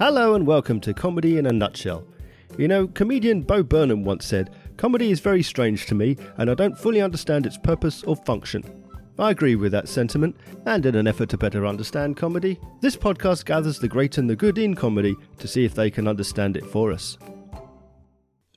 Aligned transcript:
Hello 0.00 0.34
and 0.34 0.46
welcome 0.46 0.80
to 0.80 0.94
Comedy 0.94 1.36
in 1.36 1.44
a 1.44 1.52
Nutshell. 1.52 2.06
You 2.56 2.68
know, 2.68 2.86
comedian 2.86 3.42
Bo 3.42 3.62
Burnham 3.62 4.02
once 4.02 4.24
said, 4.24 4.48
Comedy 4.78 5.10
is 5.10 5.20
very 5.20 5.42
strange 5.42 5.84
to 5.86 5.94
me, 5.94 6.16
and 6.38 6.50
I 6.50 6.54
don't 6.54 6.78
fully 6.78 7.02
understand 7.02 7.44
its 7.44 7.58
purpose 7.58 8.02
or 8.04 8.16
function. 8.16 8.64
I 9.18 9.30
agree 9.30 9.56
with 9.56 9.72
that 9.72 9.90
sentiment, 9.90 10.36
and 10.64 10.86
in 10.86 10.94
an 10.94 11.06
effort 11.06 11.28
to 11.28 11.36
better 11.36 11.66
understand 11.66 12.16
comedy, 12.16 12.58
this 12.80 12.96
podcast 12.96 13.44
gathers 13.44 13.78
the 13.78 13.88
great 13.88 14.16
and 14.16 14.30
the 14.30 14.36
good 14.36 14.56
in 14.56 14.74
comedy 14.74 15.14
to 15.36 15.46
see 15.46 15.66
if 15.66 15.74
they 15.74 15.90
can 15.90 16.08
understand 16.08 16.56
it 16.56 16.64
for 16.64 16.92
us. 16.92 17.18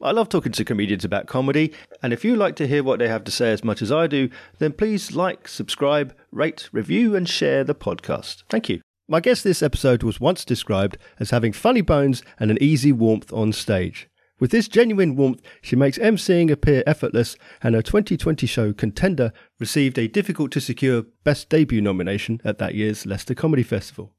I 0.01 0.11
love 0.11 0.29
talking 0.29 0.53
to 0.53 0.63
comedians 0.63 1.03
about 1.03 1.27
comedy, 1.27 1.73
and 2.01 2.13
if 2.13 2.23
you 2.23 2.37
like 2.37 2.55
to 2.55 2.67
hear 2.67 2.83
what 2.83 2.99
they 2.99 3.09
have 3.09 3.25
to 3.25 3.31
say 3.31 3.51
as 3.51 3.65
much 3.65 3.81
as 3.81 3.91
I 3.91 4.07
do, 4.07 4.29
then 4.59 4.71
please 4.71 5.13
like, 5.13 5.49
subscribe, 5.49 6.15
rate, 6.31 6.69
review, 6.71 7.17
and 7.17 7.27
share 7.27 7.65
the 7.65 7.75
podcast. 7.75 8.43
Thank 8.49 8.69
you. 8.69 8.79
My 9.09 9.19
guest 9.19 9.43
this 9.43 9.61
episode 9.61 10.01
was 10.01 10.21
once 10.21 10.45
described 10.45 10.97
as 11.19 11.31
having 11.31 11.51
funny 11.51 11.81
bones 11.81 12.23
and 12.39 12.49
an 12.49 12.57
easy 12.61 12.93
warmth 12.93 13.33
on 13.33 13.51
stage. 13.51 14.07
With 14.39 14.51
this 14.51 14.69
genuine 14.69 15.17
warmth, 15.17 15.41
she 15.61 15.75
makes 15.75 15.97
emceeing 15.97 16.49
appear 16.49 16.83
effortless, 16.87 17.35
and 17.61 17.75
her 17.75 17.81
2020 17.81 18.47
show 18.47 18.71
Contender 18.71 19.33
received 19.59 19.99
a 19.99 20.07
difficult 20.07 20.51
to 20.51 20.61
secure 20.61 21.03
Best 21.25 21.49
Debut 21.49 21.81
nomination 21.81 22.39
at 22.45 22.59
that 22.59 22.75
year's 22.75 23.05
Leicester 23.05 23.35
Comedy 23.35 23.63
Festival. 23.63 24.13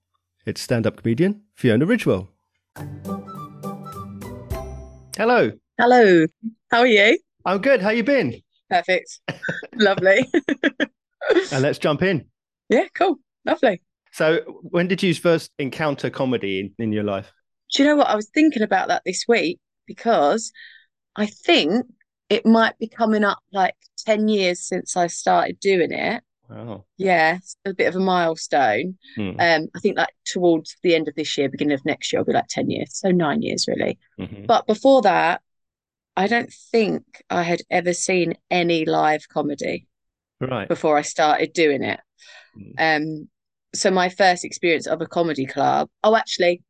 It's 0.45 0.61
stand 0.61 0.87
up 0.87 0.99
comedian 0.99 1.43
Fiona 1.55 1.87
Ridgewell. 1.87 2.29
Hello. 5.17 5.51
Hello. 5.79 6.27
How 6.71 6.81
are 6.81 6.87
you? 6.87 7.19
I'm 7.47 7.59
good. 7.63 7.81
How 7.81 7.89
you 7.89 8.05
been? 8.05 8.43
Perfect. 8.69 9.21
Lovely. 9.77 10.29
and 10.35 11.53
uh, 11.53 11.61
let's 11.61 11.79
jump 11.79 12.03
in. 12.03 12.27
Yeah, 12.69 12.87
cool. 12.95 13.19
Lovely. 13.47 13.81
So, 14.15 14.39
when 14.63 14.87
did 14.87 15.03
you 15.03 15.13
first 15.13 15.51
encounter 15.59 16.09
comedy 16.09 16.61
in, 16.61 16.75
in 16.79 16.93
your 16.93 17.03
life? 17.03 17.33
Do 17.73 17.83
you 17.83 17.89
know 17.89 17.97
what? 17.97 18.07
I 18.07 18.15
was 18.15 18.31
thinking 18.33 18.63
about 18.63 18.87
that 18.87 19.03
this 19.05 19.25
week 19.27 19.59
because 19.87 20.53
I 21.17 21.27
think 21.27 21.85
it 22.31 22.47
might 22.47 22.79
be 22.79 22.87
coming 22.87 23.25
up 23.25 23.41
like 23.53 23.75
10 24.07 24.29
years 24.29 24.61
since 24.61 24.97
I 24.97 25.09
started 25.09 25.59
doing 25.59 25.91
it. 25.91 26.23
Wow. 26.49 26.85
Yeah, 26.97 27.39
a 27.65 27.75
bit 27.75 27.89
of 27.89 27.97
a 27.97 28.01
milestone. 28.01 28.99
Hmm. 29.17 29.31
Um, 29.41 29.67
I 29.75 29.81
think 29.81 29.97
like 29.97 30.15
towards 30.25 30.77
the 30.85 30.95
end 30.95 31.09
of 31.09 31.17
this 31.17 31.37
year, 31.37 31.49
beginning 31.49 31.75
of 31.75 31.85
next 31.85 32.13
year, 32.13 32.21
I'll 32.21 32.25
be 32.27 32.33
like 32.35 32.47
10 32.49 32.71
years. 32.71 32.97
So 32.97 33.11
nine 33.11 33.43
years 33.43 33.67
really. 33.67 33.99
Mhm. 34.21 34.47
But 34.47 34.69
before 34.69 35.03
that, 35.03 35.43
I 36.17 36.29
don't 36.29 36.53
think 36.71 37.03
I 37.31 37.43
had 37.43 37.63
ever 37.69 37.93
seen 37.93 38.35
any 38.49 38.85
live 38.85 39.29
comedy 39.29 39.89
Right. 40.41 40.69
before 40.69 40.97
I 40.97 41.03
started 41.03 41.53
doing 41.53 41.83
it. 41.83 41.99
Mm. 42.57 42.75
Um, 42.79 43.29
so 43.75 43.91
my 43.91 44.09
first 44.09 44.45
experience 44.45 44.87
of 44.87 45.01
a 45.01 45.07
comedy 45.07 45.47
club. 45.47 45.89
Oh, 46.03 46.17
actually, 46.17 46.63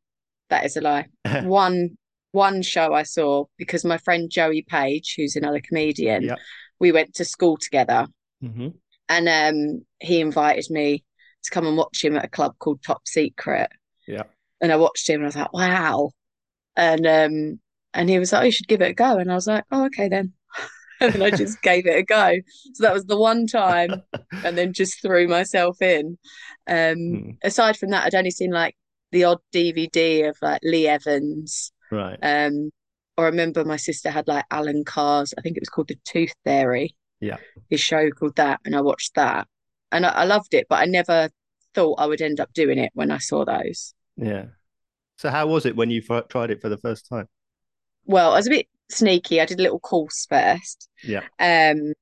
that 0.49 0.65
is 0.65 0.75
a 0.77 0.81
lie. 0.81 1.07
one 1.43 1.97
one 2.31 2.61
show 2.61 2.93
I 2.93 3.03
saw 3.03 3.45
because 3.57 3.85
my 3.85 3.97
friend 3.97 4.29
Joey 4.29 4.63
Page, 4.67 5.13
who's 5.15 5.35
another 5.35 5.61
comedian, 5.61 6.23
Yep. 6.23 6.39
we 6.79 6.91
went 6.91 7.13
to 7.15 7.25
school 7.25 7.57
together, 7.57 8.07
hmm 8.41 8.69
and 9.07 9.29
um, 9.29 9.85
he 9.99 10.19
invited 10.19 10.65
me 10.71 11.03
to 11.43 11.51
come 11.51 11.67
and 11.67 11.77
watch 11.77 12.03
him 12.03 12.15
at 12.15 12.25
a 12.25 12.27
club 12.27 12.55
called 12.57 12.81
Top 12.81 13.07
Secret. 13.07 13.69
Yeah. 14.07 14.23
And 14.61 14.71
I 14.71 14.77
watched 14.77 15.07
him, 15.07 15.17
and 15.21 15.25
I 15.25 15.27
was 15.27 15.35
like, 15.35 15.53
wow. 15.53 16.09
And 16.75 17.05
um, 17.05 17.59
and 17.93 18.09
he 18.09 18.19
was 18.19 18.33
like, 18.33 18.41
oh, 18.41 18.45
you 18.45 18.51
should 18.51 18.67
give 18.67 18.81
it 18.81 18.91
a 18.91 18.93
go, 18.93 19.17
and 19.17 19.31
I 19.31 19.35
was 19.35 19.47
like, 19.47 19.63
oh, 19.71 19.85
okay 19.85 20.09
then. 20.09 20.33
and 21.01 21.13
then 21.13 21.21
I 21.21 21.31
just 21.31 21.61
gave 21.61 21.85
it 21.85 21.97
a 21.97 22.03
go. 22.03 22.35
So 22.73 22.83
that 22.83 22.93
was 22.93 23.05
the 23.05 23.17
one 23.17 23.47
time, 23.47 24.01
and 24.43 24.57
then 24.57 24.73
just 24.73 25.01
threw 25.01 25.27
myself 25.27 25.81
in. 25.81 26.17
Um, 26.67 26.95
Mm. 26.97 27.37
aside 27.43 27.77
from 27.77 27.91
that, 27.91 28.05
I'd 28.05 28.15
only 28.15 28.31
seen 28.31 28.51
like 28.51 28.75
the 29.11 29.23
odd 29.25 29.39
DVD 29.53 30.29
of 30.29 30.37
like 30.41 30.61
Lee 30.63 30.87
Evans. 30.87 31.71
Right. 31.91 32.17
Um, 32.21 32.71
or 33.17 33.25
I 33.25 33.29
remember 33.29 33.63
my 33.63 33.77
sister 33.77 34.09
had 34.09 34.27
like 34.27 34.45
Alan 34.51 34.83
Carr's, 34.83 35.33
I 35.37 35.41
think 35.41 35.55
it 35.55 35.61
was 35.61 35.69
called 35.69 35.87
The 35.87 35.97
Tooth 36.05 36.33
Fairy. 36.43 36.95
Yeah. 37.21 37.37
His 37.69 37.79
show 37.79 38.09
called 38.09 38.35
that, 38.35 38.59
and 38.65 38.75
I 38.75 38.81
watched 38.81 39.15
that. 39.15 39.47
And 39.91 40.05
I, 40.05 40.09
I 40.09 40.23
loved 40.25 40.53
it, 40.53 40.67
but 40.69 40.79
I 40.79 40.85
never 40.85 41.29
thought 41.73 41.99
I 41.99 42.05
would 42.07 42.21
end 42.21 42.39
up 42.39 42.51
doing 42.53 42.77
it 42.77 42.91
when 42.93 43.11
I 43.11 43.19
saw 43.19 43.45
those. 43.45 43.93
Yeah. 44.17 44.45
So, 45.17 45.29
how 45.29 45.47
was 45.47 45.65
it 45.65 45.75
when 45.77 45.89
you 45.91 46.01
f- 46.09 46.27
tried 46.27 46.51
it 46.51 46.61
for 46.61 46.67
the 46.67 46.77
first 46.77 47.07
time? 47.07 47.27
Well, 48.05 48.31
I 48.33 48.37
was 48.37 48.47
a 48.47 48.49
bit 48.49 48.67
sneaky. 48.89 49.41
I 49.41 49.45
did 49.45 49.59
a 49.59 49.63
little 49.63 49.79
course 49.79 50.25
first. 50.29 50.89
Yeah. 51.03 51.23
Um, 51.39 51.93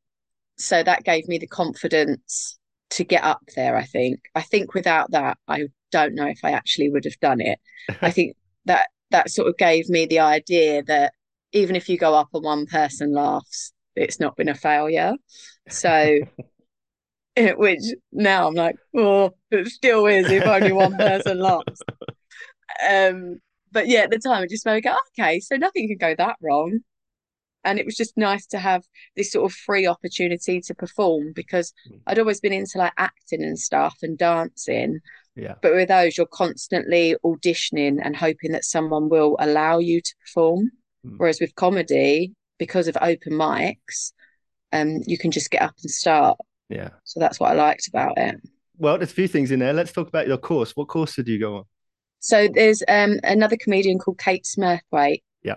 so 0.58 0.84
that 0.84 1.04
gave 1.04 1.28
me 1.28 1.38
the 1.38 1.48
confidence 1.48 2.58
to 2.92 3.04
get 3.04 3.24
up 3.24 3.42
there, 3.56 3.76
I 3.76 3.86
think. 3.86 4.20
I 4.36 4.42
think 4.42 4.74
without 4.74 5.12
that, 5.12 5.38
I 5.48 5.68
don't 5.92 6.16
know 6.16 6.28
if 6.28 6.40
I 6.44 6.52
actually 6.52 6.90
would 6.90 7.06
have 7.06 7.20
done 7.20 7.42
it. 7.42 7.60
I 8.02 8.12
think 8.12 8.36
that 8.66 8.88
that 9.12 9.30
sort 9.30 9.48
of 9.48 9.58
gave 9.58 9.90
me 9.90 10.06
the 10.06 10.20
idea 10.20 10.84
that 10.84 11.14
even 11.52 11.76
if 11.76 11.88
you 11.90 11.98
go 11.98 12.14
up 12.14 12.30
and 12.34 12.44
one 12.44 12.66
person 12.66 13.14
laughs, 13.14 13.74
it's 13.96 14.20
not 14.20 14.36
been 14.36 14.50
a 14.50 14.56
failure. 14.56 15.14
So, 15.70 16.20
which 17.38 17.82
now 18.12 18.48
I'm 18.48 18.56
like, 18.56 18.76
oh, 18.96 19.32
it 19.52 19.68
still 19.68 20.06
is 20.08 20.30
if 20.30 20.46
only 20.46 20.72
one 20.72 20.96
person 20.98 21.40
laughs. 21.40 21.82
Um, 22.90 23.40
but 23.74 23.88
yeah, 23.88 24.02
at 24.02 24.12
the 24.12 24.20
time, 24.20 24.44
I 24.44 24.48
just 24.48 24.66
made 24.66 24.76
me 24.76 24.82
go, 24.82 24.96
okay, 25.20 25.40
so 25.40 25.56
nothing 25.58 25.88
could 25.90 26.00
go 26.00 26.16
that 26.16 26.38
wrong. 26.42 26.80
And 27.66 27.80
it 27.80 27.86
was 27.86 27.96
just 27.96 28.18
nice 28.18 28.46
to 28.48 28.60
have 28.60 28.84
this 29.16 29.32
sort 29.32 29.50
of 29.50 29.56
free 29.56 29.88
opportunity 29.88 30.60
to 30.62 30.76
perform 30.76 31.32
because 31.34 31.74
Mm. 31.90 32.00
I'd 32.08 32.20
always 32.20 32.42
been 32.42 32.54
into 32.54 32.78
like 32.78 32.94
acting 32.98 33.42
and 33.44 33.58
stuff 33.58 33.98
and 34.02 34.18
dancing. 34.18 35.00
Yeah. 35.36 35.56
But 35.62 35.74
with 35.74 35.88
those, 35.88 36.18
you're 36.18 36.28
constantly 36.28 37.16
auditioning 37.26 38.00
and 38.04 38.16
hoping 38.16 38.52
that 38.52 38.66
someone 38.66 39.10
will 39.10 39.38
allow 39.40 39.80
you 39.80 40.02
to 40.02 40.16
perform. 40.26 40.72
Mm. 41.06 41.16
Whereas 41.18 41.40
with 41.40 41.56
comedy, 41.56 42.34
because 42.60 42.88
of 42.90 42.98
open 43.02 43.34
mics, 43.34 44.12
um, 44.74 45.00
you 45.08 45.18
can 45.18 45.32
just 45.32 45.50
get 45.50 45.62
up 45.62 45.76
and 45.82 45.90
start. 45.90 46.38
Yeah. 46.70 46.90
So 47.06 47.20
that's 47.20 47.40
what 47.40 47.52
I 47.52 47.56
liked 47.56 47.88
about 47.88 48.18
it. 48.18 48.36
Well, 48.78 48.98
there's 48.98 49.12
a 49.12 49.14
few 49.14 49.28
things 49.28 49.52
in 49.52 49.60
there. 49.60 49.72
Let's 49.74 49.92
talk 49.94 50.08
about 50.10 50.28
your 50.28 50.38
course. 50.38 50.72
What 50.76 50.88
course 50.90 51.16
did 51.16 51.28
you 51.28 51.40
go 51.40 51.58
on? 51.58 51.64
So 52.24 52.48
there's 52.48 52.82
um 52.88 53.20
another 53.24 53.58
comedian 53.58 54.00
called 54.00 54.18
Kate 54.18 54.46
Smurthwaite. 54.46 55.24
Yeah. 55.44 55.56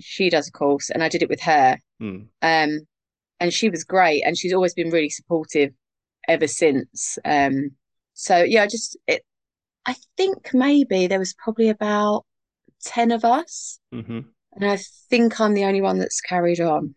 She 0.00 0.30
does 0.30 0.48
a 0.48 0.50
course, 0.50 0.88
and 0.88 1.04
I 1.04 1.10
did 1.10 1.22
it 1.22 1.28
with 1.28 1.42
her. 1.42 1.78
Hmm. 2.00 2.22
Um, 2.40 2.80
and 3.38 3.52
she 3.52 3.68
was 3.68 3.84
great, 3.84 4.22
and 4.24 4.36
she's 4.36 4.54
always 4.54 4.72
been 4.72 4.88
really 4.88 5.10
supportive 5.10 5.74
ever 6.26 6.46
since. 6.46 7.18
Um, 7.22 7.72
so 8.14 8.42
yeah, 8.42 8.62
I 8.62 8.66
just 8.66 8.96
it. 9.06 9.22
I 9.84 9.94
think 10.16 10.54
maybe 10.54 11.06
there 11.06 11.18
was 11.18 11.34
probably 11.34 11.68
about 11.68 12.24
ten 12.82 13.10
of 13.10 13.22
us, 13.22 13.78
hmm 13.92 14.20
and 14.54 14.64
I 14.64 14.78
think 15.10 15.38
I'm 15.38 15.52
the 15.52 15.66
only 15.66 15.82
one 15.82 15.98
that's 15.98 16.22
carried 16.22 16.60
on. 16.60 16.94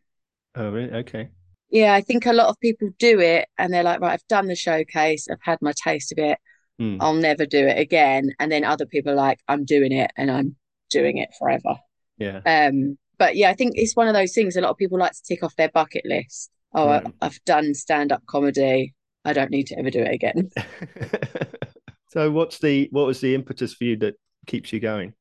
Oh, 0.55 0.69
really? 0.71 0.91
Okay. 0.91 1.29
Yeah, 1.71 1.93
I 1.93 1.99
think 2.01 2.25
a 2.25 2.31
lot 2.33 2.47
of 2.47 2.59
people 2.61 2.89
do 2.99 3.19
it, 3.19 3.49
and 3.57 3.73
they're 3.73 3.83
like, 3.83 3.99
right, 3.99 4.13
I've 4.13 4.27
done 4.29 4.47
the 4.47 4.55
showcase, 4.55 5.27
I've 5.29 5.41
had 5.41 5.61
my 5.61 5.73
taste 5.73 6.13
of 6.13 6.19
it, 6.19 6.39
Hmm. 6.79 6.97
I'll 6.99 7.13
never 7.13 7.45
do 7.45 7.65
it 7.65 7.77
again. 7.77 8.31
And 8.39 8.51
then 8.51 8.63
other 8.63 8.85
people 8.85 9.11
are 9.11 9.15
like, 9.15 9.39
I'm 9.47 9.65
doing 9.65 9.91
it, 9.91 10.11
and 10.17 10.31
I'm 10.31 10.55
doing 10.89 11.17
it 11.17 11.29
forever. 11.37 11.75
Yeah. 12.17 12.41
Um, 12.45 12.97
but 13.17 13.35
yeah, 13.35 13.49
I 13.49 13.53
think 13.53 13.73
it's 13.75 13.95
one 13.95 14.07
of 14.07 14.13
those 14.13 14.33
things 14.33 14.55
a 14.55 14.61
lot 14.61 14.71
of 14.71 14.77
people 14.77 14.99
like 14.99 15.13
to 15.13 15.23
tick 15.23 15.43
off 15.43 15.55
their 15.55 15.69
bucket 15.69 16.05
list. 16.05 16.49
Oh, 16.73 16.87
I, 16.87 17.01
Right. 17.01 17.13
I've 17.21 17.43
done 17.45 17.73
stand-up 17.73 18.25
comedy. 18.25 18.93
I 19.25 19.33
don't 19.33 19.51
need 19.51 19.67
to 19.67 19.77
ever 19.77 19.89
do 19.89 20.01
it 20.01 20.13
again. 20.13 20.49
so, 22.09 22.31
what's 22.31 22.59
the 22.59 22.89
what 22.91 23.05
was 23.05 23.21
the 23.21 23.35
impetus 23.35 23.73
for 23.73 23.83
you 23.85 23.97
that 23.97 24.15
keeps 24.47 24.73
you 24.73 24.79
going? 24.79 25.13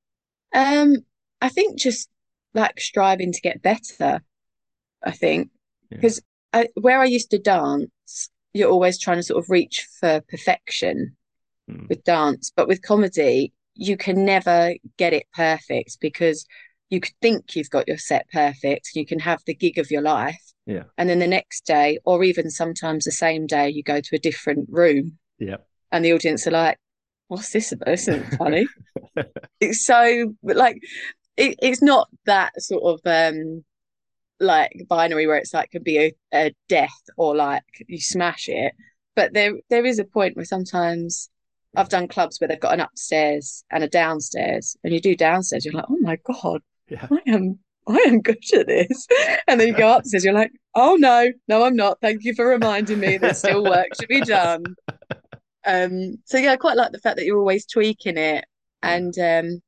Um, 0.54 0.96
I 1.40 1.48
think 1.48 1.78
just 1.78 2.08
like 2.54 2.80
striving 2.80 3.32
to 3.32 3.40
get 3.40 3.62
better. 3.62 4.22
I 5.04 5.10
think 5.10 5.50
because 5.90 6.20
I, 6.52 6.68
where 6.74 7.00
I 7.00 7.04
used 7.04 7.30
to 7.30 7.38
dance, 7.38 8.30
you're 8.52 8.70
always 8.70 8.98
trying 8.98 9.18
to 9.18 9.22
sort 9.22 9.42
of 9.42 9.50
reach 9.50 9.86
for 10.00 10.20
perfection 10.28 11.16
Hmm. 11.68 11.86
with 11.88 12.02
dance, 12.04 12.52
but 12.54 12.68
with 12.68 12.82
comedy, 12.82 13.52
you 13.74 13.96
can 13.96 14.24
never 14.24 14.74
get 14.96 15.12
it 15.12 15.26
perfect 15.34 15.98
because 16.00 16.44
you 16.90 17.00
could 17.00 17.14
think 17.22 17.56
you've 17.56 17.70
got 17.70 17.88
your 17.88 17.98
set 17.98 18.26
perfect. 18.32 18.90
You 18.94 19.06
can 19.06 19.18
have 19.20 19.40
the 19.46 19.54
gig 19.54 19.78
of 19.78 19.90
your 19.90 20.02
life. 20.02 20.40
Yeah. 20.66 20.84
And 20.98 21.08
then 21.08 21.18
the 21.20 21.26
next 21.26 21.64
day, 21.66 21.98
or 22.04 22.22
even 22.22 22.50
sometimes 22.50 23.04
the 23.04 23.12
same 23.12 23.46
day, 23.46 23.70
you 23.70 23.82
go 23.82 24.00
to 24.00 24.16
a 24.16 24.18
different 24.18 24.68
room 24.70 25.18
Yeah. 25.38 25.56
and 25.90 26.04
the 26.04 26.12
audience 26.12 26.46
are 26.46 26.50
like, 26.52 26.78
What's 27.28 27.50
this 27.50 27.72
about? 27.72 27.86
This 27.86 28.08
isn't 28.08 28.36
funny. 28.36 28.66
it's 29.60 29.86
so 29.86 30.34
like 30.42 30.76
it, 31.38 31.56
it's 31.62 31.80
not 31.80 32.08
that 32.26 32.52
sort 32.60 32.82
of 32.82 33.00
um 33.06 33.64
like 34.38 34.72
binary 34.88 35.26
where 35.26 35.36
it's 35.36 35.54
like 35.54 35.70
could 35.70 35.84
be 35.84 35.98
a, 35.98 36.12
a 36.34 36.54
death 36.68 37.00
or 37.16 37.34
like 37.34 37.62
you 37.88 38.00
smash 38.00 38.48
it. 38.50 38.74
But 39.16 39.32
there 39.32 39.54
there 39.70 39.86
is 39.86 39.98
a 39.98 40.04
point 40.04 40.36
where 40.36 40.44
sometimes 40.44 41.30
I've 41.74 41.88
done 41.88 42.08
clubs 42.08 42.38
where 42.38 42.48
they've 42.48 42.60
got 42.60 42.74
an 42.74 42.80
upstairs 42.80 43.64
and 43.70 43.82
a 43.82 43.88
downstairs, 43.88 44.76
and 44.84 44.92
you 44.92 45.00
do 45.00 45.16
downstairs, 45.16 45.64
you're 45.64 45.74
like, 45.74 45.86
oh 45.88 45.98
my 46.00 46.18
God, 46.24 46.60
Yeah. 46.88 47.06
I 47.10 47.18
am 47.26 47.58
I 47.88 47.96
am 48.06 48.20
good 48.20 48.38
at 48.54 48.66
this. 48.66 49.06
And 49.48 49.58
then 49.60 49.68
you 49.68 49.74
go 49.74 49.96
upstairs, 49.96 50.24
you're 50.24 50.34
like, 50.34 50.52
oh 50.74 50.96
no, 50.96 51.32
no, 51.48 51.64
I'm 51.64 51.74
not. 51.74 52.00
Thank 52.00 52.22
you 52.24 52.34
for 52.34 52.46
reminding 52.46 53.00
me 53.00 53.16
there's 53.18 53.38
still 53.38 53.64
work 53.64 53.88
to 53.98 54.06
be 54.06 54.20
done. 54.20 54.64
Um, 55.64 56.16
so 56.24 56.38
yeah, 56.38 56.50
I 56.50 56.56
quite 56.56 56.76
like 56.76 56.90
the 56.90 56.98
fact 56.98 57.16
that 57.18 57.24
you're 57.24 57.38
always 57.38 57.64
tweaking 57.66 58.16
it. 58.16 58.44
And 58.82 59.16
um, 59.16 59.62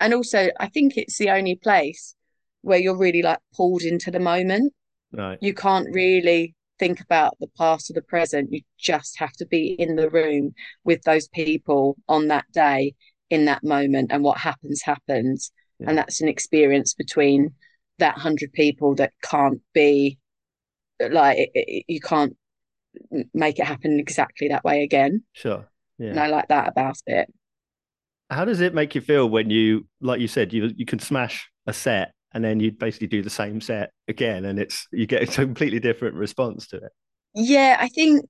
and 0.00 0.12
also 0.12 0.50
I 0.58 0.66
think 0.66 0.96
it's 0.96 1.18
the 1.18 1.30
only 1.30 1.54
place 1.54 2.16
where 2.62 2.80
you're 2.80 2.96
really 2.98 3.22
like 3.22 3.38
pulled 3.54 3.82
into 3.82 4.10
the 4.10 4.18
moment. 4.18 4.72
Right. 5.12 5.38
You 5.40 5.54
can't 5.54 5.86
really 5.92 6.56
think 6.80 7.00
about 7.00 7.36
the 7.38 7.46
past 7.56 7.90
or 7.90 7.92
the 7.92 8.02
present. 8.02 8.52
You 8.52 8.62
just 8.78 9.18
have 9.20 9.32
to 9.34 9.46
be 9.46 9.76
in 9.78 9.94
the 9.94 10.10
room 10.10 10.54
with 10.82 11.02
those 11.02 11.28
people 11.28 11.96
on 12.08 12.26
that 12.28 12.46
day 12.52 12.94
in 13.28 13.44
that 13.44 13.62
moment 13.62 14.10
and 14.10 14.24
what 14.24 14.38
happens 14.38 14.82
happens. 14.82 15.52
Yeah. 15.78 15.90
And 15.90 15.98
that's 15.98 16.20
an 16.20 16.28
experience 16.28 16.94
between 16.94 17.54
that 17.98 18.18
hundred 18.18 18.52
people 18.52 18.96
that 18.96 19.12
can't 19.22 19.60
be 19.74 20.18
like 21.00 21.38
it, 21.38 21.50
it, 21.54 21.84
you 21.86 22.00
can't 22.00 22.36
make 23.32 23.58
it 23.58 23.66
happen 23.66 24.00
exactly 24.00 24.48
that 24.48 24.64
way 24.64 24.82
again. 24.82 25.22
Sure. 25.34 25.68
Yeah. 25.98 26.10
And 26.10 26.20
I 26.20 26.26
like 26.26 26.48
that 26.48 26.68
about 26.68 26.96
it. 27.06 27.32
How 28.30 28.44
does 28.44 28.60
it 28.60 28.74
make 28.74 28.94
you 28.94 29.00
feel 29.00 29.28
when 29.28 29.50
you, 29.50 29.86
like 30.00 30.20
you 30.20 30.28
said, 30.28 30.52
you 30.52 30.70
you 30.74 30.86
can 30.86 30.98
smash 30.98 31.50
a 31.66 31.72
set 31.72 32.14
and 32.32 32.44
then 32.44 32.60
you'd 32.60 32.78
basically 32.78 33.08
do 33.08 33.22
the 33.22 33.30
same 33.30 33.60
set 33.60 33.92
again, 34.08 34.44
and 34.44 34.58
it's 34.58 34.86
you 34.92 35.06
get 35.06 35.22
a 35.22 35.26
completely 35.26 35.80
different 35.80 36.14
response 36.16 36.66
to 36.68 36.76
it. 36.78 36.92
Yeah, 37.34 37.76
I 37.80 37.88
think 37.88 38.26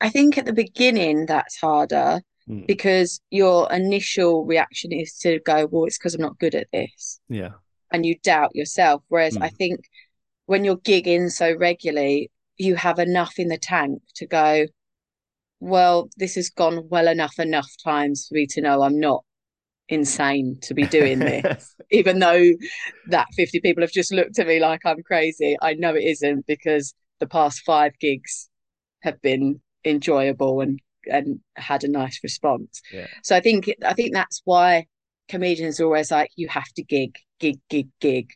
I 0.00 0.10
think 0.10 0.38
at 0.38 0.46
the 0.46 0.52
beginning 0.52 1.26
that's 1.26 1.56
harder 1.60 2.22
Mm. 2.48 2.66
because 2.66 3.20
your 3.30 3.72
initial 3.72 4.44
reaction 4.44 4.92
is 4.92 5.16
to 5.20 5.40
go, 5.40 5.66
well, 5.66 5.86
it's 5.86 5.96
because 5.98 6.14
I'm 6.14 6.20
not 6.20 6.38
good 6.38 6.54
at 6.54 6.68
this, 6.72 7.20
Yeah. 7.28 7.52
and 7.92 8.04
you 8.04 8.18
doubt 8.18 8.54
yourself. 8.54 9.02
Whereas 9.08 9.36
I 9.38 9.48
Mm. 9.48 9.56
think 9.56 9.80
when 10.46 10.64
you're 10.64 10.76
gigging 10.78 11.30
so 11.32 11.54
regularly, 11.56 12.30
you 12.58 12.76
have 12.76 12.98
enough 12.98 13.38
in 13.38 13.48
the 13.48 13.58
tank 13.58 14.02
to 14.16 14.26
go, 14.26 14.66
well, 15.60 16.10
this 16.16 16.34
has 16.36 16.50
gone 16.50 16.88
well 16.88 17.08
enough 17.08 17.38
enough 17.38 17.70
times 17.82 18.26
for 18.28 18.34
me 18.34 18.46
to 18.48 18.60
know 18.60 18.82
I'm 18.82 19.00
not 19.00 19.24
insane 19.88 20.58
to 20.62 20.74
be 20.74 20.86
doing 20.86 21.18
this. 21.30 21.74
Even 21.90 22.18
though 22.18 22.50
that 23.08 23.26
50 23.36 23.60
people 23.60 23.82
have 23.82 23.92
just 23.92 24.12
looked 24.12 24.38
at 24.38 24.46
me 24.46 24.60
like 24.60 24.80
I'm 24.84 25.02
crazy, 25.02 25.56
I 25.60 25.74
know 25.74 25.94
it 25.94 26.04
isn't 26.04 26.46
because 26.46 26.94
the 27.20 27.26
past 27.26 27.62
five 27.64 27.92
gigs 28.00 28.48
have 29.02 29.20
been 29.22 29.60
enjoyable 29.84 30.60
and 30.60 30.80
and 31.06 31.40
had 31.56 31.84
a 31.84 31.88
nice 31.88 32.18
response. 32.22 32.80
Yeah. 32.92 33.06
So 33.22 33.36
I 33.36 33.40
think 33.40 33.70
I 33.84 33.92
think 33.92 34.14
that's 34.14 34.40
why 34.44 34.86
comedians 35.28 35.78
are 35.78 35.84
always 35.84 36.10
like 36.10 36.30
you 36.36 36.48
have 36.48 36.68
to 36.76 36.82
gig, 36.82 37.16
gig, 37.38 37.60
gig, 37.68 37.88
gig, 38.00 38.30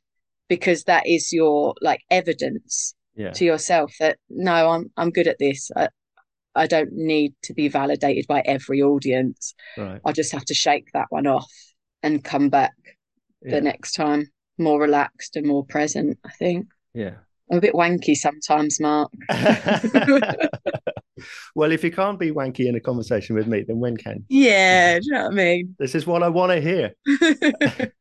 because 0.49 0.85
that 0.85 1.07
is 1.07 1.33
your 1.33 1.75
like 1.81 2.01
evidence 2.11 2.95
Yeah. 3.17 3.31
to 3.33 3.45
yourself 3.45 3.95
that 4.01 4.19
no, 4.29 4.71
I'm 4.71 4.91
I'm 4.99 5.11
good 5.11 5.27
at 5.29 5.39
this. 5.39 5.71
I, 5.75 5.89
I 6.55 6.67
don't 6.67 6.93
need 6.93 7.35
to 7.45 7.55
be 7.55 7.69
validated 7.69 8.27
by 8.27 8.43
every 8.45 8.83
audience. 8.83 9.55
Right. 9.77 10.01
I 10.05 10.13
just 10.13 10.33
have 10.33 10.45
to 10.47 10.55
shake 10.55 10.89
that 10.95 11.07
one 11.11 11.27
off 11.27 11.51
and 12.03 12.25
come 12.25 12.49
back 12.49 12.75
Yeah. 13.43 13.57
the 13.57 13.61
next 13.61 13.93
time 13.93 14.29
more 14.59 14.81
relaxed 14.81 15.37
and 15.37 15.47
more 15.47 15.65
present. 15.65 16.19
I 16.25 16.31
think 16.31 16.67
Yeah. 16.95 17.15
I'm 17.51 17.59
a 17.59 17.61
bit 17.61 17.75
wanky 17.75 18.15
sometimes, 18.15 18.81
Mark. 18.81 19.11
well, 21.55 21.73
if 21.73 21.85
you 21.85 21.91
can't 21.91 22.19
be 22.19 22.31
wanky 22.31 22.67
in 22.67 22.75
a 22.75 22.81
conversation 22.81 23.37
with 23.37 23.47
me, 23.47 23.65
then 23.67 23.79
when 23.79 23.97
can? 23.97 24.25
Yeah, 24.29 24.99
do 24.99 25.05
you 25.07 25.13
know 25.13 25.23
what 25.25 25.33
I 25.33 25.35
mean? 25.35 25.77
This 25.79 25.95
is 25.95 26.07
what 26.07 26.23
I 26.23 26.29
want 26.29 26.53
to 26.53 26.61
hear. 26.61 26.95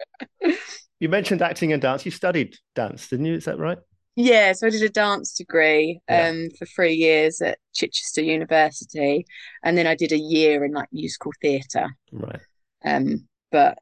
You 0.99 1.09
mentioned 1.09 1.44
acting 1.44 1.73
and 1.73 1.81
dance. 1.81 2.05
You 2.05 2.11
studied 2.11 2.55
dance, 2.73 3.07
didn't 3.09 3.27
you? 3.27 3.35
Is 3.35 3.45
that 3.45 3.59
right? 3.59 3.77
Yeah, 4.19 4.54
so 4.54 4.66
I 4.66 4.72
did 4.72 4.81
a 4.81 4.90
dance 4.90 5.34
degree 5.34 6.02
Yeah. 6.10 6.30
um 6.30 6.50
for 6.58 6.66
three 6.66 6.96
years 6.96 7.40
at 7.40 7.60
Chichester 7.74 8.24
University, 8.24 9.25
and 9.64 9.78
then 9.78 9.86
I 9.86 9.94
did 9.96 10.12
a 10.12 10.18
year 10.18 10.66
in 10.66 10.74
like 10.74 10.90
musical 10.92 11.31
theatre. 11.42 11.88
Right. 12.12 12.42
Um, 12.84 13.28
but 13.52 13.78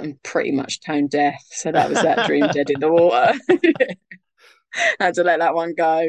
I'm 0.00 0.18
pretty 0.24 0.50
much 0.50 0.80
tone 0.80 1.06
deaf, 1.06 1.40
so 1.50 1.70
that 1.70 1.88
was 1.88 2.02
that 2.02 2.26
dream 2.26 2.48
dead 2.48 2.68
in 2.68 2.80
the 2.80 2.90
water. 2.90 3.32
Had 5.00 5.14
to 5.14 5.22
let 5.22 5.38
that 5.38 5.54
one 5.54 5.72
go. 5.74 6.08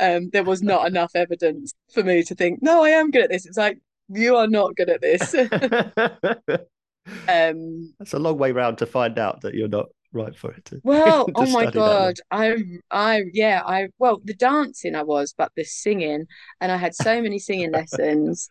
Um, 0.00 0.28
there 0.32 0.44
was 0.44 0.60
not 0.62 0.86
enough 0.86 1.12
evidence 1.14 1.72
for 1.92 2.02
me 2.02 2.22
to 2.24 2.34
think, 2.34 2.60
no, 2.62 2.84
I 2.84 2.90
am 2.90 3.10
good 3.12 3.22
at 3.22 3.30
this. 3.30 3.46
It's 3.46 3.56
like 3.56 3.78
you 4.08 4.36
are 4.36 4.48
not 4.48 4.74
good 4.76 4.90
at 4.90 5.00
this. 5.00 5.34
um, 7.28 7.94
That's 7.98 8.12
a 8.12 8.18
long 8.18 8.38
way 8.38 8.52
round 8.52 8.78
to 8.78 8.86
find 8.86 9.18
out 9.18 9.42
that 9.42 9.54
you're 9.54 9.68
not 9.68 9.86
right 10.14 10.36
for 10.36 10.52
it. 10.52 10.64
to- 10.66 10.80
Well, 10.84 11.26
to 11.26 11.32
oh 11.34 11.46
my 11.46 11.66
study 11.66 11.82
that 11.82 12.00
long. 12.00 12.14
God. 12.16 12.20
I 12.30 12.56
I 12.90 13.24
yeah, 13.32 13.62
I 13.64 13.88
well, 13.98 14.20
the 14.24 14.34
dancing 14.34 14.94
I 14.94 15.02
was, 15.02 15.34
but 15.36 15.52
the 15.56 15.64
singing, 15.64 16.26
and 16.60 16.72
I 16.72 16.76
had 16.76 16.94
so 16.94 17.22
many 17.22 17.38
singing 17.38 17.72
lessons, 17.72 18.48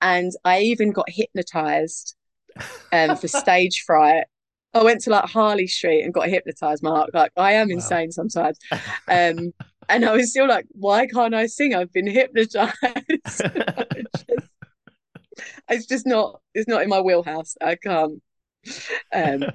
and 0.00 0.32
I 0.44 0.60
even 0.62 0.92
got 0.92 1.10
hypnotized 1.10 2.16
um 2.92 3.16
for 3.16 3.28
stage 3.28 3.84
fright. 3.86 4.24
I 4.74 4.82
went 4.84 5.02
to 5.02 5.10
like 5.10 5.24
Harley 5.26 5.66
Street 5.66 6.02
and 6.04 6.14
got 6.14 6.28
hypnotized, 6.28 6.82
Mark. 6.82 7.10
Like 7.14 7.32
I 7.36 7.52
am 7.54 7.70
Wow. 7.70 7.76
insane 7.76 8.12
sometimes. 8.12 8.58
Um 9.10 9.52
and 9.88 10.04
I 10.04 10.12
was 10.12 10.30
still 10.30 10.48
like, 10.48 10.66
why 10.72 11.06
can't 11.08 11.34
I 11.34 11.46
sing? 11.46 11.74
I've 11.74 11.92
been 11.92 12.06
hypnotized. 12.06 12.74
It's 15.68 15.86
just 15.86 16.06
not 16.06 16.40
it's 16.54 16.68
not 16.68 16.82
in 16.82 16.88
my 16.88 17.00
wheelhouse. 17.00 17.56
I 17.60 17.76
can't. 17.76 18.22
Um 19.14 19.52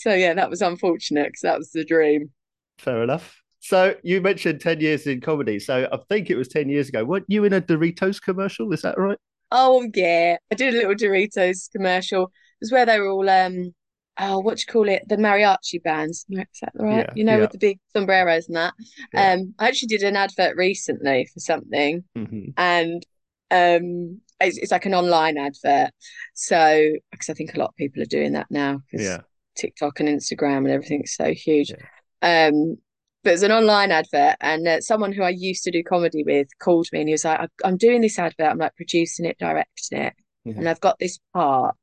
so 0.00 0.14
yeah, 0.14 0.34
that 0.34 0.50
was 0.50 0.62
unfortunate 0.62 1.28
because 1.28 1.42
that 1.42 1.58
was 1.58 1.70
the 1.72 1.84
dream. 1.84 2.30
Fair 2.78 3.02
enough. 3.02 3.42
So 3.60 3.94
you 4.02 4.20
mentioned 4.20 4.60
10 4.60 4.80
years 4.80 5.06
in 5.06 5.20
comedy. 5.20 5.58
So 5.58 5.86
I 5.92 5.98
think 6.08 6.30
it 6.30 6.36
was 6.36 6.48
10 6.48 6.68
years 6.68 6.88
ago. 6.88 7.04
Weren't 7.04 7.26
you 7.28 7.44
in 7.44 7.52
a 7.52 7.60
Doritos 7.60 8.20
commercial? 8.20 8.72
Is 8.72 8.82
that 8.82 8.98
right? 8.98 9.18
Oh 9.52 9.86
yeah, 9.94 10.36
I 10.50 10.54
did 10.54 10.74
a 10.74 10.76
little 10.78 10.94
Doritos 10.94 11.70
commercial. 11.70 12.24
It 12.24 12.30
was 12.62 12.72
where 12.72 12.86
they 12.86 12.98
were 12.98 13.10
all 13.10 13.28
um 13.28 13.74
oh 14.18 14.38
what 14.40 14.58
do 14.58 14.64
you 14.66 14.72
call 14.72 14.88
it? 14.88 15.02
The 15.08 15.16
mariachi 15.16 15.82
bands. 15.82 16.24
Is 16.30 16.38
that 16.62 16.72
right? 16.74 17.06
Yeah, 17.06 17.12
You 17.14 17.24
know, 17.24 17.34
yeah. 17.34 17.40
with 17.42 17.50
the 17.52 17.58
big 17.58 17.78
sombreros 17.92 18.48
and 18.48 18.56
that. 18.56 18.74
Yeah. 19.12 19.32
Um 19.32 19.54
I 19.58 19.68
actually 19.68 19.88
did 19.88 20.02
an 20.02 20.16
advert 20.16 20.56
recently 20.56 21.28
for 21.32 21.40
something 21.40 22.04
Mhm. 22.16 22.54
and 22.56 23.04
um 23.50 24.20
it's, 24.40 24.56
it's 24.56 24.72
like 24.72 24.86
an 24.86 24.94
online 24.94 25.36
advert. 25.36 25.90
So 26.34 26.92
because 27.10 27.28
I 27.28 27.34
think 27.34 27.54
a 27.54 27.58
lot 27.58 27.70
of 27.70 27.76
people 27.76 28.02
are 28.02 28.06
doing 28.06 28.32
that 28.32 28.46
now 28.50 28.80
Yeah. 28.92 29.22
TikTok 29.60 30.00
and 30.00 30.08
Instagram 30.08 30.58
and 30.58 30.70
everything's 30.70 31.14
so 31.14 31.32
huge. 31.32 31.70
Yeah. 31.70 32.48
Um, 32.48 32.76
but 33.22 33.34
it's 33.34 33.42
an 33.42 33.52
online 33.52 33.90
advert, 33.92 34.36
and 34.40 34.66
uh, 34.66 34.80
someone 34.80 35.12
who 35.12 35.22
I 35.22 35.28
used 35.30 35.64
to 35.64 35.70
do 35.70 35.82
comedy 35.82 36.24
with 36.24 36.48
called 36.58 36.88
me, 36.92 37.00
and 37.00 37.08
he 37.08 37.12
was 37.12 37.24
like, 37.24 37.40
"I- 37.40 37.68
"I'm 37.68 37.76
doing 37.76 38.00
this 38.00 38.18
advert. 38.18 38.48
I'm 38.50 38.58
like 38.58 38.74
producing 38.76 39.26
it, 39.26 39.38
directing 39.38 39.98
it, 39.98 40.14
and 40.56 40.68
I've 40.68 40.80
got 40.80 40.98
this 40.98 41.18
part, 41.34 41.76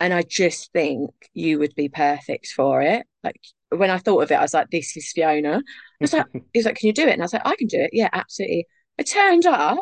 and 0.00 0.14
I 0.14 0.22
just 0.22 0.72
think 0.72 1.10
you 1.34 1.58
would 1.58 1.74
be 1.74 1.88
perfect 1.88 2.48
for 2.48 2.80
it." 2.82 3.06
Like 3.24 3.40
when 3.70 3.90
I 3.90 3.98
thought 3.98 4.22
of 4.22 4.30
it, 4.30 4.34
I 4.36 4.42
was 4.42 4.54
like, 4.54 4.70
"This 4.70 4.96
is 4.96 5.10
Fiona." 5.12 5.56
I 5.58 5.62
was 6.00 6.12
like, 6.12 6.26
"He 6.52 6.58
was 6.60 6.66
like, 6.66 6.76
can 6.76 6.86
you 6.86 6.92
do 6.92 7.06
it?" 7.08 7.12
And 7.14 7.22
I 7.22 7.24
was 7.24 7.32
like, 7.32 7.42
"I 7.46 7.56
can 7.56 7.66
do 7.66 7.80
it. 7.80 7.90
Yeah, 7.92 8.10
absolutely." 8.12 8.66
I 8.98 9.02
turned 9.02 9.46
up. 9.46 9.78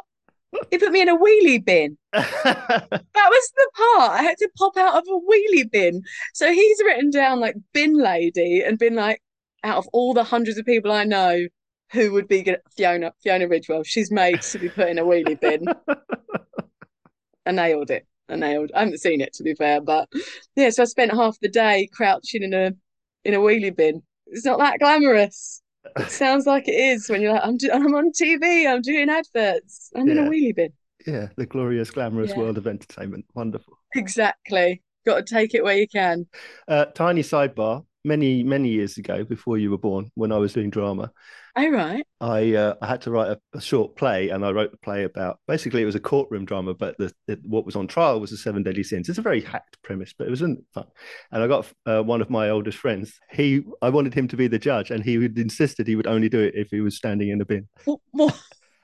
He 0.70 0.78
put 0.78 0.92
me 0.92 1.00
in 1.02 1.08
a 1.08 1.16
wheelie 1.16 1.64
bin. 1.64 1.96
That 2.12 3.30
was 3.30 3.52
the 3.54 3.70
part. 3.74 4.10
I 4.12 4.22
had 4.22 4.36
to 4.38 4.48
pop 4.56 4.76
out 4.76 4.96
of 4.96 5.04
a 5.08 5.18
wheelie 5.18 5.70
bin. 5.70 6.02
So 6.34 6.52
he's 6.52 6.82
written 6.84 7.10
down 7.10 7.40
like 7.40 7.56
bin 7.72 7.94
lady 7.94 8.62
and 8.62 8.78
been 8.78 8.94
like, 8.94 9.22
out 9.64 9.78
of 9.78 9.88
all 9.92 10.12
the 10.12 10.24
hundreds 10.24 10.58
of 10.58 10.66
people 10.66 10.90
I 10.90 11.04
know, 11.04 11.46
who 11.92 12.12
would 12.12 12.26
be? 12.26 12.56
Fiona, 12.76 13.12
Fiona 13.22 13.46
Ridgewell. 13.46 13.84
She's 13.84 14.10
made 14.10 14.42
to 14.42 14.58
be 14.58 14.68
put 14.68 14.88
in 14.88 14.98
a 14.98 15.04
wheelie 15.04 15.38
bin. 15.38 15.66
I 17.46 17.52
nailed 17.52 17.90
it. 17.90 18.06
I 18.28 18.36
nailed. 18.36 18.72
I 18.74 18.80
haven't 18.80 19.00
seen 19.00 19.20
it 19.20 19.32
to 19.34 19.42
be 19.42 19.54
fair, 19.54 19.80
but 19.80 20.08
yeah. 20.56 20.70
So 20.70 20.82
I 20.82 20.86
spent 20.86 21.12
half 21.12 21.38
the 21.40 21.48
day 21.48 21.88
crouching 21.92 22.42
in 22.42 22.54
a 22.54 22.72
in 23.24 23.34
a 23.34 23.38
wheelie 23.38 23.76
bin. 23.76 24.02
It's 24.26 24.46
not 24.46 24.58
that 24.58 24.78
glamorous. 24.78 25.62
It 25.96 26.10
sounds 26.10 26.46
like 26.46 26.68
it 26.68 26.72
is 26.74 27.08
when 27.08 27.20
you're 27.22 27.32
like, 27.32 27.44
I'm 27.44 27.56
do- 27.56 27.70
I'm 27.72 27.94
on 27.94 28.12
TV. 28.12 28.66
I'm 28.66 28.82
doing 28.82 29.08
adverts. 29.10 29.90
I'm 29.94 30.08
in 30.08 30.18
a 30.18 30.22
Yeah. 30.22 30.28
wheelie 30.28 30.54
bin. 30.54 30.72
yeah, 31.06 31.28
the 31.36 31.46
glorious, 31.46 31.90
glamorous 31.90 32.30
Yeah. 32.30 32.38
world 32.38 32.58
of 32.58 32.66
entertainment. 32.66 33.24
Wonderful. 33.34 33.78
Exactly. 33.94 34.82
Got 35.04 35.26
to 35.26 35.34
take 35.34 35.54
it 35.54 35.64
where 35.64 35.76
you 35.76 35.88
can. 35.88 36.26
Uh, 36.68 36.84
tiny 36.86 37.22
sidebar. 37.22 37.84
Many, 38.04 38.42
many 38.42 38.68
years 38.70 38.98
ago, 38.98 39.24
before 39.24 39.58
you 39.58 39.70
were 39.70 39.78
born, 39.78 40.10
when 40.14 40.32
I 40.32 40.38
was 40.38 40.52
doing 40.52 40.70
drama, 40.70 41.12
All 41.54 41.70
right. 41.70 42.04
I 42.20 42.54
uh, 42.54 42.74
I 42.80 42.86
had 42.86 43.02
to 43.02 43.10
write 43.10 43.30
a, 43.30 43.40
a 43.54 43.60
short 43.60 43.96
play, 43.96 44.30
and 44.30 44.44
I 44.44 44.50
wrote 44.50 44.70
the 44.70 44.78
play 44.78 45.04
about 45.04 45.38
basically 45.46 45.82
it 45.82 45.86
was 45.86 45.94
a 45.94 46.00
courtroom 46.00 46.44
drama, 46.44 46.74
but 46.74 46.96
the, 46.98 47.12
the 47.26 47.38
what 47.44 47.66
was 47.66 47.76
on 47.76 47.86
trial 47.86 48.20
was 48.20 48.30
the 48.30 48.36
seven 48.36 48.62
deadly 48.62 48.82
sins. 48.82 49.08
It's 49.08 49.18
a 49.18 49.22
very 49.22 49.40
hacked 49.40 49.76
premise, 49.82 50.14
but 50.16 50.26
it 50.26 50.30
was 50.30 50.40
fun. 50.40 50.86
And 51.30 51.42
I 51.42 51.46
got 51.46 51.66
uh, 51.86 52.02
one 52.02 52.20
of 52.20 52.30
my 52.30 52.50
oldest 52.50 52.78
friends. 52.78 53.12
He 53.30 53.62
I 53.82 53.90
wanted 53.90 54.14
him 54.14 54.28
to 54.28 54.36
be 54.36 54.48
the 54.48 54.58
judge, 54.58 54.90
and 54.90 55.04
he 55.04 55.18
would 55.18 55.38
insisted 55.38 55.86
he 55.86 55.96
would 55.96 56.06
only 56.06 56.28
do 56.28 56.40
it 56.40 56.54
if 56.56 56.70
he 56.70 56.80
was 56.80 56.96
standing 56.96 57.28
in 57.28 57.38
the 57.38 57.44
bin. 57.44 57.68
What, 57.84 58.00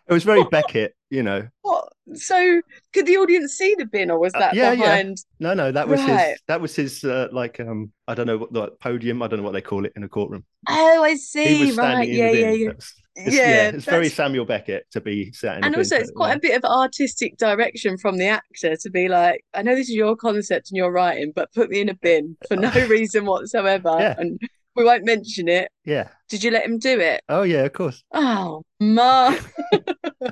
It 0.08 0.12
was 0.12 0.24
very 0.24 0.44
Beckett, 0.50 0.94
you 1.10 1.22
know. 1.22 1.48
what? 1.62 1.77
So 2.14 2.60
could 2.92 3.06
the 3.06 3.16
audience 3.16 3.54
see 3.54 3.74
the 3.78 3.86
bin, 3.86 4.10
or 4.10 4.18
was 4.18 4.34
Uh, 4.34 4.38
that 4.40 4.54
yeah, 4.54 4.72
yeah. 4.72 4.76
behind? 4.80 5.18
No, 5.40 5.54
no, 5.54 5.70
that 5.72 5.88
was 5.88 6.00
Right. 6.00 6.30
his. 6.30 6.38
That 6.48 6.60
was 6.60 6.74
his. 6.76 7.04
Uh, 7.04 7.28
like 7.32 7.60
um, 7.60 7.92
I 8.06 8.14
don't 8.14 8.26
know 8.26 8.38
what 8.38 8.52
like 8.52 8.70
podium. 8.80 9.22
I 9.22 9.28
don't 9.28 9.38
know 9.38 9.44
what 9.44 9.52
they 9.52 9.60
call 9.60 9.84
it 9.84 9.92
in 9.96 10.02
a 10.04 10.08
courtroom. 10.08 10.44
Oh, 10.68 11.02
I 11.04 11.14
see. 11.16 11.72
Right. 11.72 12.08
Yeah, 12.08 12.32
the 12.32 12.38
yeah, 12.38 12.50
yeah. 12.50 12.70
It's, 12.70 13.34
yeah, 13.34 13.68
it's 13.70 13.84
very 13.84 14.08
Samuel 14.08 14.44
Beckett 14.44 14.84
to 14.92 15.00
be 15.00 15.32
sat 15.32 15.58
in. 15.58 15.64
and 15.64 15.74
also 15.74 15.96
it's 15.96 16.12
quite 16.12 16.28
yeah. 16.28 16.36
a 16.36 16.38
bit 16.40 16.56
of 16.56 16.64
artistic 16.70 17.36
direction 17.36 17.98
from 17.98 18.16
the 18.16 18.26
actor 18.28 18.76
to 18.76 18.90
be 18.90 19.08
like, 19.08 19.44
I 19.54 19.62
know 19.62 19.74
this 19.74 19.88
is 19.88 19.96
your 19.96 20.14
concept 20.14 20.70
and 20.70 20.76
your 20.76 20.92
writing, 20.92 21.32
but 21.34 21.52
put 21.52 21.68
me 21.68 21.80
in 21.80 21.88
a 21.88 21.94
bin 21.94 22.36
for 22.46 22.54
no 22.56 22.70
reason 22.88 23.24
whatsoever, 23.26 23.96
Yeah. 23.98 24.14
and 24.18 24.38
we 24.76 24.84
won't 24.84 25.04
mention 25.04 25.48
it. 25.48 25.68
Yeah. 25.84 26.06
Did 26.28 26.44
you 26.44 26.52
let 26.52 26.64
him 26.64 26.78
do 26.78 27.00
it? 27.00 27.22
Oh 27.28 27.42
yeah, 27.42 27.64
of 27.64 27.72
course. 27.72 28.04
Oh, 28.12 28.62
ma. 28.78 29.34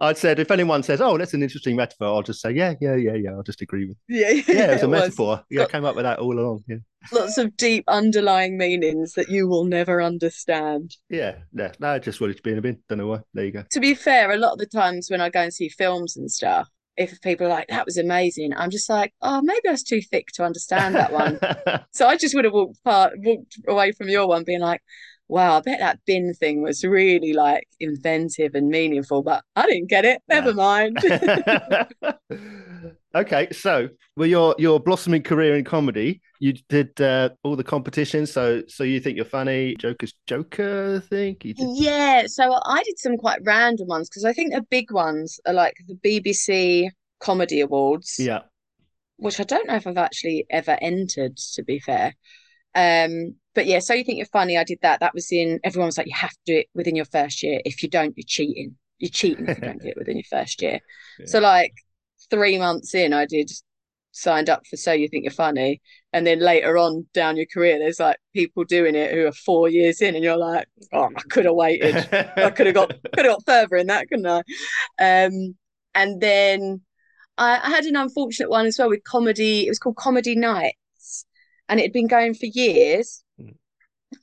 I'd 0.00 0.16
said 0.16 0.38
if 0.38 0.50
anyone 0.50 0.82
says, 0.82 1.00
"Oh, 1.00 1.18
that's 1.18 1.34
an 1.34 1.42
interesting 1.42 1.74
metaphor," 1.76 2.06
I'll 2.08 2.22
just 2.22 2.40
say, 2.40 2.52
"Yeah, 2.52 2.74
yeah, 2.80 2.94
yeah, 2.94 3.14
yeah." 3.14 3.30
I'll 3.32 3.42
just 3.42 3.62
agree 3.62 3.86
with. 3.86 3.96
Yeah, 4.08 4.30
Yeah, 4.30 4.70
it 4.70 4.74
was 4.74 4.82
a 4.82 4.84
it 4.86 4.88
was. 4.88 5.00
metaphor. 5.00 5.44
Yeah, 5.50 5.62
I 5.62 5.66
came 5.66 5.84
up 5.84 5.96
with 5.96 6.04
that 6.04 6.18
all 6.20 6.38
along. 6.38 6.64
Yeah, 6.68 6.76
Lots 7.12 7.36
of 7.38 7.56
deep 7.56 7.84
underlying 7.88 8.56
meanings 8.58 9.14
that 9.14 9.28
you 9.28 9.48
will 9.48 9.64
never 9.64 10.00
understand. 10.02 10.96
yeah, 11.08 11.36
yeah. 11.52 11.72
No, 11.80 11.88
I 11.90 11.98
just 11.98 12.20
wanted 12.20 12.36
to 12.36 12.42
be 12.42 12.52
in 12.52 12.58
a 12.58 12.62
bin. 12.62 12.80
Don't 12.88 12.98
know 12.98 13.06
why. 13.08 13.20
There 13.34 13.44
you 13.44 13.52
go. 13.52 13.64
To 13.70 13.80
be 13.80 13.94
fair, 13.94 14.30
a 14.30 14.36
lot 14.36 14.52
of 14.52 14.58
the 14.58 14.66
times 14.66 15.10
when 15.10 15.20
I 15.20 15.30
go 15.30 15.40
and 15.40 15.52
see 15.52 15.68
films 15.68 16.16
and 16.16 16.30
stuff, 16.30 16.68
if 16.96 17.20
people 17.20 17.46
are 17.46 17.50
like, 17.50 17.68
that 17.68 17.84
was 17.86 17.96
amazing, 17.96 18.52
I'm 18.56 18.70
just 18.70 18.88
like, 18.88 19.12
oh, 19.22 19.40
maybe 19.42 19.68
I 19.68 19.72
was 19.72 19.84
too 19.84 20.00
thick 20.00 20.26
to 20.34 20.44
understand 20.44 20.94
that 20.96 21.12
one. 21.12 21.38
So 21.92 22.06
I 22.06 22.16
just 22.16 22.34
would 22.34 22.44
have 22.44 22.54
walked 22.54 22.82
part, 22.84 23.14
walked 23.18 23.56
away 23.66 23.92
from 23.92 24.08
your 24.08 24.26
one 24.28 24.44
being 24.44 24.60
like, 24.60 24.80
wow, 25.28 25.58
I 25.58 25.60
bet 25.60 25.80
that 25.80 26.00
bin 26.06 26.32
thing 26.34 26.62
was 26.62 26.84
really 26.84 27.32
like 27.32 27.66
inventive 27.80 28.54
and 28.54 28.68
meaningful, 28.68 29.22
but 29.22 29.44
I 29.54 29.66
didn't 29.66 29.88
get 29.88 30.04
it. 30.04 30.22
Never 30.28 30.54
mind. 30.54 30.98
okay, 33.14 33.48
so 33.52 33.88
well, 34.16 34.28
your 34.28 34.54
your 34.58 34.80
blossoming 34.80 35.22
career 35.22 35.56
in 35.56 35.64
comedy, 35.64 36.20
you 36.40 36.54
did 36.68 36.98
uh, 37.00 37.30
all 37.42 37.56
the 37.56 37.64
competitions. 37.64 38.32
So 38.32 38.62
so 38.68 38.84
you 38.84 39.00
think 39.00 39.16
you're 39.16 39.26
funny? 39.26 39.76
Joker's 39.76 40.14
Joker, 40.26 41.02
I 41.02 41.06
think. 41.06 41.40
Did... 41.40 41.56
Yeah, 41.58 42.24
so 42.26 42.58
I 42.64 42.82
did 42.82 42.98
some 42.98 43.18
quite 43.18 43.40
random 43.44 43.88
ones 43.88 44.08
because 44.08 44.24
I 44.24 44.32
think 44.32 44.52
the 44.52 44.62
big 44.62 44.90
ones 44.90 45.38
are 45.46 45.54
like 45.54 45.76
the 45.86 45.96
BBC 45.96 46.88
Comedy 47.20 47.60
Awards, 47.60 48.16
Yeah, 48.18 48.42
which 49.16 49.40
I 49.40 49.44
don't 49.44 49.66
know 49.66 49.76
if 49.76 49.86
I've 49.86 49.98
actually 49.98 50.46
ever 50.48 50.78
entered, 50.80 51.36
to 51.54 51.62
be 51.62 51.80
fair. 51.80 52.14
Um, 52.74 53.34
but 53.58 53.66
yeah, 53.66 53.80
so 53.80 53.92
you 53.92 54.04
think 54.04 54.18
you're 54.18 54.26
funny? 54.26 54.56
I 54.56 54.62
did 54.62 54.78
that. 54.82 55.00
That 55.00 55.14
was 55.14 55.32
in 55.32 55.58
everyone 55.64 55.86
was 55.86 55.98
like, 55.98 56.06
you 56.06 56.14
have 56.14 56.30
to 56.30 56.38
do 56.46 56.58
it 56.58 56.66
within 56.74 56.94
your 56.94 57.06
first 57.06 57.42
year. 57.42 57.60
If 57.64 57.82
you 57.82 57.88
don't, 57.88 58.16
you're 58.16 58.24
cheating. 58.24 58.76
You're 59.00 59.10
cheating 59.10 59.48
if 59.48 59.58
you 59.58 59.64
don't 59.64 59.82
do 59.82 59.88
it 59.88 59.96
within 59.96 60.16
your 60.16 60.24
first 60.30 60.62
year. 60.62 60.78
So 61.26 61.40
like 61.40 61.72
three 62.30 62.56
months 62.56 62.94
in, 62.94 63.12
I 63.12 63.26
did 63.26 63.50
signed 64.12 64.48
up 64.48 64.64
for 64.64 64.76
So 64.76 64.92
You 64.92 65.08
Think 65.08 65.24
You're 65.24 65.32
Funny, 65.32 65.82
and 66.12 66.24
then 66.24 66.38
later 66.38 66.78
on 66.78 67.08
down 67.12 67.36
your 67.36 67.46
career, 67.52 67.80
there's 67.80 67.98
like 67.98 68.18
people 68.32 68.62
doing 68.62 68.94
it 68.94 69.12
who 69.12 69.26
are 69.26 69.32
four 69.32 69.68
years 69.68 70.00
in, 70.02 70.14
and 70.14 70.22
you're 70.22 70.36
like, 70.36 70.68
oh, 70.92 71.08
I 71.16 71.22
could 71.28 71.44
have 71.44 71.54
waited. 71.56 71.96
I 72.36 72.50
could 72.50 72.66
have 72.66 72.76
got 72.76 72.90
could 72.90 73.24
have 73.24 73.34
got 73.34 73.44
further 73.44 73.74
in 73.74 73.88
that, 73.88 74.08
couldn't 74.08 74.28
I? 74.28 74.42
Um, 75.00 75.56
and 75.96 76.20
then 76.20 76.82
I, 77.36 77.58
I 77.58 77.70
had 77.70 77.86
an 77.86 77.96
unfortunate 77.96 78.50
one 78.50 78.66
as 78.66 78.78
well 78.78 78.88
with 78.88 79.02
comedy. 79.02 79.66
It 79.66 79.70
was 79.70 79.80
called 79.80 79.96
Comedy 79.96 80.36
Nights, 80.36 81.26
and 81.68 81.80
it 81.80 81.82
had 81.82 81.92
been 81.92 82.06
going 82.06 82.34
for 82.34 82.46
years. 82.46 83.24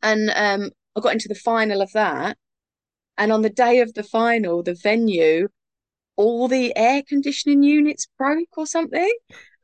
And 0.01 0.31
um, 0.35 0.71
I 0.95 1.01
got 1.01 1.13
into 1.13 1.27
the 1.27 1.35
final 1.35 1.81
of 1.81 1.91
that, 1.93 2.37
and 3.17 3.31
on 3.31 3.41
the 3.41 3.49
day 3.49 3.79
of 3.81 3.93
the 3.93 4.03
final, 4.03 4.63
the 4.63 4.75
venue, 4.75 5.47
all 6.15 6.47
the 6.47 6.75
air 6.77 7.03
conditioning 7.07 7.63
units 7.63 8.07
broke 8.17 8.57
or 8.57 8.65
something, 8.67 9.13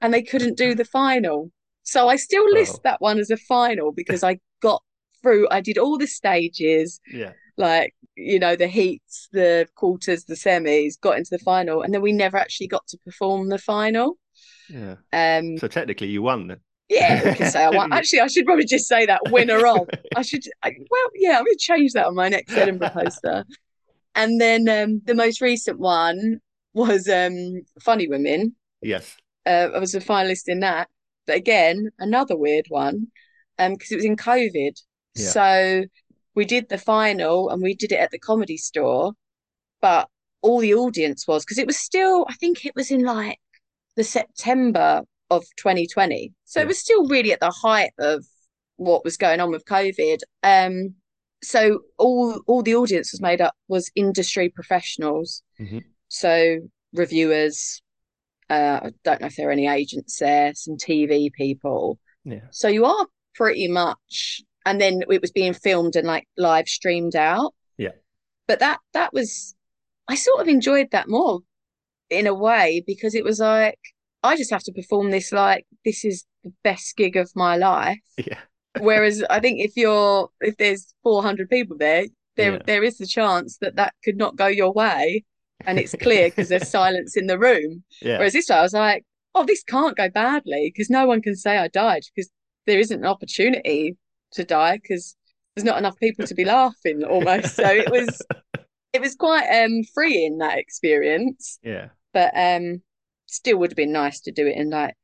and 0.01 0.13
they 0.13 0.23
couldn't 0.23 0.57
do 0.57 0.75
the 0.75 0.85
final. 0.85 1.51
So 1.83 2.07
I 2.09 2.15
still 2.17 2.49
list 2.51 2.77
Oh. 2.77 2.81
that 2.83 3.01
one 3.01 3.19
as 3.19 3.29
a 3.31 3.37
final 3.37 3.91
because 3.91 4.23
I 4.23 4.39
got 4.61 4.83
through. 5.21 5.47
I 5.51 5.61
did 5.61 5.77
all 5.77 5.97
the 5.97 6.07
stages 6.07 6.99
yeah. 7.11 7.33
like 7.57 7.93
you 8.15 8.39
know 8.39 8.55
the 8.55 8.67
heats 8.67 9.29
the 9.31 9.67
quarters 9.75 10.25
the 10.25 10.35
semis 10.35 10.99
got 10.99 11.17
into 11.17 11.29
the 11.31 11.39
final 11.39 11.81
and 11.81 11.93
then 11.93 12.01
we 12.01 12.11
never 12.11 12.37
actually 12.37 12.67
got 12.67 12.85
to 12.87 12.97
perform 12.99 13.49
the 13.49 13.57
final 13.57 14.17
Yeah. 14.69 14.95
um 15.13 15.57
So 15.57 15.67
technically, 15.67 16.07
you 16.07 16.21
won 16.21 16.47
then. 16.47 16.59
Yeah 16.91 17.23
we 17.29 17.35
can 17.35 17.49
say 17.49 17.63
i 17.63 17.69
won 17.69 17.91
actually 17.97 18.19
i 18.19 18.27
should 18.27 18.45
probably 18.45 18.65
just 18.65 18.87
say 18.87 19.05
that 19.05 19.21
winner 19.31 19.65
of 19.65 19.89
i 20.15 20.21
should 20.21 20.43
I, 20.63 20.73
well 20.89 21.09
yeah 21.15 21.37
i'm 21.37 21.45
going 21.45 21.57
to 21.57 21.59
change 21.59 21.93
that 21.93 22.05
on 22.05 22.15
my 22.15 22.29
next 22.29 22.51
edinburgh 22.53 22.89
poster 22.89 23.45
and 24.15 24.39
then 24.39 24.67
um 24.69 25.01
the 25.05 25.15
most 25.15 25.41
recent 25.41 25.79
one 25.79 26.39
was 26.73 27.07
um 27.07 27.61
funny 27.81 28.07
women 28.07 28.55
Yes. 28.81 29.15
uh, 29.45 29.69
I 29.75 29.79
was 29.79 29.93
a 29.95 29.99
finalist 29.99 30.47
in 30.47 30.61
that. 30.61 30.87
But 31.27 31.35
again, 31.35 31.89
another 31.99 32.35
weird 32.35 32.65
one, 32.69 33.07
um, 33.59 33.73
because 33.73 33.91
it 33.91 33.97
was 33.97 34.05
in 34.05 34.15
COVID. 34.15 34.73
Yeah. 35.15 35.29
So 35.29 35.83
we 36.33 36.45
did 36.45 36.69
the 36.69 36.77
final 36.79 37.49
and 37.49 37.61
we 37.61 37.75
did 37.75 37.91
it 37.91 37.99
at 37.99 38.11
the 38.11 38.17
comedy 38.19 38.57
store, 38.57 39.13
but 39.81 40.09
all 40.41 40.59
the 40.59 40.73
audience 40.73 41.27
was 41.27 41.45
because 41.45 41.59
it 41.59 41.67
was 41.67 41.77
still, 41.77 42.25
I 42.27 42.33
think 42.33 42.65
it 42.65 42.73
was 42.75 42.89
in 42.89 43.03
like 43.03 43.39
the 43.95 44.03
September 44.03 45.03
of 45.31 45.43
2020. 45.57 46.31
So 46.45 46.59
Yeah. 46.59 46.65
it 46.65 46.67
was 46.67 46.77
still 46.79 47.07
really 47.07 47.31
at 47.33 47.39
the 47.39 47.49
height 47.49 47.91
of 47.97 48.23
what 48.75 49.03
was 49.03 49.17
going 49.17 49.39
on 49.39 49.49
with 49.49 49.65
COVID. 49.65 50.19
Um, 50.43 50.95
so 51.43 51.79
all 51.97 52.39
all 52.45 52.61
the 52.61 52.75
audience 52.75 53.11
was 53.11 53.21
made 53.21 53.41
up 53.41 53.55
was 53.67 53.89
industry 53.95 54.49
professionals. 54.49 55.41
Mhm. 55.59 55.83
So 56.09 56.59
reviewers, 56.93 57.81
uh, 58.49 58.79
I 58.83 58.91
don't 59.03 59.21
know 59.21 59.27
if 59.27 59.35
there 59.37 59.47
are 59.49 59.51
any 59.51 59.67
agents 59.67 60.19
there, 60.19 60.53
some 60.53 60.77
TV 60.77 61.31
people. 61.31 61.97
Yeah. 62.25 62.47
So 62.51 62.67
you 62.67 62.85
are 62.85 63.07
pretty 63.33 63.67
much, 63.67 64.41
and 64.65 64.79
then 64.79 65.01
it 65.09 65.21
was 65.21 65.31
being 65.31 65.53
filmed 65.53 65.95
and 65.95 66.05
like 66.05 66.27
live 66.37 66.67
streamed 66.67 67.15
out. 67.15 67.55
Yeah. 67.77 67.93
But 68.47 68.59
that 68.59 68.79
that 68.93 69.13
was, 69.13 69.55
I 70.07 70.15
sort 70.15 70.41
of 70.41 70.47
enjoyed 70.47 70.91
that 70.91 71.07
more 71.07 71.39
in 72.09 72.27
a 72.27 72.33
way 72.33 72.83
because 72.85 73.15
it 73.15 73.23
was 73.23 73.39
like 73.39 73.79
I 74.23 74.37
just 74.37 74.51
have 74.51 74.63
to 74.63 74.71
perform 74.71 75.11
this 75.11 75.31
like 75.31 75.65
this 75.85 76.05
is 76.05 76.25
the 76.43 76.53
best 76.63 76.95
gig 76.97 77.15
of 77.17 77.31
my 77.35 77.57
life. 77.57 77.99
Yeah. 78.17 78.39
Whereas 78.79 79.21
I 79.29 79.39
think 79.41 79.59
if 79.59 79.73
you're 79.75 80.29
if 80.39 80.55
there's 80.57 80.93
400 81.03 81.49
people 81.49 81.77
there, 81.77 82.05
there 82.37 82.53
Yeah. 82.53 82.59
there 82.65 82.83
is 82.83 82.97
the 82.97 83.05
chance 83.07 83.57
that 83.57 83.75
that 83.75 83.93
could 84.03 84.15
not 84.17 84.37
go 84.37 84.47
your 84.47 84.71
way, 84.71 85.25
and 85.65 85.77
it's 85.77 85.93
clear 85.99 86.29
because 86.29 86.47
there's 86.49 86.69
silence 86.79 87.17
in 87.17 87.27
the 87.27 87.37
room. 87.37 87.83
Yeah. 88.01 88.17
Whereas 88.17 88.31
this 88.33 88.45
time 88.45 88.59
I 88.59 88.61
was 88.61 88.73
like, 88.73 89.03
oh, 89.35 89.45
this 89.45 89.63
can't 89.63 89.97
go 89.97 90.07
badly 90.09 90.71
because 90.73 90.89
no 90.89 91.05
one 91.05 91.21
can 91.21 91.35
say 91.35 91.57
I 91.57 91.67
died 91.67 92.03
because 92.15 92.29
there 92.65 92.79
isn't 92.79 92.99
an 92.99 93.05
opportunity 93.05 93.97
to 94.33 94.43
die 94.45 94.77
because 94.81 95.17
there's 95.55 95.65
not 95.65 95.77
enough 95.77 95.97
people 95.99 96.25
to 96.25 96.33
be 96.35 96.45
laughing 96.45 97.03
almost. 97.09 97.55
So 97.55 97.67
it 97.67 97.91
was 97.91 98.21
it 98.93 99.01
was 99.01 99.15
quite 99.15 99.47
um 99.49 99.81
freeing 99.93 100.37
that 100.37 100.57
experience, 100.59 101.59
Yeah. 101.61 101.89
but 102.13 102.31
um 102.35 102.81
still 103.31 103.57
would 103.59 103.71
have 103.71 103.77
been 103.77 103.91
nice 103.93 104.21
to 104.21 104.31
do 104.31 104.47
it 104.47 104.57
in 104.57 104.69
like 104.69 104.95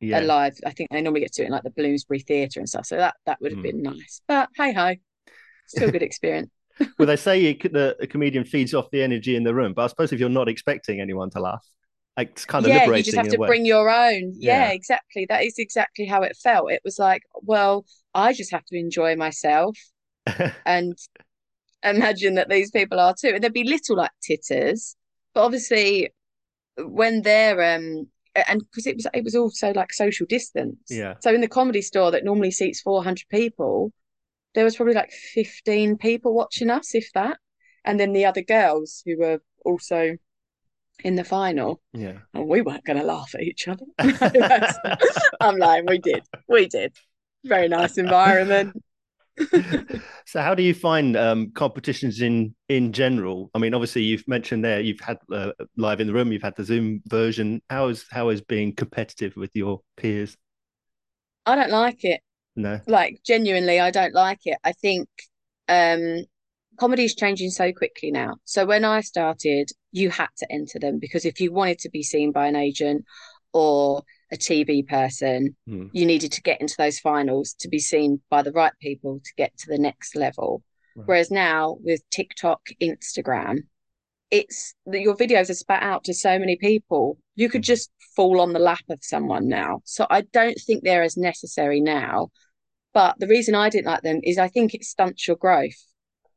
Yeah. 0.00 0.20
a 0.20 0.22
live. 0.22 0.58
I 0.66 0.72
think 0.72 0.90
they 0.90 1.02
normally 1.02 1.22
get 1.22 1.32
to 1.34 1.42
it 1.42 1.46
in 1.46 1.52
like 1.52 1.64
the 1.64 1.70
Bloomsbury 1.70 2.20
Theatre 2.20 2.60
and 2.60 2.68
stuff. 2.68 2.86
So 2.86 2.96
that 2.96 3.16
that 3.26 3.40
would 3.42 3.52
have 3.52 3.60
Mm. 3.60 3.62
been 3.62 3.82
nice. 3.82 4.22
But 4.28 4.50
hey 4.56 4.72
ho, 4.74 4.94
still 5.66 5.88
a 5.88 5.92
good 5.92 6.02
experience. 6.04 6.50
well, 6.98 7.06
they 7.06 7.16
say 7.16 7.40
you, 7.40 7.54
the, 7.70 7.96
the 8.00 8.06
comedian 8.06 8.44
feeds 8.44 8.74
off 8.74 8.90
the 8.90 9.02
energy 9.02 9.36
in 9.36 9.44
the 9.44 9.54
room, 9.54 9.72
but 9.74 9.84
I 9.84 9.86
suppose 9.88 10.12
if 10.12 10.20
you're 10.20 10.28
not 10.28 10.48
expecting 10.48 11.00
anyone 11.00 11.30
to 11.30 11.40
laugh, 11.40 11.64
like, 12.16 12.30
it's 12.30 12.44
kind 12.44 12.66
of 12.66 12.72
yeah, 12.72 12.72
liberating 12.72 12.96
you 12.96 13.02
just 13.04 13.16
have 13.16 13.28
to 13.28 13.38
bring 13.38 13.64
your 13.64 13.88
own. 13.90 14.34
Yeah, 14.38 14.70
Yeah. 14.70 14.72
exactly. 14.72 15.26
That 15.28 15.44
is 15.44 15.58
exactly 15.58 16.06
how 16.06 16.22
it 16.22 16.36
felt. 16.36 16.72
It 16.72 16.80
was 16.84 16.98
like, 16.98 17.22
well, 17.42 17.84
I 18.14 18.32
just 18.32 18.50
have 18.50 18.64
to 18.66 18.78
enjoy 18.78 19.14
myself 19.16 19.76
and 20.66 20.98
imagine 21.84 22.34
that 22.36 22.48
these 22.50 22.70
people 22.70 23.00
are 23.00 23.14
too. 23.18 23.30
And 23.30 23.42
there'd 23.42 23.52
be 23.54 23.64
little 23.64 23.96
like 23.96 24.12
titters, 24.22 24.96
but 25.34 25.44
obviously 25.44 26.10
when 26.78 27.22
they're 27.22 27.76
um 27.76 28.08
and 28.48 28.60
because 28.60 28.86
it 28.86 28.96
was 28.96 29.06
it 29.14 29.24
was 29.24 29.34
also 29.34 29.72
like 29.72 29.92
social 29.92 30.26
distance. 30.26 30.78
Yeah. 30.90 31.14
So 31.20 31.34
in 31.34 31.40
the 31.40 31.48
comedy 31.48 31.82
store 31.82 32.10
that 32.10 32.24
normally 32.24 32.50
seats 32.50 32.80
400 32.80 33.24
people, 33.30 33.92
there 34.54 34.64
was 34.64 34.76
probably 34.76 34.94
like 34.94 35.10
15 35.10 35.96
people 35.98 36.34
watching 36.34 36.70
us, 36.70 36.94
if 36.94 37.10
that. 37.14 37.38
And 37.84 37.98
then 37.98 38.12
the 38.12 38.26
other 38.26 38.42
girls 38.42 39.02
who 39.06 39.18
were 39.18 39.40
also 39.64 40.16
in 41.04 41.14
the 41.14 41.24
final. 41.24 41.80
yeah. 41.92 42.18
And 42.34 42.48
we 42.48 42.60
weren't 42.60 42.84
going 42.84 42.98
to 42.98 43.04
laugh 43.04 43.34
at 43.34 43.42
each 43.42 43.68
other. 43.68 43.84
I'm 45.40 45.56
lying. 45.56 45.86
We 45.86 45.98
did. 45.98 46.24
We 46.48 46.66
did. 46.66 46.96
Very 47.44 47.68
nice 47.68 47.98
environment. 47.98 48.76
so 50.26 50.40
how 50.40 50.54
do 50.54 50.62
you 50.62 50.74
find 50.74 51.16
um, 51.16 51.50
competitions 51.52 52.20
in 52.20 52.54
in 52.68 52.92
general 52.92 53.50
i 53.54 53.58
mean 53.58 53.74
obviously 53.74 54.02
you've 54.02 54.26
mentioned 54.26 54.64
there 54.64 54.80
you've 54.80 55.00
had 55.00 55.18
uh, 55.32 55.52
live 55.76 56.00
in 56.00 56.06
the 56.06 56.12
room 56.12 56.32
you've 56.32 56.42
had 56.42 56.56
the 56.56 56.64
zoom 56.64 57.00
version 57.06 57.62
how 57.70 57.88
is 57.88 58.04
how 58.10 58.28
is 58.28 58.40
being 58.40 58.74
competitive 58.74 59.36
with 59.36 59.50
your 59.54 59.80
peers 59.96 60.36
I 61.46 61.56
don't 61.56 61.70
like 61.70 62.04
it. 62.04 62.20
no 62.56 62.80
Like 62.86 63.20
genuinely, 63.24 63.80
I 63.80 63.90
don't 63.90 64.14
like 64.14 64.40
it. 64.46 64.58
I 64.64 64.72
think 64.72 65.08
um 65.68 66.24
comedy 66.78 67.04
is 67.04 67.14
changing 67.14 67.50
so 67.50 67.72
quickly 67.72 68.10
now. 68.10 68.36
So 68.44 68.66
when 68.66 68.84
I 68.84 69.00
started, 69.00 69.70
you 69.92 70.10
had 70.10 70.28
to 70.38 70.52
enter 70.52 70.78
them 70.78 70.98
because 70.98 71.24
if 71.24 71.40
you 71.40 71.52
wanted 71.52 71.80
to 71.80 71.90
be 71.90 72.02
seen 72.02 72.32
by 72.32 72.46
an 72.46 72.56
agent 72.56 73.04
or 73.52 74.02
a 74.30 74.36
TV 74.36 74.86
person, 74.86 75.56
Hmm. 75.66 75.86
you 75.92 76.06
needed 76.06 76.32
to 76.32 76.42
get 76.42 76.60
into 76.60 76.74
those 76.78 76.98
finals 76.98 77.54
to 77.60 77.68
be 77.68 77.78
seen 77.78 78.20
by 78.30 78.42
the 78.42 78.52
right 78.52 78.72
people 78.80 79.20
to 79.24 79.30
get 79.36 79.56
to 79.58 79.66
the 79.68 79.78
next 79.78 80.14
level. 80.16 80.62
Whereas 81.06 81.30
now 81.30 81.78
with 81.80 82.02
TikTok, 82.10 82.60
Instagram, 82.80 83.58
it's 84.30 84.74
that 84.86 85.00
your 85.00 85.16
videos 85.16 85.48
are 85.48 85.54
spat 85.54 85.82
out 85.82 86.04
to 86.04 86.12
so 86.12 86.38
many 86.38 86.56
people. 86.56 87.18
You 87.36 87.48
could 87.48 87.62
Mhm. 87.62 87.66
just 87.66 87.90
fall 88.16 88.40
on 88.40 88.52
the 88.52 88.58
lap 88.58 88.84
of 88.90 88.98
someone 89.02 89.48
now. 89.48 89.80
So 89.84 90.06
I 90.10 90.22
don't 90.22 90.58
think 90.66 90.82
they're 90.82 91.02
as 91.04 91.16
necessary 91.16 91.80
now. 91.80 92.30
But 92.92 93.18
the 93.20 93.28
reason 93.28 93.54
I 93.54 93.70
didn't 93.70 93.86
like 93.86 94.02
them 94.02 94.20
is 94.22 94.38
I 94.38 94.48
think 94.48 94.74
it 94.74 94.84
stunts 94.84 95.26
your 95.26 95.36
growth. 95.36 95.80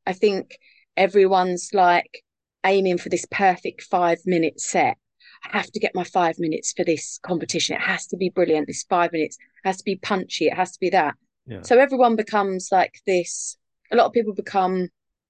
I 0.06 0.14
think 0.14 0.58
everyone's 0.96 1.72
like 1.74 2.24
aiming 2.64 3.00
for 3.00 3.10
this 3.10 3.26
perfect 3.32 3.82
five 3.82 4.20
minute 4.26 4.60
set. 4.62 4.98
I 5.44 5.58
have 5.58 5.72
to 5.72 5.80
get 5.80 5.96
my 5.96 6.04
five 6.04 6.38
minutes 6.40 6.74
for 6.76 6.84
this 6.84 7.20
competition. 7.24 7.76
It 7.76 7.82
has 7.82 8.06
to 8.08 8.18
be 8.18 8.30
brilliant. 8.30 8.68
This 8.68 8.84
five 8.84 9.12
minutes 9.12 9.38
has 9.64 9.78
to 9.78 9.84
be 9.84 9.96
punchy. 9.96 10.48
It 10.48 10.54
has 10.54 10.72
to 10.74 10.80
be 10.80 10.90
that. 10.92 11.16
Yeah. 11.48 11.62
So 11.64 11.80
everyone 11.80 12.16
becomes 12.16 12.70
like 12.72 12.94
this. 13.06 13.58
A 13.92 13.96
lot 13.96 14.06
of 14.06 14.14
people 14.14 14.34
become 14.34 14.90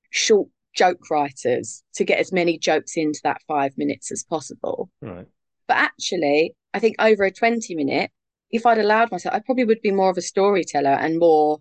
short 0.10 0.50
joke 0.74 1.10
writers 1.10 1.84
to 1.96 2.04
get 2.04 2.20
as 2.20 2.32
many 2.32 2.58
jokes 2.58 2.98
into 2.98 3.20
that 3.24 3.42
five 3.48 3.78
minutes 3.78 4.12
as 4.12 4.24
possible. 4.24 4.90
Right. 5.02 5.28
But 5.68 5.78
actually, 5.78 6.56
I 6.74 6.80
think 6.80 6.98
over 7.00 7.24
a 7.24 7.32
20 7.32 7.76
minute, 7.76 8.12
if 8.50 8.66
I'd 8.66 8.78
allowed 8.78 9.12
myself, 9.12 9.34
I 9.34 9.40
probably 9.40 9.64
would 9.64 9.82
be 9.82 9.92
more 9.92 10.10
of 10.10 10.18
a 10.18 10.22
storyteller 10.22 10.90
and 10.90 11.20
more 11.20 11.60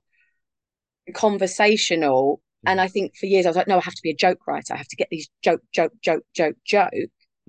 conversational. 1.15 2.41
And 2.67 2.79
Mm. 2.79 2.83
I 2.83 2.89
think 2.89 3.17
for 3.17 3.27
years 3.27 3.47
I 3.47 3.51
was 3.51 3.57
like, 3.57 3.69
no, 3.69 3.79
I 3.79 3.83
have 3.83 3.95
to 3.95 4.03
be 4.03 4.11
a 4.11 4.17
joke 4.17 4.47
writer. 4.47 4.75
I 4.75 4.77
have 4.77 4.89
to 4.89 4.97
get 4.97 5.09
these 5.11 5.29
joke, 5.43 5.63
joke, 5.73 5.93
joke, 6.03 6.25
joke, 6.35 6.57
joke. 6.65 6.93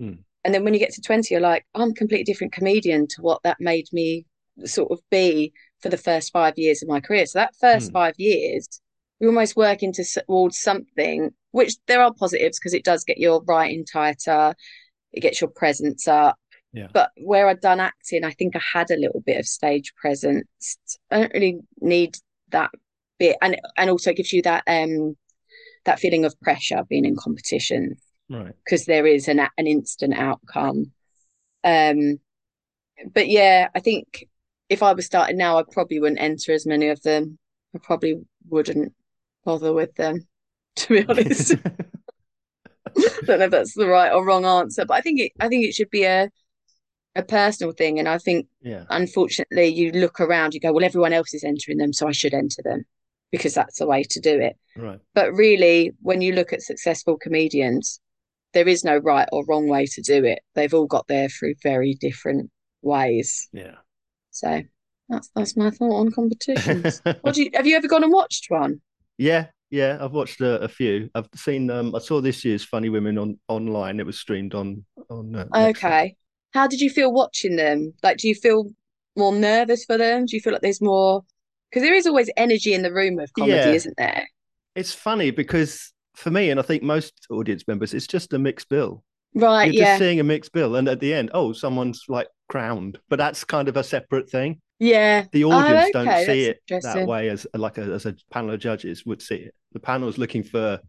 Mm. 0.00 0.18
And 0.44 0.52
then 0.52 0.64
when 0.64 0.74
you 0.74 0.80
get 0.80 0.92
to 0.94 1.00
20, 1.00 1.32
you're 1.32 1.40
like, 1.40 1.64
I'm 1.74 1.90
a 1.90 1.94
completely 1.94 2.24
different 2.24 2.52
comedian 2.52 3.06
to 3.08 3.22
what 3.22 3.42
that 3.44 3.58
made 3.60 3.86
me 3.92 4.26
sort 4.64 4.90
of 4.90 5.00
be 5.10 5.52
for 5.80 5.88
the 5.88 5.96
first 5.96 6.32
five 6.32 6.54
years 6.56 6.82
of 6.82 6.88
my 6.88 7.00
career. 7.00 7.26
So 7.26 7.38
that 7.38 7.54
first 7.60 7.90
Mm. 7.90 7.92
five 7.92 8.14
years, 8.18 8.80
you're 9.20 9.30
almost 9.30 9.56
working 9.56 9.92
to, 9.94 10.04
towards 10.04 10.58
something, 10.58 11.30
which 11.52 11.74
there 11.86 12.02
are 12.02 12.12
positives 12.12 12.58
because 12.58 12.74
it 12.74 12.84
does 12.84 13.04
get 13.04 13.18
your 13.18 13.42
writing 13.44 13.84
tighter, 13.84 14.54
it 15.12 15.20
gets 15.20 15.40
your 15.40 15.50
presence 15.50 16.08
up. 16.08 16.38
Yeah. 16.72 16.88
But 16.92 17.10
where 17.18 17.48
I'd 17.48 17.60
done 17.60 17.80
acting, 17.80 18.24
I 18.24 18.32
think 18.32 18.56
I 18.56 18.60
had 18.72 18.90
a 18.90 18.96
little 18.96 19.20
bit 19.20 19.38
of 19.38 19.46
stage 19.46 19.94
presence. 19.94 20.76
I 21.10 21.20
don't 21.20 21.34
really 21.34 21.60
need 21.80 22.16
that 22.48 22.70
bit, 23.18 23.36
and 23.42 23.60
and 23.76 23.90
also 23.90 24.10
it 24.10 24.16
gives 24.16 24.32
you 24.32 24.42
that 24.42 24.64
um 24.66 25.16
that 25.84 26.00
feeling 26.00 26.24
of 26.24 26.38
pressure 26.40 26.82
being 26.88 27.04
in 27.04 27.16
competition 27.16 27.96
Right. 28.28 28.54
because 28.64 28.86
there 28.86 29.06
is 29.06 29.28
an 29.28 29.40
an 29.40 29.66
instant 29.66 30.14
outcome. 30.14 30.92
Um, 31.64 32.20
but 33.12 33.28
yeah, 33.28 33.68
I 33.74 33.80
think 33.80 34.26
if 34.68 34.82
I 34.82 34.92
was 34.92 35.06
starting 35.06 35.36
now, 35.36 35.58
I 35.58 35.64
probably 35.70 36.00
wouldn't 36.00 36.20
enter 36.20 36.52
as 36.52 36.66
many 36.66 36.88
of 36.88 37.02
them. 37.02 37.38
I 37.74 37.78
probably 37.78 38.22
wouldn't 38.48 38.94
bother 39.44 39.72
with 39.72 39.94
them, 39.96 40.26
to 40.76 40.88
be 40.88 41.06
honest. 41.08 41.54
I 42.96 43.24
don't 43.24 43.38
know 43.38 43.44
if 43.46 43.50
that's 43.50 43.74
the 43.74 43.86
right 43.86 44.12
or 44.12 44.24
wrong 44.24 44.44
answer, 44.44 44.84
but 44.84 44.94
I 44.94 45.00
think 45.00 45.20
it 45.20 45.32
I 45.40 45.48
think 45.48 45.64
it 45.64 45.74
should 45.74 45.90
be 45.90 46.04
a 46.04 46.30
a 47.14 47.22
personal 47.22 47.72
thing. 47.72 47.98
And 47.98 48.08
I 48.08 48.18
think 48.18 48.46
yeah. 48.62 48.84
unfortunately 48.88 49.66
you 49.66 49.92
look 49.92 50.20
around, 50.20 50.54
you 50.54 50.60
go, 50.60 50.72
Well, 50.72 50.84
everyone 50.84 51.12
else 51.12 51.34
is 51.34 51.44
entering 51.44 51.78
them, 51.78 51.92
so 51.92 52.08
I 52.08 52.12
should 52.12 52.34
enter 52.34 52.62
them 52.62 52.84
because 53.30 53.54
that's 53.54 53.78
the 53.78 53.86
way 53.86 54.02
to 54.04 54.20
do 54.20 54.38
it. 54.38 54.56
Right. 54.76 55.00
But 55.14 55.32
really, 55.32 55.92
when 56.00 56.20
you 56.20 56.34
look 56.34 56.52
at 56.52 56.62
successful 56.62 57.16
comedians, 57.16 58.00
there 58.52 58.68
is 58.68 58.84
no 58.84 58.98
right 58.98 59.28
or 59.32 59.44
wrong 59.46 59.68
way 59.68 59.86
to 59.86 60.02
do 60.02 60.24
it. 60.24 60.40
They've 60.54 60.72
all 60.74 60.86
got 60.86 61.06
there 61.08 61.28
through 61.28 61.54
very 61.62 61.94
different 61.94 62.50
ways. 62.82 63.48
Yeah. 63.52 63.76
So 64.30 64.62
that's 65.08 65.30
that's 65.34 65.56
my 65.56 65.70
thought 65.70 66.00
on 66.00 66.12
competitions. 66.12 67.00
what 67.22 67.34
do 67.34 67.44
you 67.44 67.50
have 67.54 67.66
you 67.66 67.76
ever 67.76 67.88
gone 67.88 68.04
and 68.04 68.12
watched 68.12 68.46
one? 68.48 68.80
Yeah, 69.18 69.46
yeah, 69.70 69.98
I've 70.00 70.12
watched 70.12 70.40
a, 70.40 70.60
a 70.60 70.68
few. 70.68 71.10
I've 71.14 71.28
seen. 71.34 71.70
Um, 71.70 71.94
I 71.94 71.98
saw 71.98 72.20
this 72.20 72.44
year's 72.44 72.64
Funny 72.64 72.88
Women 72.88 73.18
on 73.18 73.38
online. 73.48 74.00
It 74.00 74.06
was 74.06 74.18
streamed 74.18 74.54
on 74.54 74.84
on. 75.10 75.34
Uh. 75.34 75.46
Okay. 75.70 76.16
How 76.52 76.66
did 76.66 76.80
you 76.80 76.90
feel 76.90 77.12
watching 77.12 77.56
them? 77.56 77.94
Like, 78.02 78.18
do 78.18 78.28
you 78.28 78.34
feel 78.34 78.70
more 79.16 79.32
nervous 79.34 79.84
for 79.86 79.96
them? 79.96 80.26
Do 80.26 80.36
you 80.36 80.40
feel 80.42 80.52
like 80.52 80.62
there's 80.62 80.82
more? 80.82 81.24
Because 81.70 81.82
there 81.82 81.94
is 81.94 82.06
always 82.06 82.28
energy 82.36 82.74
in 82.74 82.82
the 82.82 82.92
room 82.92 83.18
of 83.18 83.32
comedy, 83.32 83.56
Yeah. 83.56 83.68
isn't 83.68 83.96
there? 83.96 84.28
It's 84.74 84.92
funny 84.92 85.30
because 85.30 85.92
for 86.14 86.30
me, 86.30 86.50
and 86.50 86.60
I 86.60 86.62
think 86.62 86.82
most 86.82 87.26
audience 87.30 87.66
members, 87.66 87.94
it's 87.94 88.06
just 88.06 88.32
a 88.32 88.38
mixed 88.38 88.68
bill. 88.68 89.02
Right. 89.34 89.72
You're 89.72 89.82
yeah. 89.82 89.90
just 89.92 90.00
seeing 90.00 90.20
a 90.20 90.24
mixed 90.24 90.52
bill, 90.52 90.76
and 90.76 90.88
at 90.88 91.00
the 91.00 91.14
end, 91.14 91.30
oh, 91.34 91.52
someone's 91.52 92.04
like 92.08 92.28
crowned, 92.48 92.98
but 93.08 93.16
that's 93.16 93.44
kind 93.44 93.68
of 93.68 93.76
a 93.76 93.84
separate 93.84 94.28
thing. 94.28 94.60
Yeah. 94.78 95.26
The 95.32 95.44
Oh, 95.44 95.52
audience 95.52 95.94
okay, 95.94 96.04
don't 96.04 96.26
see 96.26 96.44
it 96.44 96.60
that 96.82 97.06
way 97.06 97.28
as 97.28 97.46
like 97.54 97.78
a, 97.78 97.82
as 97.82 98.04
a 98.04 98.16
panel 98.30 98.54
of 98.54 98.60
judges 98.60 99.06
would 99.06 99.22
see 99.22 99.36
it. 99.36 99.54
The 99.72 99.80
panel 99.80 100.08
is 100.08 100.18
looking 100.18 100.42
for 100.42 100.80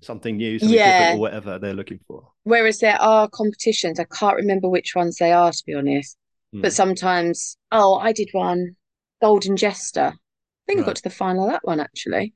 something 0.00 0.36
new, 0.36 0.58
something 0.58 0.76
Yeah. 0.76 0.98
different, 0.98 1.18
or 1.18 1.20
whatever 1.20 1.58
they're 1.58 1.74
looking 1.74 2.00
for. 2.06 2.30
Whereas 2.44 2.78
there 2.78 3.00
are 3.00 3.28
competitions, 3.28 4.00
I 4.00 4.04
can't 4.04 4.36
remember 4.36 4.68
which 4.68 4.94
ones 4.96 5.16
they 5.18 5.32
are, 5.32 5.52
to 5.52 5.62
be 5.66 5.74
honest. 5.74 6.16
Mm. 6.54 6.62
But 6.62 6.72
sometimes, 6.72 7.56
oh, 7.70 7.96
I 7.96 8.12
did 8.12 8.30
one, 8.32 8.76
Golden 9.20 9.56
Jester. 9.56 10.14
I 10.14 10.66
think 10.66 10.80
I 10.80 10.84
got 10.84 10.96
to 10.96 11.02
the 11.02 11.10
final 11.10 11.44
of 11.44 11.50
that 11.50 11.64
one 11.64 11.80
actually. 11.80 12.32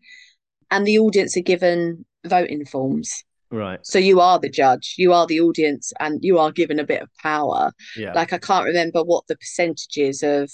And 0.70 0.86
the 0.86 0.98
audience 0.98 1.36
are 1.36 1.40
given 1.40 2.04
voting 2.28 2.64
forms. 2.64 3.24
Right. 3.50 3.80
So 3.82 3.98
you 3.98 4.20
are 4.20 4.38
the 4.38 4.50
judge, 4.50 4.94
you 4.98 5.12
are 5.12 5.26
the 5.26 5.40
audience, 5.40 5.92
and 6.00 6.22
you 6.22 6.38
are 6.38 6.52
given 6.52 6.78
a 6.78 6.84
bit 6.84 7.02
of 7.02 7.08
power. 7.22 7.72
Yeah. 7.96 8.12
Like 8.12 8.32
I 8.32 8.38
can't 8.38 8.66
remember 8.66 9.02
what 9.02 9.26
the 9.26 9.36
percentages 9.36 10.22
of 10.22 10.50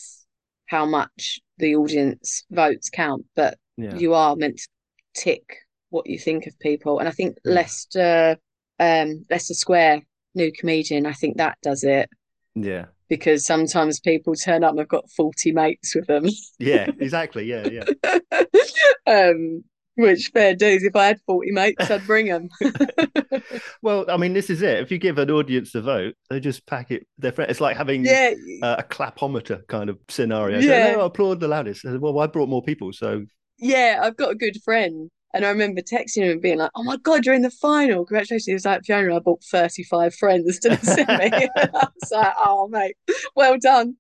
how 0.67 0.87
much 0.87 1.41
the 1.59 1.75
audience 1.75 2.45
votes 2.51 2.91
count, 2.91 3.25
but 3.35 3.59
yeah. 3.77 3.97
you 3.97 4.15
are 4.15 4.37
meant 4.37 4.59
to 4.59 4.69
tick 5.15 5.59
what 5.91 6.09
you 6.09 6.19
think 6.19 6.47
of 6.47 6.59
people. 6.59 6.99
And 6.99 7.09
I 7.09 7.13
think 7.13 7.37
Yeah. 7.45 7.53
Leicester, 7.53 8.37
um, 8.79 9.25
Leicester 9.31 9.55
Square, 9.55 10.03
new 10.35 10.53
comedian, 10.53 11.07
I 11.07 11.13
think 11.13 11.37
that 11.37 11.59
does 11.63 11.85
it 11.85 12.09
yeah. 12.55 12.87
because 13.09 13.47
sometimes 13.47 14.01
people 14.01 14.35
turn 14.35 14.65
up 14.65 14.71
and 14.71 14.79
they've 14.79 14.89
got 14.89 15.11
40 15.11 15.53
mates 15.53 15.95
with 15.95 16.07
them. 16.07 16.27
Yeah. 16.59 16.91
Exactly. 16.99 17.45
Yeah. 17.45 17.69
Yeah. 17.69 18.19
um, 19.07 19.65
which 19.97 20.31
fair 20.33 20.55
dues. 20.55 20.83
If 20.85 20.97
I 20.97 21.07
had 21.07 21.21
40 21.27 21.51
mates, 21.53 21.91
I'd 21.91 22.07
bring 22.07 22.27
them. 22.27 22.49
Well, 23.83 24.07
I 24.09 24.17
mean, 24.17 24.33
this 24.33 24.49
is 24.51 24.63
it. 24.63 24.79
If 24.81 24.91
you 24.91 24.99
give 24.99 25.19
an 25.19 25.31
audience 25.31 25.75
a 25.75 25.83
vote, 25.83 26.15
they 26.31 26.41
just 26.41 26.67
pack 26.67 26.91
it. 26.91 27.07
Their 27.19 27.33
friend. 27.33 27.51
It's 27.51 27.61
like 27.61 27.77
having 27.77 28.05
yeah. 28.05 28.33
uh, 28.63 28.77
a 28.79 28.83
clapometer 28.83 29.67
kind 29.69 29.91
of 29.91 29.99
scenario. 30.09 30.61
So, 30.61 30.67
Yeah. 30.67 30.93
no, 30.93 31.01
applaud 31.03 31.41
the 31.41 31.49
loudest. 31.49 31.85
Well, 31.85 32.19
I 32.19 32.27
brought 32.27 32.49
more 32.49 32.63
people, 32.63 32.93
so 32.93 33.25
Yeah, 33.59 34.01
I've 34.03 34.17
got 34.17 34.31
a 34.31 34.35
good 34.35 34.57
friend. 34.65 35.11
And 35.35 35.45
I 35.45 35.49
remember 35.51 35.81
texting 35.83 36.23
him 36.23 36.31
and 36.31 36.41
being 36.41 36.59
like, 36.59 36.71
oh 36.77 36.85
my 36.85 36.97
God, 36.97 37.27
you're 37.27 37.35
in 37.35 37.43
the 37.43 37.51
final. 37.51 38.05
Congratulations. 38.07 38.47
He 38.47 38.53
was 38.53 38.65
like, 38.65 38.85
Fiona, 38.85 39.17
I 39.17 39.19
bought 39.19 39.43
35 39.43 40.15
friends 40.15 40.61
to 40.61 40.77
send 40.85 41.09
me. 41.09 41.49
I 41.57 41.69
was 42.01 42.11
like, 42.13 42.33
oh, 42.39 42.69
mate, 42.69 42.97
well 43.35 43.59
done. 43.59 43.97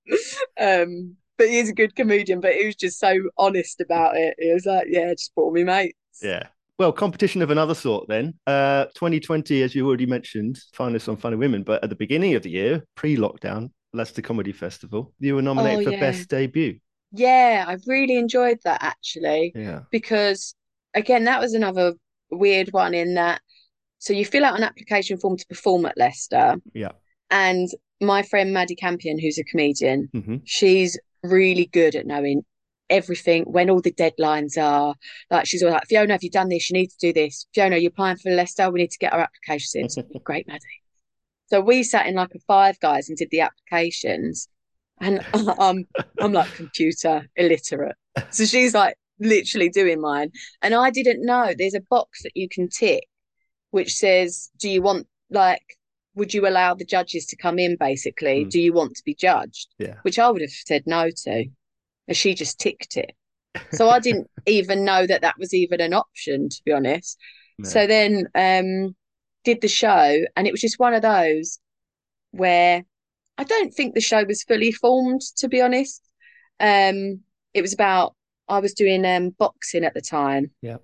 Um, 0.60 1.16
but 1.38 1.48
he's 1.48 1.68
a 1.68 1.74
good 1.74 1.94
comedian, 1.96 2.40
but 2.40 2.54
he 2.54 2.66
was 2.66 2.76
just 2.76 2.98
so 2.98 3.14
honest 3.38 3.80
about 3.80 4.16
it. 4.16 4.34
He 4.38 4.52
was 4.52 4.66
like, 4.66 4.86
yeah, 4.88 5.12
just 5.14 5.34
brought 5.34 5.52
me 5.52 5.64
mates. 5.64 5.96
yeah. 6.22 6.48
Well, 6.76 6.92
competition 6.92 7.40
of 7.40 7.50
another 7.50 7.74
sort 7.74 8.08
then. 8.08 8.34
Uh, 8.48 8.86
2020, 8.96 9.62
as 9.62 9.74
you 9.76 9.86
already 9.86 10.06
mentioned, 10.06 10.58
finalists 10.76 11.08
on 11.08 11.16
Funny 11.16 11.36
Women, 11.36 11.62
but 11.62 11.82
at 11.84 11.90
the 11.90 11.96
beginning 11.96 12.34
of 12.34 12.42
the 12.42 12.50
year, 12.50 12.82
pre-lockdown, 12.96 13.70
Leicester 13.92 14.22
Comedy 14.22 14.50
Festival, 14.50 15.12
you 15.20 15.36
were 15.36 15.42
nominated 15.42 15.80
Oh, 15.80 15.84
for 15.84 15.90
yeah. 15.90 16.00
Best 16.00 16.28
Debut. 16.28 16.80
Yeah, 17.12 17.64
I 17.68 17.76
really 17.86 18.16
enjoyed 18.16 18.58
that 18.64 18.82
actually. 18.82 19.52
Yeah. 19.54 19.82
because 19.92 20.56
again 20.94 21.24
that 21.24 21.40
was 21.40 21.54
another 21.54 21.94
weird 22.30 22.68
one 22.72 22.92
in 22.94 23.14
that 23.14 23.40
so 23.98 24.12
you 24.12 24.24
fill 24.24 24.44
out 24.44 24.56
an 24.56 24.64
application 24.64 25.16
form 25.18 25.36
to 25.36 25.46
perform 25.46 25.86
at 25.86 25.96
Leicester 25.96 26.56
Yeah. 26.72 26.92
and 27.30 27.68
my 28.00 28.22
friend 28.22 28.52
Maddie 28.52 28.74
Campion 28.76 29.18
who's 29.20 29.38
a 29.38 29.44
comedian 29.44 30.08
hmm 30.12 30.36
she's 30.44 30.98
really 31.24 31.66
good 31.66 31.94
at 31.94 32.06
knowing 32.06 32.42
everything 32.90 33.44
when 33.44 33.70
all 33.70 33.80
the 33.80 33.92
deadlines 33.92 34.58
are 34.62 34.94
like 35.30 35.46
she's 35.46 35.62
all 35.62 35.70
like 35.70 35.86
Fiona 35.88 36.12
have 36.12 36.22
you 36.22 36.30
done 36.30 36.48
this? 36.48 36.70
You 36.70 36.74
need 36.74 36.88
to 36.88 36.96
do 37.00 37.12
this. 37.12 37.46
Fiona 37.54 37.76
you're 37.76 37.90
applying 37.90 38.16
for 38.16 38.30
Leicester. 38.30 38.70
We 38.70 38.80
need 38.80 38.90
to 38.90 38.98
get 38.98 39.12
our 39.12 39.20
applications. 39.20 39.96
In 39.96 40.04
so 40.12 40.18
great 40.22 40.46
Maddie. 40.46 40.60
So 41.46 41.60
we 41.60 41.82
sat 41.82 42.06
in 42.06 42.14
like 42.14 42.34
a 42.34 42.40
five 42.46 42.78
guys 42.80 43.08
and 43.08 43.18
did 43.18 43.28
the 43.30 43.40
applications 43.40 44.48
and 45.00 45.24
um 45.58 45.84
I'm 46.20 46.32
like 46.32 46.52
computer 46.54 47.26
illiterate. 47.36 47.96
So 48.30 48.44
she's 48.44 48.74
like 48.74 48.96
literally 49.18 49.70
doing 49.70 50.00
mine. 50.00 50.30
And 50.62 50.74
I 50.74 50.90
didn't 50.90 51.24
know 51.24 51.52
there's 51.56 51.74
a 51.74 51.82
box 51.90 52.22
that 52.22 52.32
you 52.34 52.48
can 52.48 52.68
tick 52.68 53.04
which 53.74 53.92
says, 53.92 54.50
Do 54.60 54.68
you 54.68 54.82
want, 54.82 55.08
like, 55.30 55.76
would 56.14 56.32
you 56.32 56.46
allow 56.46 56.74
the 56.74 56.84
judges 56.84 57.26
to 57.26 57.36
come 57.36 57.58
in 57.58 57.76
basically? 57.76 58.44
Mm. 58.44 58.50
Do 58.50 58.60
you 58.60 58.72
want 58.72 58.94
to 58.96 59.02
be 59.04 59.14
judged? 59.14 59.68
Yeah. 59.78 59.96
Which 60.02 60.18
I 60.18 60.30
would 60.30 60.42
have 60.42 60.50
said 60.50 60.84
no 60.86 61.10
to. 61.10 61.44
And 62.06 62.16
she 62.16 62.34
just 62.34 62.58
ticked 62.58 62.96
it. 62.96 63.12
So 63.72 63.88
I 63.88 63.98
didn't 63.98 64.30
even 64.46 64.84
know 64.84 65.06
that 65.06 65.22
that 65.22 65.38
was 65.38 65.54
even 65.54 65.80
an 65.80 65.94
option, 65.94 66.48
to 66.48 66.62
be 66.64 66.72
honest. 66.72 67.18
No. 67.58 67.68
So 67.68 67.86
then 67.86 68.28
um 68.34 68.94
did 69.44 69.60
the 69.60 69.68
show 69.68 70.24
and 70.36 70.46
it 70.46 70.52
was 70.52 70.60
just 70.60 70.78
one 70.78 70.94
of 70.94 71.02
those 71.02 71.58
where 72.30 72.82
I 73.36 73.44
don't 73.44 73.72
think 73.74 73.94
the 73.94 74.00
show 74.00 74.24
was 74.24 74.42
fully 74.42 74.72
formed 74.72 75.20
to 75.36 75.48
be 75.48 75.60
honest. 75.60 76.02
Um 76.60 77.20
it 77.52 77.62
was 77.62 77.72
about 77.72 78.14
I 78.48 78.58
was 78.58 78.74
doing 78.74 79.04
um 79.04 79.30
boxing 79.30 79.84
at 79.84 79.94
the 79.94 80.00
time. 80.00 80.50
Yeah. 80.62 80.78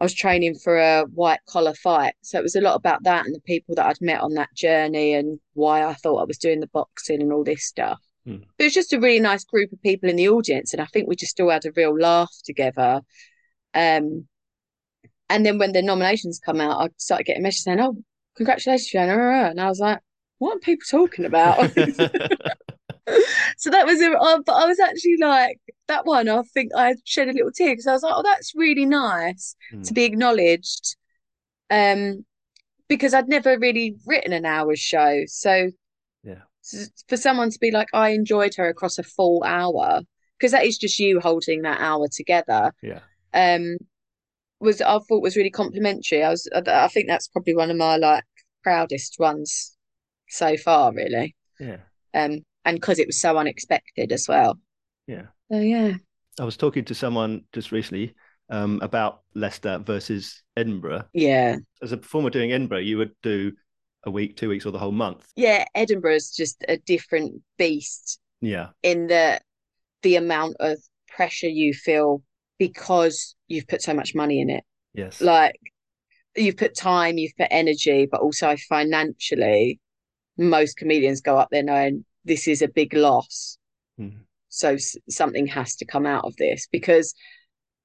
I 0.00 0.04
was 0.04 0.14
training 0.14 0.54
for 0.54 0.78
a 0.78 1.04
white 1.12 1.40
collar 1.46 1.74
fight. 1.74 2.14
So 2.22 2.38
it 2.38 2.42
was 2.42 2.56
a 2.56 2.60
lot 2.62 2.74
about 2.74 3.02
that 3.04 3.26
and 3.26 3.34
the 3.34 3.40
people 3.40 3.74
that 3.74 3.86
I'd 3.86 4.00
met 4.00 4.22
on 4.22 4.32
that 4.34 4.54
journey 4.54 5.12
and 5.12 5.38
why 5.52 5.84
I 5.84 5.92
thought 5.92 6.22
I 6.22 6.24
was 6.24 6.38
doing 6.38 6.60
the 6.60 6.68
boxing 6.68 7.20
and 7.20 7.32
all 7.32 7.44
this 7.44 7.64
stuff. 7.64 8.00
Hmm. 8.24 8.38
It 8.58 8.64
was 8.64 8.72
just 8.72 8.94
a 8.94 9.00
really 9.00 9.20
nice 9.20 9.44
group 9.44 9.72
of 9.72 9.82
people 9.82 10.08
in 10.08 10.16
the 10.16 10.30
audience. 10.30 10.72
And 10.72 10.80
I 10.80 10.86
think 10.86 11.06
we 11.06 11.16
just 11.16 11.38
all 11.38 11.50
had 11.50 11.66
a 11.66 11.72
real 11.76 11.94
laugh 11.94 12.34
together. 12.44 13.02
Um, 13.74 14.26
and 15.28 15.44
then 15.44 15.58
when 15.58 15.72
the 15.72 15.82
nominations 15.82 16.40
come 16.42 16.62
out, 16.62 16.80
I 16.80 16.88
started 16.96 17.24
getting 17.24 17.42
messages 17.42 17.64
saying, 17.64 17.80
Oh, 17.80 18.02
congratulations, 18.36 18.88
Fiona. 18.88 19.50
And 19.50 19.60
I 19.60 19.68
was 19.68 19.80
like, 19.80 20.00
What 20.38 20.56
are 20.56 20.60
people 20.60 20.86
talking 20.90 21.26
about? 21.26 21.58
so 23.56 23.70
that 23.70 23.86
was, 23.86 24.00
uh, 24.00 24.38
but 24.44 24.52
I 24.52 24.66
was 24.66 24.78
actually 24.80 25.16
like, 25.20 25.58
that 25.88 26.06
one, 26.06 26.28
I 26.28 26.42
think 26.54 26.72
I 26.76 26.94
shed 27.04 27.28
a 27.28 27.32
little 27.32 27.50
tear 27.52 27.72
because 27.72 27.86
I 27.86 27.92
was 27.92 28.02
like, 28.02 28.12
oh, 28.14 28.22
that's 28.22 28.54
really 28.54 28.86
nice 28.86 29.54
Hmm. 29.70 29.82
to 29.82 29.94
be 29.94 30.04
acknowledged. 30.04 30.96
Um, 31.70 32.24
because 32.88 33.14
I'd 33.14 33.28
never 33.28 33.58
really 33.58 33.96
written 34.06 34.32
an 34.32 34.44
hour's 34.44 34.80
show. 34.80 35.22
So 35.26 35.70
Yeah. 36.24 36.42
for 37.08 37.16
someone 37.16 37.50
to 37.50 37.58
be 37.60 37.70
like, 37.70 37.88
I 37.92 38.10
enjoyed 38.10 38.54
her 38.56 38.68
across 38.68 38.98
a 38.98 39.02
full 39.04 39.42
hour, 39.44 40.00
because 40.38 40.52
that 40.52 40.64
is 40.64 40.76
just 40.78 40.98
you 40.98 41.20
holding 41.20 41.62
that 41.62 41.80
hour 41.80 42.08
together. 42.12 42.72
yeah. 42.82 43.00
Um, 43.32 43.76
was 44.58 44.80
I 44.82 44.98
thought 44.98 45.22
was 45.22 45.36
really 45.36 45.50
complimentary. 45.50 46.22
I 46.22 46.28
was, 46.30 46.48
I 46.52 46.88
think 46.88 47.06
that's 47.06 47.28
probably 47.28 47.54
one 47.54 47.70
of 47.70 47.76
my 47.76 47.96
like 47.96 48.24
proudest 48.62 49.16
ones 49.18 49.76
so 50.28 50.56
far, 50.56 50.92
really. 50.92 51.34
Yeah. 51.58 51.78
Um, 52.12 52.40
and 52.64 52.76
because 52.76 52.98
it 52.98 53.06
was 53.06 53.20
so 53.20 53.36
unexpected 53.38 54.12
as 54.12 54.26
well. 54.28 54.58
Yeah. 55.06 55.26
So 55.50 55.58
yeah. 55.58 55.94
I 56.38 56.44
was 56.44 56.56
talking 56.56 56.84
to 56.86 56.94
someone 56.94 57.42
just 57.52 57.72
recently 57.72 58.14
um, 58.50 58.80
about 58.82 59.22
Leicester 59.34 59.78
versus 59.78 60.42
Edinburgh. 60.56 61.04
Yeah. 61.12 61.56
As 61.82 61.92
a 61.92 61.96
performer 61.96 62.30
doing 62.30 62.52
Edinburgh, 62.52 62.80
you 62.80 62.98
would 62.98 63.12
do 63.22 63.52
a 64.04 64.10
week, 64.10 64.36
two 64.36 64.48
weeks, 64.48 64.64
or 64.64 64.70
the 64.70 64.78
whole 64.78 64.92
month. 64.92 65.26
Yeah, 65.36 65.64
Edinburgh's 65.74 66.30
just 66.30 66.64
a 66.68 66.78
different 66.78 67.42
beast 67.58 68.18
Yeah. 68.40 68.68
in 68.82 69.08
the 69.08 69.40
the 70.02 70.16
amount 70.16 70.56
of 70.60 70.78
pressure 71.08 71.48
you 71.48 71.74
feel 71.74 72.22
because 72.58 73.34
you've 73.48 73.68
put 73.68 73.82
so 73.82 73.92
much 73.92 74.14
money 74.14 74.40
in 74.40 74.48
it. 74.48 74.64
Yes. 74.94 75.20
Like 75.20 75.56
you've 76.36 76.56
put 76.56 76.74
time, 76.74 77.18
you've 77.18 77.36
put 77.36 77.48
energy, 77.50 78.08
but 78.10 78.20
also 78.20 78.56
financially, 78.68 79.78
most 80.38 80.76
comedians 80.76 81.20
go 81.20 81.36
up 81.36 81.48
there 81.50 81.62
knowing 81.62 82.04
this 82.24 82.48
is 82.48 82.62
a 82.62 82.68
big 82.68 82.94
loss. 82.94 83.58
Mhm. 83.98 84.24
So 84.48 84.74
s- 84.74 84.96
something 85.08 85.46
has 85.46 85.76
to 85.76 85.84
come 85.84 86.06
out 86.06 86.24
of 86.24 86.34
this 86.36 86.66
because 86.70 87.14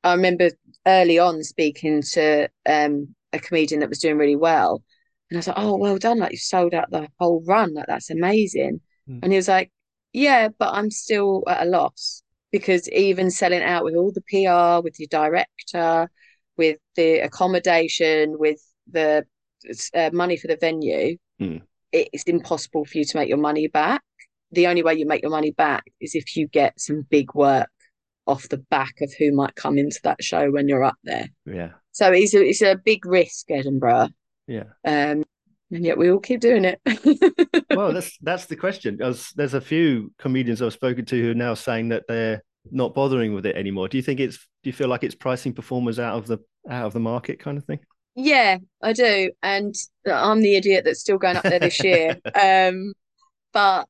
I 0.04 0.14
remember 0.14 0.50
early 0.86 1.20
on 1.20 1.44
speaking 1.44 2.02
to 2.14 2.50
um, 2.66 3.16
a 3.34 3.40
comedian 3.40 3.80
that 3.82 3.90
was 3.90 4.00
doing 4.00 4.18
really 4.18 4.36
well. 4.36 4.84
And 5.30 5.38
I 5.38 5.40
was 5.40 5.48
like, 5.48 5.58
oh, 5.60 5.78
well 5.78 5.98
done. 5.98 6.20
Like, 6.20 6.32
you 6.32 6.38
sold 6.38 6.74
out 6.76 6.92
the 6.92 7.08
whole 7.20 7.44
run. 7.46 7.74
Like, 7.74 7.88
that's 7.88 8.12
amazing. 8.12 8.82
Mm. 9.10 9.20
And 9.24 9.32
he 9.32 9.38
was 9.38 9.48
like, 9.48 9.72
yeah, 10.14 10.50
but 10.60 10.74
I'm 10.74 10.92
still 10.92 11.44
at 11.48 11.66
a 11.66 11.70
loss 11.70 12.22
because 12.52 12.88
even 12.90 13.32
selling 13.32 13.64
out 13.64 13.84
with 13.84 13.96
all 13.96 14.12
the 14.12 14.22
PR, 14.22 14.82
with 14.84 15.00
your 15.00 15.08
director, 15.10 16.10
with 16.58 16.78
the 16.96 17.20
accommodation, 17.20 18.38
with 18.38 18.62
the 18.88 19.26
uh, 19.94 20.10
money 20.14 20.38
for 20.38 20.48
the 20.48 20.58
venue, 20.58 21.18
Mm. 21.42 21.62
it's 21.92 22.24
impossible 22.24 22.86
for 22.86 22.98
you 22.98 23.04
to 23.04 23.18
make 23.18 23.28
your 23.28 23.38
money 23.38 23.68
back. 23.68 24.02
The 24.56 24.68
only 24.68 24.84
way 24.84 24.96
you 24.96 25.06
make 25.06 25.22
your 25.22 25.32
money 25.32 25.52
back 25.52 25.84
is 26.02 26.16
if 26.16 26.36
you 26.36 26.48
get 26.48 26.80
some 26.80 27.06
big 27.10 27.34
work 27.34 27.70
off 28.28 28.50
the 28.50 28.58
back 28.58 29.02
of 29.02 29.14
who 29.20 29.32
might 29.32 29.56
come 29.56 29.78
into 29.78 30.00
that 30.04 30.24
show 30.24 30.50
when 30.50 30.68
you're 30.68 30.84
up 30.84 30.98
there. 31.04 31.30
Yeah. 31.46 31.72
So 31.92 32.12
it's 32.12 32.34
a, 32.34 32.44
it's 32.44 32.62
a 32.62 32.76
big 32.76 33.06
risk, 33.06 33.52
Edinburgh. 33.52 34.10
Yeah. 34.48 34.64
Um, 34.84 35.24
and 35.72 35.84
yet 35.84 35.98
we 35.98 36.10
all 36.10 36.20
keep 36.20 36.40
doing 36.42 36.66
it. 36.66 36.82
Well, 37.76 37.92
that's 37.92 38.18
that's 38.20 38.46
the 38.46 38.56
question. 38.56 39.02
As 39.02 39.32
there's 39.36 39.54
a 39.54 39.60
few 39.60 40.14
comedians 40.18 40.62
I've 40.62 40.72
spoken 40.72 41.04
to 41.06 41.22
who 41.22 41.32
are 41.32 41.36
now 41.36 41.56
saying 41.56 41.90
that 41.90 42.04
they're 42.08 42.42
not 42.72 42.94
bothering 42.94 43.34
with 43.34 43.46
it 43.46 43.58
anymore. 43.58 43.90
Do 43.90 43.98
you 43.98 44.04
think 44.04 44.22
it's 44.22 44.38
do 44.38 44.70
you 44.70 44.74
feel 44.74 44.88
like 44.88 45.04
it's 45.04 45.16
pricing 45.16 45.52
performers 45.52 46.00
out 46.00 46.18
of 46.18 46.26
the 46.26 46.38
out 46.70 46.86
of 46.86 46.94
the 46.94 47.02
market 47.02 47.40
kind 47.40 47.58
of 47.58 47.66
thing? 47.66 47.80
Yeah, 48.16 48.60
I 48.82 48.94
do. 48.94 49.32
And 49.44 49.76
I'm 50.06 50.42
the 50.42 50.56
idiot 50.56 50.86
that's 50.86 51.02
still 51.02 51.18
going 51.18 51.36
up 51.36 51.44
there 51.44 51.60
this 51.60 51.84
year. 51.84 52.18
Um, 52.42 52.94
but 53.52 53.88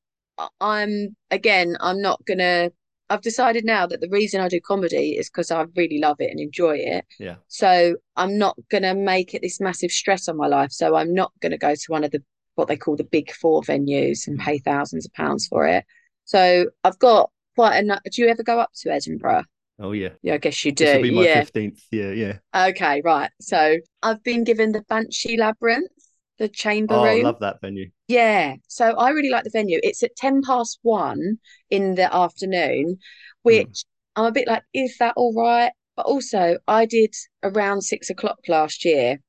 I'm 0.60 1.16
again, 1.32 1.78
I'm 1.80 2.02
not 2.02 2.26
gonna 2.26 2.72
I've 3.10 3.22
decided 3.22 3.66
now 3.66 3.86
that 3.86 4.02
the 4.02 4.10
reason 4.10 4.42
I 4.42 4.48
do 4.48 4.60
comedy 4.60 5.16
is 5.18 5.30
because 5.30 5.52
I 5.52 5.66
really 5.76 6.00
love 6.00 6.18
it 6.20 6.32
and 6.32 6.40
enjoy 6.40 6.78
it. 6.78 7.06
Yeah. 7.20 7.36
So 7.48 7.98
I'm 8.16 8.38
not 8.38 8.58
gonna 8.72 8.96
make 8.96 9.34
it 9.34 9.42
this 9.42 9.60
massive 9.60 9.92
stress 9.92 10.28
on 10.28 10.38
my 10.38 10.48
life. 10.48 10.72
So 10.72 10.96
I'm 10.96 11.14
not 11.14 11.32
gonna 11.42 11.58
go 11.58 11.76
to 11.76 11.86
one 11.88 12.04
of 12.04 12.12
the 12.12 12.24
what 12.56 12.68
they 12.68 12.78
call 12.78 12.96
the 12.96 13.04
big 13.04 13.32
four 13.32 13.62
venues 13.62 14.28
and 14.28 14.40
pay 14.40 14.58
mm. 14.60 14.64
thousands 14.64 15.06
of 15.06 15.14
pounds 15.14 15.48
for 15.48 15.68
it. 15.68 15.86
So 16.24 16.66
I've 16.84 17.00
got 17.00 17.32
quite 17.56 17.78
a 17.78 18.00
do 18.10 18.22
you 18.22 18.28
ever 18.28 18.44
go 18.44 18.60
up 18.60 18.72
to 18.82 18.92
Edinburgh? 18.92 19.44
Oh 19.78 19.92
yeah. 19.92 20.10
Yeah, 20.22 20.36
I 20.36 20.38
guess 20.38 20.64
you 20.64 20.72
This 20.72 20.94
will 20.94 21.02
do. 21.02 21.10
be 21.10 21.16
my 21.16 21.24
Yeah. 21.24 21.40
fifteenth 21.40 21.82
year, 21.92 22.14
yeah. 22.14 22.38
Okay, 22.70 23.02
right. 23.04 23.30
So 23.42 23.78
I've 24.02 24.24
been 24.24 24.44
given 24.44 24.72
the 24.72 24.82
Banshee 24.82 25.38
Labyrinth, 25.38 25.92
the 26.38 26.50
chamber 26.50 26.96
Oh, 26.96 27.02
I 27.04 27.22
love 27.22 27.40
that 27.40 27.62
venue. 27.62 27.90
Yeah. 28.08 28.56
So 28.68 28.92
I 28.92 29.10
really 29.12 29.30
like 29.30 29.44
the 29.44 29.50
venue. 29.50 29.80
It's 29.84 30.04
at 30.04 30.16
10 30.16 30.42
past 30.42 30.80
one 30.82 31.40
in 31.70 31.96
the 31.96 32.14
afternoon, 32.14 33.00
which 33.44 33.86
I'm 34.16 34.26
a 34.26 34.32
bit 34.32 34.48
like, 34.48 34.64
is 34.74 34.98
that 35.00 35.14
all 35.16 35.34
right? 35.34 35.72
But 35.96 36.06
also, 36.08 36.58
I 36.68 36.86
did 36.86 37.14
around 37.44 37.82
six 37.82 38.10
o'clock 38.10 38.40
last 38.48 38.86
year, 38.86 39.20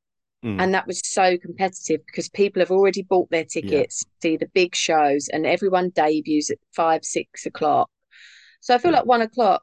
Mm. 0.44 0.60
and 0.60 0.74
that 0.74 0.86
was 0.86 1.00
so 1.02 1.38
competitive 1.38 2.04
because 2.06 2.28
people 2.28 2.60
have 2.60 2.70
already 2.70 3.02
bought 3.02 3.30
their 3.30 3.44
tickets 3.44 4.00
to 4.00 4.06
see 4.22 4.36
the 4.36 4.48
big 4.52 4.74
shows, 4.74 5.28
and 5.28 5.46
everyone 5.46 5.90
debuts 5.90 6.50
at 6.50 6.58
five, 6.74 7.04
six 7.04 7.46
o'clock. 7.46 7.88
So 8.60 8.74
I 8.74 8.78
feel 8.78 8.90
Yeah. 8.90 8.98
like 8.98 9.06
one 9.06 9.22
o'clock 9.22 9.62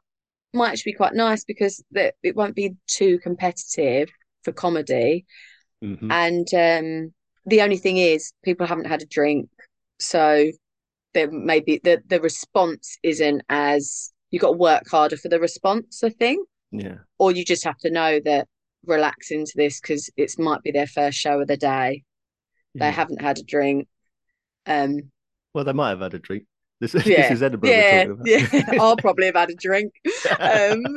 might 0.52 0.70
actually 0.72 0.92
be 0.92 0.96
quite 0.96 1.14
nice 1.14 1.44
because 1.44 1.82
it 1.94 2.36
won't 2.36 2.56
be 2.56 2.74
too 2.86 3.18
competitive 3.20 4.10
for 4.42 4.52
comedy. 4.52 5.26
Mhm. 5.82 6.10
And 6.10 6.48
um, 6.54 7.14
the 7.46 7.62
only 7.62 7.76
thing 7.76 7.98
is, 7.98 8.32
people 8.44 8.66
haven't 8.66 8.86
had 8.86 9.02
a 9.02 9.06
drink, 9.06 9.48
so 9.98 10.50
there 11.14 11.30
maybe 11.30 11.80
the 11.84 12.02
the 12.08 12.20
response 12.20 12.98
isn't 13.02 13.42
as 13.48 14.12
you 14.30 14.40
got 14.40 14.52
to 14.52 14.58
work 14.58 14.84
harder 14.90 15.16
for 15.16 15.28
the 15.28 15.40
response, 15.40 16.02
I 16.04 16.10
think, 16.10 16.48
Yeah. 16.72 16.98
or 17.18 17.32
you 17.32 17.44
just 17.44 17.64
have 17.64 17.78
to 17.78 17.90
know 17.90 18.20
that 18.24 18.48
relax 18.86 19.30
into 19.30 19.52
this 19.56 19.80
because 19.80 20.10
it 20.16 20.38
might 20.38 20.62
be 20.62 20.72
their 20.72 20.86
first 20.88 21.18
show 21.18 21.40
of 21.40 21.48
the 21.48 21.56
day. 21.56 22.02
They 22.78 22.86
Yeah. 22.86 22.92
haven't 22.92 23.22
had 23.22 23.38
a 23.38 23.42
drink. 23.44 23.88
Um, 24.66 25.12
Well, 25.54 25.64
they 25.64 25.72
might 25.72 25.90
have 25.90 26.00
had 26.00 26.14
a 26.14 26.18
drink. 26.18 26.44
This, 26.80 26.92
this 26.92 27.06
yeah, 27.06 27.30
is 27.30 27.42
Edinburgh 27.42 27.70
yeah, 27.70 28.06
yeah. 28.24 28.72
I'll 28.80 28.96
probably 28.96 29.26
have 29.26 29.36
had 29.36 29.50
a 29.50 29.54
drink. 29.54 29.92
Um, 30.40 30.96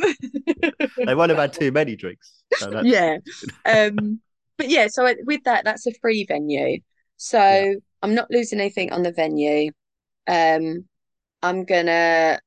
they 1.05 1.15
won't 1.15 1.29
have 1.29 1.37
had 1.37 1.53
too 1.53 1.71
many 1.71 1.95
drinks. 1.95 2.43
So 2.53 2.81
yeah 2.83 3.17
um 3.65 4.19
but 4.57 4.69
yeah 4.69 4.87
so 4.87 5.05
it- 5.05 5.25
with 5.25 5.43
that 5.43 5.63
that's 5.65 5.87
a 5.87 5.93
free 6.01 6.25
venue 6.27 6.79
so 7.17 7.39
Yeah. 7.39 7.73
i'm 8.01 8.15
not 8.15 8.31
losing 8.31 8.59
anything 8.59 8.91
on 8.91 9.03
the 9.03 9.11
venue 9.11 9.71
um 10.27 10.85
i'm 11.43 11.65
gonna 11.65 12.39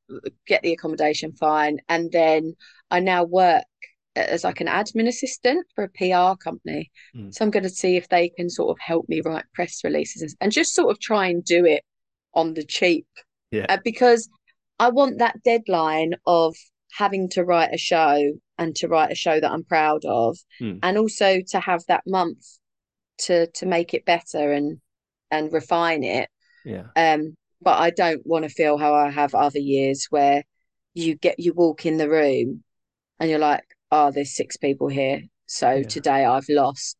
get 0.46 0.62
the 0.62 0.72
accommodation 0.72 1.32
fine 1.32 1.78
and 1.88 2.10
then 2.12 2.54
i 2.90 3.00
now 3.00 3.24
work 3.24 3.64
as 4.16 4.44
like 4.44 4.60
an 4.60 4.66
admin 4.66 5.08
assistant 5.08 5.66
for 5.74 5.84
a 5.84 5.88
pr 5.88 6.36
company 6.42 6.90
Mm. 7.16 7.32
so 7.32 7.44
i'm 7.44 7.50
going 7.50 7.62
to 7.62 7.70
see 7.70 7.96
if 7.96 8.08
they 8.08 8.28
can 8.28 8.50
sort 8.50 8.70
of 8.70 8.78
help 8.80 9.08
me 9.08 9.20
write 9.24 9.44
press 9.54 9.82
releases 9.84 10.22
and, 10.22 10.32
and 10.40 10.52
just 10.52 10.74
sort 10.74 10.90
of 10.90 11.00
try 11.00 11.28
and 11.28 11.44
do 11.44 11.64
it 11.64 11.82
on 12.34 12.54
the 12.54 12.64
cheap 12.64 13.06
Yeah. 13.50 13.66
uh, 13.68 13.78
because 13.84 14.28
i 14.78 14.88
want 14.90 15.18
that 15.18 15.42
deadline 15.44 16.14
of 16.26 16.54
having 16.96 17.28
to 17.30 17.44
write 17.44 17.72
a 17.72 17.78
show 17.78 18.32
and 18.58 18.74
to 18.76 18.88
write 18.88 19.10
a 19.12 19.14
show 19.14 19.38
that 19.40 19.50
i'm 19.50 19.64
proud 19.64 20.04
of 20.04 20.36
Mm. 20.60 20.78
and 20.82 20.98
also 20.98 21.40
to 21.48 21.60
have 21.60 21.82
that 21.88 22.02
month 22.06 22.44
to 23.18 23.46
to 23.52 23.66
make 23.66 23.94
it 23.94 24.04
better 24.04 24.52
and 24.52 24.80
and 25.30 25.52
refine 25.52 26.02
it 26.04 26.28
Yeah. 26.64 26.86
um 26.96 27.36
but 27.62 27.78
I 27.78 27.90
don't 27.90 28.26
want 28.26 28.44
to 28.44 28.48
feel 28.48 28.78
how 28.78 28.94
I 28.94 29.10
have 29.10 29.34
other 29.34 29.58
years 29.58 30.06
where 30.08 30.42
you 30.94 31.14
get 31.14 31.38
you 31.38 31.52
walk 31.52 31.84
in 31.84 31.98
the 31.98 32.08
room 32.08 32.64
and 33.18 33.28
you're 33.28 33.38
like 33.38 33.64
oh 33.90 34.10
there's 34.10 34.34
six 34.34 34.56
people 34.56 34.88
here 34.88 35.22
so 35.46 35.70
Yeah. 35.74 35.82
today 35.82 36.24
I've 36.24 36.48
lost 36.48 36.96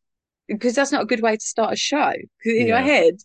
because 0.47 0.75
that's 0.75 0.91
not 0.91 1.01
a 1.03 1.05
good 1.07 1.21
way 1.21 1.35
to 1.35 1.45
start 1.45 1.73
a 1.73 1.75
show 1.75 2.11
because 2.37 2.57
in 2.59 2.67
your 2.67 2.77
head 2.81 3.15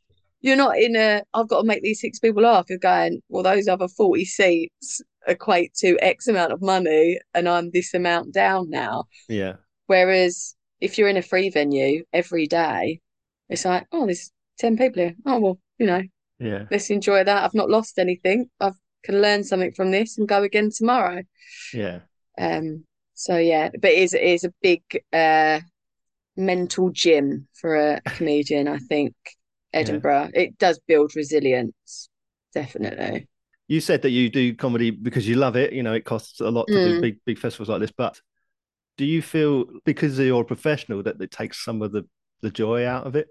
you're 0.40 0.56
not 0.56 0.78
in 0.78 0.96
a 0.96 1.22
I've 1.34 1.48
got 1.48 1.60
to 1.60 1.66
make 1.66 1.82
these 1.82 2.00
six 2.00 2.18
people 2.18 2.42
laugh 2.42 2.66
you're 2.70 2.78
going 2.78 3.20
well 3.28 3.42
those 3.42 3.68
other 3.68 3.88
40 3.88 4.24
seats 4.24 5.02
equate 5.26 5.74
to 5.74 5.98
X 6.00 6.28
amount 6.28 6.52
of 6.52 6.62
money 6.62 7.18
and 7.34 7.48
I'm 7.48 7.70
this 7.70 7.94
amount 7.94 8.32
down 8.32 8.70
now 8.70 9.04
Yeah. 9.28 9.54
Whereas 9.86 10.54
if 10.80 10.98
you're 10.98 11.08
in 11.08 11.16
a 11.16 11.22
free 11.22 11.48
venue 11.50 12.04
every 12.12 12.46
day, 12.46 13.00
it's 13.48 13.64
like, 13.64 13.86
oh, 13.92 14.04
there's 14.06 14.30
10 14.58 14.76
people 14.76 15.02
here. 15.02 15.14
Oh, 15.24 15.38
well, 15.38 15.58
you 15.78 15.86
know, 15.86 16.02
Yeah. 16.38 16.64
let's 16.70 16.90
enjoy 16.90 17.24
that. 17.24 17.44
I've 17.44 17.54
not 17.54 17.70
lost 17.70 17.98
anything. 17.98 18.50
I 18.60 18.72
can 19.04 19.22
learn 19.22 19.44
something 19.44 19.72
from 19.72 19.90
this 19.92 20.18
and 20.18 20.28
go 20.28 20.42
again 20.42 20.70
tomorrow. 20.76 21.22
Yeah. 21.72 22.00
Um, 22.38 22.84
So 23.14 23.38
yeah, 23.38 23.70
but 23.80 23.92
it 23.92 23.98
is 23.98 24.12
it 24.14 24.22
is 24.22 24.44
a 24.44 24.52
big 24.60 24.82
uh 25.12 25.60
mental 26.36 26.90
gym 26.90 27.48
for 27.54 27.76
a 27.76 28.00
comedian, 28.16 28.68
I 28.68 28.78
think. 28.78 29.14
Edinburgh. 29.72 30.30
Yeah. 30.34 30.40
It 30.42 30.58
does 30.58 30.78
build 30.86 31.14
resilience, 31.16 32.08
definitely. 32.52 33.28
You 33.68 33.80
said 33.80 34.02
that 34.02 34.10
you 34.10 34.30
do 34.30 34.54
comedy 34.54 34.90
because 34.90 35.26
you 35.26 35.36
love 35.36 35.56
it. 35.56 35.72
You 35.72 35.82
know, 35.82 35.92
it 35.92 36.04
costs 36.04 36.40
a 36.40 36.50
lot 36.50 36.66
to 36.68 36.74
mm. 36.74 36.84
do 36.84 37.00
big 37.00 37.18
big 37.24 37.38
festivals 37.38 37.68
like 37.68 37.80
this. 37.80 37.92
But 37.96 38.20
do 38.96 39.04
you 39.04 39.22
feel 39.22 39.64
because 39.84 40.18
you're 40.18 40.42
a 40.42 40.44
professional 40.44 41.02
that 41.02 41.20
it 41.20 41.30
takes 41.30 41.64
some 41.64 41.82
of 41.82 41.92
the 41.92 42.04
the 42.42 42.50
joy 42.50 42.86
out 42.86 43.06
of 43.06 43.16
it? 43.16 43.28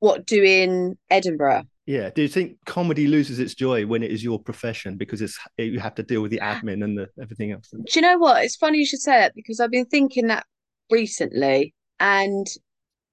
What 0.00 0.26
doing 0.26 0.96
Edinburgh? 1.10 1.64
Yeah. 1.88 2.10
Do 2.10 2.20
you 2.20 2.28
think 2.28 2.56
comedy 2.66 3.06
loses 3.06 3.38
its 3.38 3.54
joy 3.54 3.86
when 3.86 4.02
it 4.02 4.10
is 4.10 4.22
your 4.22 4.38
profession 4.38 4.96
because 4.96 5.22
it's 5.22 5.38
you 5.56 5.80
have 5.80 5.94
to 5.94 6.02
deal 6.02 6.20
with 6.20 6.30
the 6.30 6.40
admin 6.40 6.84
and 6.84 6.98
the 6.98 7.08
everything 7.20 7.52
else? 7.52 7.70
Do 7.70 7.82
you 7.94 8.02
know 8.02 8.18
what? 8.18 8.44
It's 8.44 8.56
funny 8.56 8.78
you 8.78 8.86
should 8.86 9.00
say 9.00 9.18
that 9.18 9.34
because 9.34 9.58
I've 9.58 9.70
been 9.70 9.86
thinking 9.86 10.26
that 10.26 10.44
recently, 10.90 11.74
and 11.98 12.46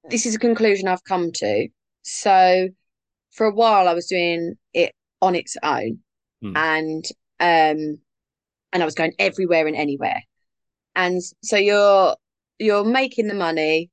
this 0.10 0.26
is 0.26 0.36
a 0.36 0.39
conclusion 0.39 0.88
I've 0.88 1.04
come 1.06 1.32
to. 1.32 1.70
So, 2.02 2.68
for 3.32 3.48
a 3.48 3.54
while, 3.54 3.88
I 3.88 3.94
was 3.94 4.08
doing 4.08 4.56
it 4.74 4.94
on 5.22 5.36
its 5.36 5.56
own, 5.63 6.00
hmm. 6.41 6.56
and 6.56 7.06
um, 7.39 8.00
and 8.71 8.82
I 8.82 8.86
was 8.86 8.95
going 8.95 9.13
everywhere 9.19 9.67
and 9.67 9.76
anywhere, 9.76 10.21
and 10.95 11.21
so 11.43 11.58
you're 11.58 12.15
you're 12.60 12.86
making 12.86 13.28
the 13.28 13.34
money, 13.34 13.89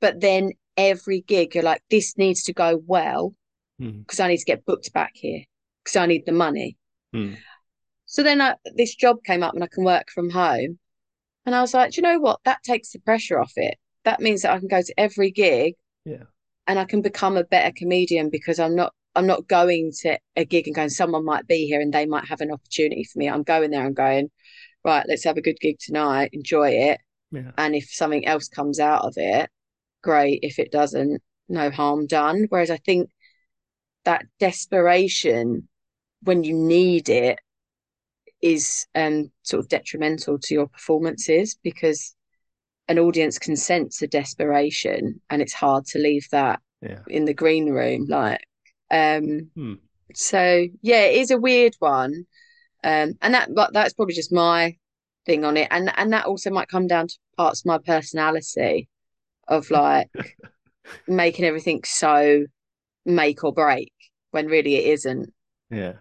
but 0.00 0.20
then 0.20 0.52
every 0.76 1.22
gig 1.22 1.54
you're 1.54 1.64
like, 1.64 1.82
this 1.90 2.16
needs 2.18 2.42
to 2.44 2.52
go 2.52 2.82
well 2.86 3.34
because 3.78 4.18
mm. 4.18 4.24
I 4.24 4.28
need 4.28 4.38
to 4.38 4.44
get 4.44 4.64
booked 4.64 4.92
back 4.92 5.12
here 5.14 5.42
because 5.82 5.96
I 5.96 6.06
need 6.06 6.26
the 6.26 6.32
money. 6.32 6.76
Mm. 7.14 7.36
So 8.06 8.22
then 8.22 8.40
I, 8.40 8.54
this 8.76 8.94
job 8.94 9.24
came 9.24 9.42
up 9.42 9.54
and 9.54 9.64
I 9.64 9.68
can 9.72 9.84
work 9.84 10.10
from 10.10 10.30
home. 10.30 10.78
And 11.46 11.54
I 11.54 11.60
was 11.60 11.74
like, 11.74 11.96
you 11.96 12.02
know 12.02 12.18
what? 12.18 12.40
That 12.44 12.62
takes 12.62 12.92
the 12.92 13.00
pressure 13.00 13.38
off 13.38 13.52
it. 13.56 13.76
That 14.04 14.20
means 14.20 14.42
that 14.42 14.52
I 14.52 14.58
can 14.58 14.68
go 14.68 14.80
to 14.80 14.94
every 15.00 15.30
gig. 15.30 15.74
Yeah. 16.04 16.24
And 16.66 16.78
I 16.78 16.84
can 16.84 17.02
become 17.02 17.36
a 17.36 17.44
better 17.44 17.72
comedian 17.76 18.30
because 18.30 18.58
I'm 18.58 18.74
not 18.74 18.94
I'm 19.14 19.26
not 19.26 19.46
going 19.48 19.92
to 20.02 20.18
a 20.36 20.44
gig 20.44 20.66
and 20.66 20.74
going, 20.74 20.88
someone 20.88 21.24
might 21.24 21.46
be 21.46 21.66
here 21.66 21.80
and 21.80 21.92
they 21.92 22.06
might 22.06 22.26
have 22.26 22.40
an 22.40 22.50
opportunity 22.50 23.04
for 23.04 23.18
me. 23.18 23.28
I'm 23.28 23.42
going 23.42 23.70
there 23.70 23.86
and 23.86 23.94
going, 23.94 24.30
right, 24.84 25.04
let's 25.08 25.24
have 25.24 25.36
a 25.36 25.42
good 25.42 25.58
gig 25.60 25.78
tonight, 25.78 26.30
enjoy 26.32 26.70
it. 26.70 27.00
Yeah. 27.30 27.52
And 27.56 27.74
if 27.74 27.88
something 27.90 28.26
else 28.26 28.48
comes 28.48 28.80
out 28.80 29.04
of 29.04 29.14
it, 29.16 29.50
great. 30.02 30.40
If 30.42 30.58
it 30.58 30.72
doesn't, 30.72 31.22
no 31.48 31.70
harm 31.70 32.06
done. 32.06 32.46
Whereas 32.48 32.70
I 32.70 32.76
think 32.78 33.10
that 34.04 34.26
desperation 34.38 35.68
when 36.22 36.42
you 36.42 36.54
need 36.54 37.08
it 37.08 37.38
is 38.42 38.86
um, 38.94 39.30
sort 39.42 39.60
of 39.60 39.68
detrimental 39.68 40.38
to 40.38 40.54
your 40.54 40.66
performances 40.66 41.56
because 41.62 42.14
an 42.88 42.98
audience 42.98 43.38
can 43.38 43.56
sense 43.56 44.02
a 44.02 44.06
desperation 44.06 45.20
and 45.30 45.40
it's 45.40 45.54
hard 45.54 45.86
to 45.86 45.98
leave 45.98 46.26
that 46.30 46.60
yeah. 46.82 47.00
in 47.08 47.24
the 47.24 47.32
green 47.32 47.70
room 47.70 48.04
like 48.08 48.40
um 48.94 49.50
hmm. 49.54 49.74
so 50.14 50.66
yeah 50.82 51.02
it 51.02 51.20
is 51.20 51.30
a 51.30 51.38
weird 51.38 51.74
one 51.78 52.26
um 52.84 53.14
and 53.22 53.34
that 53.34 53.48
but 53.54 53.72
that's 53.72 53.94
probably 53.94 54.14
just 54.14 54.32
my 54.32 54.76
thing 55.26 55.44
on 55.44 55.56
it 55.56 55.68
and 55.70 55.90
and 55.96 56.12
that 56.12 56.26
also 56.26 56.50
might 56.50 56.68
come 56.68 56.86
down 56.86 57.08
to 57.08 57.16
parts 57.36 57.60
of 57.60 57.66
my 57.66 57.78
personality 57.78 58.88
of 59.48 59.70
like 59.70 60.08
making 61.08 61.44
everything 61.44 61.82
so 61.84 62.44
make 63.04 63.44
or 63.44 63.52
break 63.52 63.92
when 64.30 64.46
really 64.46 64.76
it 64.76 64.92
isn't. 64.92 65.32
Yeah. 65.70 65.94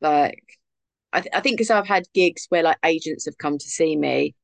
Like, 0.00 0.42
I, 1.12 1.20
th- 1.20 1.34
I 1.34 1.40
think 1.40 1.56
because 1.56 1.70
I've 1.70 1.86
had 1.86 2.04
gigs 2.14 2.46
where 2.48 2.62
like 2.62 2.78
agents 2.84 3.24
have 3.26 3.38
come 3.38 3.58
to 3.58 3.68
see 3.68 3.96
me 3.96 4.34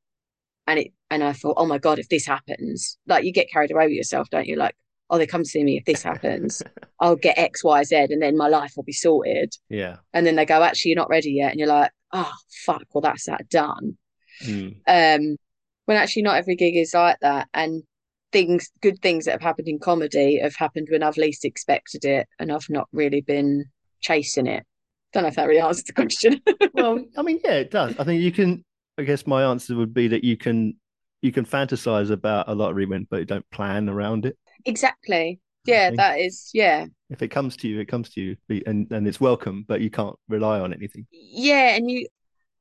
and 0.67 0.79
it, 0.79 0.93
and 1.09 1.23
I 1.23 1.33
thought, 1.33 1.55
oh 1.57 1.65
my 1.65 1.77
God, 1.77 1.99
if 1.99 2.09
this 2.09 2.25
happens, 2.25 2.97
like 3.07 3.23
you 3.23 3.31
get 3.31 3.51
carried 3.51 3.71
away 3.71 3.85
with 3.85 3.93
yourself, 3.93 4.29
don't 4.29 4.47
you? 4.47 4.55
Like, 4.55 4.75
oh, 5.09 5.17
they 5.17 5.27
come 5.27 5.43
to 5.43 5.49
see 5.49 5.63
me. 5.63 5.77
If 5.77 5.85
this 5.85 6.03
happens, 6.03 6.63
I'll 6.99 7.15
get 7.15 7.37
X, 7.37 7.63
Y, 7.63 7.83
Z, 7.83 7.95
and 7.95 8.21
then 8.21 8.37
my 8.37 8.47
life 8.47 8.73
will 8.75 8.83
be 8.83 8.93
sorted. 8.93 9.53
Yeah. 9.69 9.97
And 10.13 10.25
then 10.25 10.35
they 10.35 10.45
go, 10.45 10.63
actually, 10.63 10.91
you're 10.91 10.99
not 10.99 11.09
ready 11.09 11.31
yet. 11.31 11.51
And 11.51 11.59
you're 11.59 11.69
like, 11.69 11.91
oh, 12.11 12.31
fuck, 12.65 12.83
well, 12.93 13.01
that's 13.01 13.25
that 13.25 13.49
done. 13.49 13.97
Mm. 14.43 14.77
Um, 14.87 15.37
when 15.85 15.97
actually 15.97 16.23
not 16.23 16.37
every 16.37 16.55
gig 16.55 16.75
is 16.75 16.93
like 16.93 17.17
that. 17.21 17.47
And 17.53 17.83
things, 18.31 18.69
good 18.81 19.01
things 19.01 19.25
that 19.25 19.31
have 19.31 19.41
happened 19.41 19.67
in 19.67 19.79
comedy 19.79 20.39
have 20.41 20.55
happened 20.55 20.87
when 20.89 21.03
I've 21.03 21.17
least 21.17 21.45
expected 21.45 22.05
it 22.05 22.27
and 22.39 22.51
I've 22.51 22.69
not 22.69 22.87
really 22.91 23.21
been 23.21 23.65
chasing 24.01 24.47
it. 24.47 24.65
Don't 25.13 25.23
know 25.23 25.29
if 25.29 25.35
that 25.35 25.47
really 25.47 25.61
answers 25.61 25.85
the 25.85 25.93
question. 25.93 26.41
well, 26.73 27.03
I 27.15 27.21
mean, 27.21 27.39
yeah, 27.43 27.53
it 27.53 27.71
does. 27.71 27.97
I 27.97 28.03
think 28.03 28.21
you 28.21 28.31
can. 28.31 28.65
I 28.97 29.03
guess 29.03 29.27
my 29.27 29.43
answer 29.43 29.75
would 29.75 29.93
be 29.93 30.07
that 30.09 30.23
you 30.23 30.37
can 30.37 30.75
you 31.21 31.31
can 31.31 31.45
fantasize 31.45 32.11
about 32.11 32.49
a 32.49 32.55
lottery 32.55 32.85
win, 32.85 33.07
but 33.09 33.19
you 33.19 33.25
don't 33.25 33.49
plan 33.49 33.89
around 33.89 34.25
it. 34.25 34.37
Exactly. 34.65 35.39
Yeah, 35.65 35.91
that 35.95 36.19
is. 36.19 36.51
Yeah. 36.53 36.85
If 37.09 37.23
it 37.23 37.29
comes 37.29 37.57
to 37.57 37.67
you, 37.67 37.79
it 37.79 37.87
comes 37.87 38.09
to 38.11 38.21
you, 38.21 38.37
and 38.67 38.91
and 38.91 39.07
it's 39.07 39.19
welcome, 39.19 39.65
but 39.67 39.81
you 39.81 39.89
can't 39.89 40.15
rely 40.27 40.59
on 40.59 40.73
anything. 40.73 41.07
Yeah, 41.11 41.75
and 41.75 41.89
you, 41.89 42.07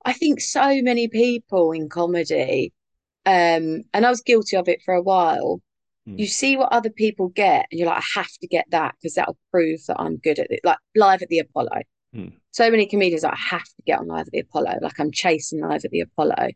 I 0.07 0.15
think 0.15 0.41
so 0.41 0.81
many 0.83 1.09
people 1.09 1.73
in 1.73 1.91
comedy 1.91 2.73
um, 3.27 3.83
and 3.95 4.05
I 4.05 4.11
was 4.11 4.21
guilty 4.21 4.57
of 4.57 4.69
it 4.69 4.83
for 4.85 4.95
a 4.95 5.03
while. 5.03 5.61
Mm. 6.09 6.19
You 6.19 6.27
see 6.27 6.57
what 6.57 6.73
other 6.73 6.91
people 6.91 7.29
get, 7.29 7.67
and 7.71 7.79
you're 7.79 7.89
like, 7.89 8.03
I 8.03 8.21
have 8.21 8.31
to 8.43 8.47
get 8.47 8.67
that 8.71 8.95
because 9.01 9.15
that'll 9.15 9.39
prove 9.51 9.81
that 9.89 10.01
I'm 10.01 10.19
good 10.19 10.39
at 10.39 10.51
it. 10.51 10.61
Like 10.63 10.79
live 10.95 11.23
at 11.23 11.29
the 11.29 11.39
Apollo. 11.39 11.83
Mm. 12.15 12.33
So 12.51 12.71
many 12.71 12.87
comedians 12.87 13.23
like, 13.23 13.33
I 13.33 13.57
have 13.57 13.65
to 13.65 13.83
get 13.87 13.99
on 13.99 14.09
live 14.09 14.27
at 14.27 14.33
the 14.33 14.41
Apollo. 14.41 14.79
Like 14.83 15.01
I'm 15.01 15.11
chasing 15.11 15.61
live 15.61 15.85
at 15.85 15.91
the 15.91 16.01
Apollo. 16.01 16.51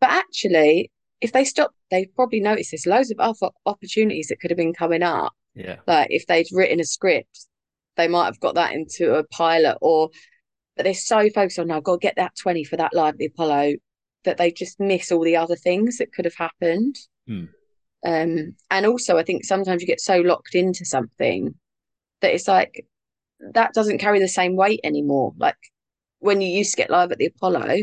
But 0.00 0.10
actually, 0.10 0.90
if 1.22 1.32
they 1.32 1.44
stop, 1.44 1.72
they've 1.90 2.14
probably 2.16 2.40
noticed 2.40 2.72
there's 2.72 2.86
loads 2.86 3.10
of 3.10 3.20
other 3.20 3.52
opportunities 3.64 4.26
that 4.28 4.40
could 4.40 4.50
have 4.50 4.58
been 4.58 4.74
coming 4.74 5.02
up. 5.02 5.32
Yeah. 5.54 5.76
Like 5.86 6.08
if 6.10 6.26
they'd 6.26 6.48
written 6.52 6.80
a 6.80 6.84
script, 6.84 7.46
they 7.96 8.08
might 8.08 8.26
have 8.26 8.40
got 8.40 8.56
that 8.56 8.72
into 8.72 9.14
a 9.14 9.24
pilot 9.24 9.78
or 9.80 10.10
but 10.76 10.84
they're 10.84 10.94
so 10.94 11.28
focused 11.30 11.58
on 11.58 11.68
now, 11.68 11.76
I've 11.76 11.84
got 11.84 12.00
to 12.00 12.06
get 12.06 12.16
that 12.16 12.34
20 12.36 12.64
for 12.64 12.76
that 12.76 12.94
live 12.94 13.14
at 13.14 13.18
the 13.18 13.26
Apollo 13.26 13.74
that 14.24 14.38
they 14.38 14.50
just 14.50 14.80
miss 14.80 15.12
all 15.12 15.22
the 15.22 15.36
other 15.36 15.56
things 15.56 15.98
that 15.98 16.12
could 16.12 16.24
have 16.24 16.34
happened. 16.34 16.96
Mm. 17.28 17.48
Um, 18.04 18.56
and 18.70 18.86
also, 18.86 19.18
I 19.18 19.22
think 19.22 19.44
sometimes 19.44 19.82
you 19.82 19.86
get 19.86 20.00
so 20.00 20.18
locked 20.18 20.54
into 20.54 20.84
something 20.84 21.54
that 22.20 22.34
it's 22.34 22.48
like 22.48 22.86
that 23.52 23.74
doesn't 23.74 23.98
carry 23.98 24.18
the 24.18 24.28
same 24.28 24.56
weight 24.56 24.80
anymore. 24.82 25.34
Like 25.36 25.56
when 26.20 26.40
you 26.40 26.48
used 26.48 26.72
to 26.72 26.76
get 26.78 26.90
live 26.90 27.12
at 27.12 27.18
the 27.18 27.26
Apollo, 27.26 27.80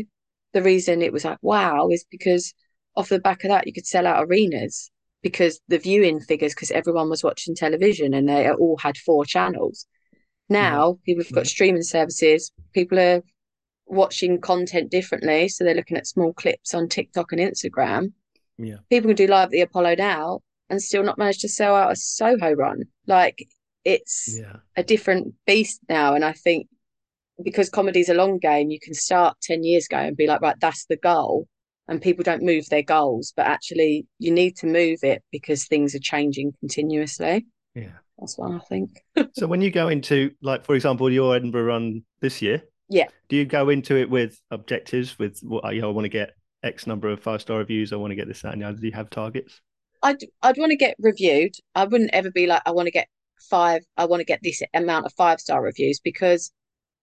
the 0.52 0.62
reason 0.62 1.00
it 1.00 1.12
was 1.12 1.24
like 1.24 1.38
wow 1.42 1.88
is 1.90 2.04
because 2.10 2.52
off 2.96 3.08
the 3.08 3.18
back 3.18 3.44
of 3.44 3.48
that 3.48 3.66
you 3.66 3.72
could 3.72 3.86
sell 3.86 4.06
out 4.06 4.24
arenas 4.24 4.90
because 5.22 5.60
the 5.68 5.78
viewing 5.78 6.20
figures 6.20 6.54
because 6.54 6.70
everyone 6.70 7.10
was 7.10 7.22
watching 7.22 7.54
television 7.54 8.14
and 8.14 8.28
they 8.28 8.50
all 8.50 8.76
had 8.78 8.96
four 8.96 9.24
channels. 9.24 9.86
Mm. 10.12 10.18
Now 10.50 10.88
yeah. 10.88 10.94
people 11.04 11.24
have 11.24 11.32
got 11.32 11.44
yeah. 11.44 11.50
streaming 11.50 11.82
services. 11.82 12.52
People 12.72 12.98
are 12.98 13.22
watching 13.86 14.40
content 14.40 14.90
differently. 14.90 15.48
So 15.48 15.64
they're 15.64 15.74
looking 15.74 15.96
at 15.96 16.06
small 16.06 16.32
clips 16.32 16.74
on 16.74 16.88
TikTok 16.88 17.32
and 17.32 17.40
Instagram. 17.40 18.12
Yeah. 18.58 18.76
People 18.88 19.08
can 19.08 19.16
do 19.16 19.26
live 19.26 19.46
at 19.46 19.50
the 19.50 19.60
Apollo 19.62 19.96
now 19.96 20.40
and 20.68 20.82
still 20.82 21.02
not 21.02 21.18
manage 21.18 21.40
to 21.40 21.48
sell 21.48 21.74
out 21.74 21.92
a 21.92 21.96
Soho 21.96 22.52
run. 22.52 22.84
Like 23.06 23.46
it's 23.84 24.38
yeah. 24.38 24.56
a 24.76 24.82
different 24.82 25.34
beast 25.46 25.80
now. 25.88 26.14
And 26.14 26.24
I 26.24 26.32
think 26.32 26.68
because 27.42 27.70
comedy's 27.70 28.08
a 28.08 28.14
long 28.14 28.38
game, 28.38 28.70
you 28.70 28.78
can 28.80 28.94
start 28.94 29.36
10 29.42 29.64
years 29.64 29.86
ago 29.86 29.98
and 29.98 30.16
be 30.16 30.26
like, 30.26 30.40
right, 30.40 30.56
that's 30.60 30.86
the 30.86 30.96
goal. 30.96 31.48
And 31.90 32.00
people 32.00 32.22
don't 32.22 32.42
move 32.42 32.68
their 32.68 32.82
goals, 32.82 33.34
but 33.36 33.46
actually 33.46 34.06
you 34.18 34.30
need 34.30 34.56
to 34.58 34.66
move 34.66 35.00
it 35.02 35.22
because 35.30 35.66
things 35.66 35.94
are 35.94 36.00
changing 36.00 36.52
continuously. 36.60 37.46
Yeah. 37.74 37.90
That's 38.18 38.38
what 38.38 38.52
I 38.52 38.58
think. 38.60 39.02
so 39.34 39.46
when 39.46 39.60
you 39.60 39.70
go 39.70 39.88
into 39.88 40.30
like, 40.40 40.64
for 40.64 40.74
example, 40.74 41.10
your 41.10 41.34
Edinburgh 41.34 41.64
run 41.64 42.04
this 42.20 42.40
year, 42.40 42.62
yeah. 42.90 43.06
Do 43.28 43.36
you 43.36 43.44
go 43.44 43.68
into 43.68 43.96
it 43.96 44.10
with 44.10 44.38
objectives 44.50 45.18
with 45.18 45.38
what 45.42 45.72
you 45.74 45.80
know, 45.80 45.90
I 45.90 45.92
want 45.92 46.06
to 46.06 46.10
get 46.10 46.34
X 46.62 46.86
number 46.86 47.08
of 47.08 47.22
five 47.22 47.40
star 47.40 47.58
reviews, 47.58 47.92
I 47.92 47.96
want 47.96 48.10
to 48.10 48.16
get 48.16 48.26
this, 48.26 48.42
that, 48.42 48.52
and 48.52 48.80
Do 48.80 48.86
you 48.86 48.92
have 48.92 49.08
targets? 49.08 49.60
I'd 50.02 50.18
I'd 50.42 50.58
want 50.58 50.70
to 50.70 50.76
get 50.76 50.96
reviewed. 50.98 51.54
I 51.74 51.84
wouldn't 51.84 52.10
ever 52.12 52.30
be 52.30 52.46
like, 52.46 52.62
I 52.66 52.72
want 52.72 52.86
to 52.86 52.92
get 52.92 53.08
five, 53.48 53.82
I 53.96 54.06
want 54.06 54.20
to 54.20 54.24
get 54.24 54.40
this 54.42 54.60
amount 54.74 55.06
of 55.06 55.12
five 55.12 55.40
star 55.40 55.62
reviews 55.62 56.00
because 56.00 56.52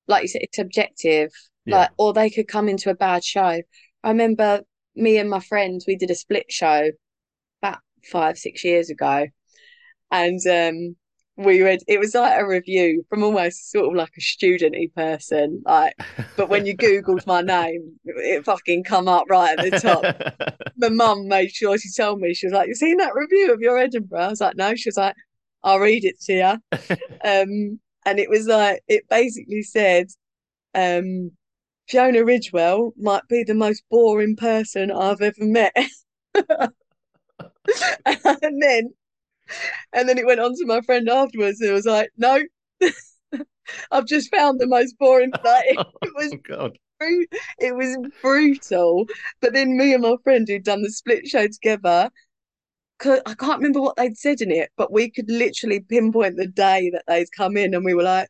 like 0.08 0.24
you 0.24 0.28
said, 0.28 0.42
it's 0.44 0.60
objective. 0.60 1.32
Yeah. 1.66 1.78
Like, 1.78 1.90
or 1.98 2.14
they 2.14 2.30
could 2.30 2.48
come 2.48 2.70
into 2.70 2.90
a 2.90 2.96
bad 2.96 3.24
show. 3.24 3.62
I 4.04 4.10
remember 4.10 4.62
me 4.98 5.18
and 5.18 5.30
my 5.30 5.40
friends, 5.40 5.86
we 5.88 5.96
did 5.96 6.12
a 6.12 6.16
split 6.16 6.52
show 6.52 6.92
about 7.62 7.80
five, 8.12 8.38
six 8.38 8.64
years 8.64 8.90
ago. 8.90 9.28
And 10.12 10.40
um 10.48 10.96
we 11.38 11.62
read 11.62 11.82
it 11.88 12.00
was 12.00 12.16
like 12.16 12.40
a 12.40 12.48
review 12.48 13.06
from 13.10 13.24
almost 13.24 13.72
sort 13.72 13.86
of 13.86 13.94
like 13.94 14.12
a 14.18 14.22
studenty 14.22 14.92
person 14.96 15.62
like 15.66 15.94
but 16.36 16.50
when 16.50 16.66
you 16.66 16.76
googled 16.76 17.26
my 17.28 17.42
name 17.42 18.00
it 18.06 18.44
fucking 18.44 18.84
come 18.84 19.08
up 19.08 19.26
right 19.30 19.58
at 19.58 19.72
the 19.72 19.80
top. 19.80 20.58
My 20.80 20.90
mum 20.90 21.28
made 21.28 21.52
sure 21.52 21.78
she 21.78 21.90
told 21.92 22.20
me 22.20 22.34
she 22.34 22.46
was 22.48 22.54
like 22.54 22.68
you 22.68 22.76
seen 22.76 22.98
that 22.98 23.16
review 23.16 23.54
of 23.54 23.62
your 23.62 23.78
edinburgh? 23.78 24.20
I 24.20 24.28
was 24.30 24.42
like 24.42 24.56
no. 24.58 24.76
She 24.76 24.90
was 24.90 24.98
like 24.98 25.16
i'll 25.64 25.80
read 25.80 26.06
it 26.06 26.20
to 26.22 26.34
you 26.34 26.78
um 27.24 27.80
and 28.06 28.20
it 28.20 28.30
was 28.30 28.48
like 28.48 28.82
it 28.88 29.04
basically 29.10 29.64
said 29.64 30.08
um 30.76 31.32
Fiona 31.88 32.20
Ridgewell 32.24 32.94
might 32.98 33.28
be 33.30 33.44
the 33.44 33.54
most 33.54 33.84
boring 33.90 34.36
person 34.36 34.92
I've 34.92 35.22
ever 35.22 35.36
met. 35.40 35.76
and 38.06 38.62
then 38.62 38.94
and 39.94 40.08
then 40.08 40.18
it 40.18 40.26
went 40.26 40.40
on 40.40 40.54
to 40.56 40.66
my 40.66 40.82
friend 40.82 41.10
afterwards 41.10 41.60
who 41.60 41.74
was 41.74 41.86
like, 41.86 42.12
No, 42.18 42.42
I've 43.92 44.06
just 44.06 44.32
found 44.34 44.60
the 44.60 44.68
most 44.68 44.98
boring 44.98 45.32
like 45.44 45.66
it, 45.68 45.80
it 46.02 46.14
was 46.16 46.34
Oh 46.34 46.38
God. 46.48 46.78
it 47.60 47.76
was 47.76 47.98
brutal. 48.22 49.06
But 49.42 49.54
then 49.54 49.78
me 49.78 49.94
and 49.94 50.04
my 50.04 50.16
friend 50.24 50.48
who'd 50.48 50.64
done 50.64 50.82
the 50.82 50.92
split 50.92 51.28
show 51.28 51.48
together, 51.48 52.10
I 53.04 53.36
can't 53.38 53.60
remember 53.60 53.82
what 53.82 53.96
they'd 53.96 54.18
said 54.18 54.42
in 54.42 54.52
it, 54.52 54.72
but 54.78 54.92
we 54.92 55.10
could 55.12 55.30
literally 55.30 55.82
pinpoint 55.82 56.38
the 56.38 56.48
day 56.48 56.90
that 56.92 57.04
they'd 57.08 57.32
come 57.32 57.56
in, 57.58 57.74
and 57.76 57.86
we 57.86 57.94
were 57.94 58.04
like, 58.04 58.30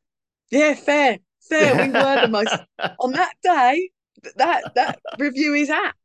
"Yeah, 0.51 0.73
fair, 0.75 1.19
fair." 1.49 1.75
We 1.75 1.89
were 1.91 2.21
the 2.21 2.27
most 2.27 2.55
on 2.99 3.11
that 3.13 3.33
day. 3.43 3.89
That 4.35 4.73
that 4.75 4.99
review 5.19 5.53
is 5.53 5.69
apt. 5.69 5.97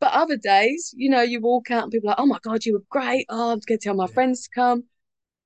But 0.00 0.12
other 0.12 0.36
days, 0.36 0.94
you 0.96 1.10
know, 1.10 1.22
you 1.22 1.40
walk 1.40 1.70
out 1.70 1.82
and 1.84 1.92
people 1.92 2.08
are 2.08 2.12
like, 2.12 2.20
"Oh 2.20 2.26
my 2.26 2.38
god, 2.42 2.64
you 2.64 2.74
were 2.74 2.84
great! 2.88 3.26
Oh, 3.28 3.50
I'm 3.52 3.60
going 3.66 3.78
to 3.78 3.84
tell 3.84 3.94
my 3.94 4.06
friends 4.06 4.42
to 4.44 4.50
come." 4.54 4.84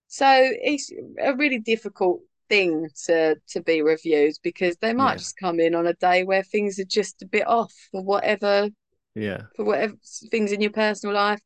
So 0.08 0.26
it's 0.28 0.90
a 1.20 1.34
really 1.34 1.58
difficult 1.58 2.20
thing 2.48 2.88
to 3.06 3.36
to 3.48 3.62
be 3.62 3.80
reviewed 3.82 4.34
because 4.42 4.76
they 4.78 4.92
might 4.92 5.12
Yeah. 5.12 5.18
just 5.18 5.38
come 5.38 5.58
in 5.58 5.74
on 5.74 5.86
a 5.86 5.94
day 5.94 6.24
where 6.24 6.42
things 6.42 6.78
are 6.78 6.84
just 6.84 7.22
a 7.22 7.26
bit 7.26 7.46
off 7.46 7.72
for 7.90 8.02
whatever 8.02 8.68
Yeah. 9.14 9.44
for 9.56 9.64
whatever 9.64 9.94
things 10.30 10.52
in 10.52 10.60
your 10.60 10.72
personal 10.72 11.14
life. 11.14 11.40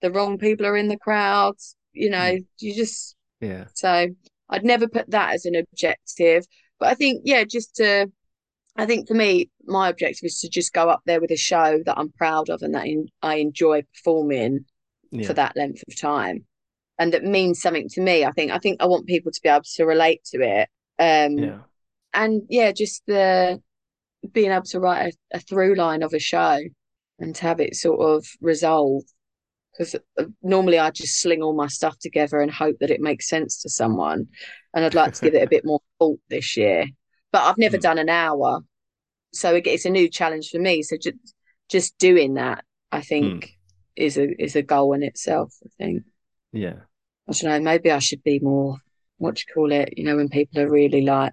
The 0.00 0.12
wrong 0.12 0.38
people 0.38 0.66
are 0.66 0.76
in 0.76 0.88
the 0.88 0.98
crowds. 0.98 1.76
You 1.92 2.10
know, 2.10 2.18
mm. 2.34 2.46
you 2.58 2.74
just 2.74 3.16
Yeah. 3.40 3.66
so 3.74 4.08
I'd 4.48 4.64
never 4.64 4.86
put 4.86 5.10
that 5.10 5.34
as 5.34 5.44
an 5.46 5.56
objective. 5.56 6.46
But 6.78 6.88
I 6.88 6.94
think, 6.94 7.22
yeah, 7.24 7.44
just 7.44 7.76
to 7.76 8.10
I 8.76 8.86
think 8.86 9.06
for 9.06 9.14
me, 9.14 9.50
my 9.64 9.88
objective 9.88 10.26
is 10.26 10.40
to 10.40 10.48
just 10.48 10.72
go 10.72 10.88
up 10.88 11.02
there 11.06 11.20
with 11.20 11.30
a 11.30 11.36
show 11.36 11.80
that 11.86 11.96
I'm 11.96 12.10
proud 12.10 12.50
of 12.50 12.62
and 12.62 12.74
that 12.74 12.86
in, 12.86 13.06
I 13.22 13.36
enjoy 13.36 13.82
performing 13.94 14.64
Yeah. 15.10 15.26
for 15.28 15.34
that 15.34 15.56
length 15.56 15.84
of 15.86 15.96
time. 15.98 16.44
And 16.98 17.12
that 17.12 17.24
means 17.24 17.60
something 17.60 17.88
to 17.90 18.00
me. 18.00 18.24
I 18.24 18.32
think 18.32 18.50
I 18.50 18.58
think 18.58 18.82
I 18.82 18.86
want 18.86 19.06
people 19.06 19.30
to 19.32 19.40
be 19.42 19.48
able 19.48 19.64
to 19.76 19.84
relate 19.84 20.24
to 20.32 20.40
it. 20.40 20.68
Um 20.98 21.38
Yeah. 21.38 21.58
and 22.12 22.42
yeah, 22.48 22.72
just 22.72 23.02
the 23.06 23.62
being 24.32 24.50
able 24.50 24.64
to 24.64 24.80
write 24.80 25.14
a, 25.32 25.36
a 25.36 25.40
through 25.40 25.74
line 25.74 26.02
of 26.02 26.14
a 26.14 26.18
show 26.18 26.58
and 27.18 27.34
to 27.34 27.42
have 27.42 27.60
it 27.60 27.76
sort 27.76 28.00
of 28.00 28.26
resolved. 28.40 29.12
Because 29.76 29.96
normally 30.42 30.78
I 30.78 30.90
just 30.90 31.20
sling 31.20 31.42
all 31.42 31.54
my 31.54 31.66
stuff 31.66 31.98
together 31.98 32.40
and 32.40 32.50
hope 32.50 32.76
that 32.80 32.90
it 32.90 33.00
makes 33.00 33.28
sense 33.28 33.60
to 33.62 33.68
someone. 33.68 34.28
And 34.72 34.84
I'd 34.84 34.94
like 34.94 35.12
to 35.14 35.20
give 35.22 35.34
it 35.34 35.42
a 35.42 35.48
bit 35.50 35.64
more 35.64 35.80
thought 35.98 36.20
this 36.30 36.56
year. 36.56 36.86
But 37.32 37.42
I've 37.42 37.58
never 37.58 37.78
Mm. 37.78 37.82
done 37.82 37.98
an 37.98 38.08
hour. 38.08 38.60
So 39.32 39.60
it's 39.64 39.84
a 39.84 39.90
new 39.90 40.08
challenge 40.08 40.50
for 40.50 40.58
me. 40.60 40.82
So 40.82 40.96
just 40.96 41.16
just 41.68 41.98
doing 41.98 42.34
that, 42.34 42.64
I 42.92 43.00
think, 43.00 43.50
is 43.96 44.16
a 44.16 44.30
is 44.40 44.54
a 44.54 44.62
goal 44.62 44.92
in 44.92 45.02
itself, 45.02 45.52
I 45.64 45.68
think. 45.78 46.02
Yeah. 46.52 46.80
I 47.28 47.32
don't 47.32 47.50
know, 47.50 47.60
maybe 47.60 47.90
I 47.90 47.98
should 48.00 48.22
be 48.22 48.38
more, 48.38 48.76
what 49.16 49.34
do 49.36 49.42
you 49.48 49.54
call 49.54 49.72
it? 49.72 49.94
You 49.96 50.04
know, 50.04 50.16
when 50.16 50.28
people 50.28 50.60
are 50.60 50.70
really 50.70 51.00
like 51.00 51.32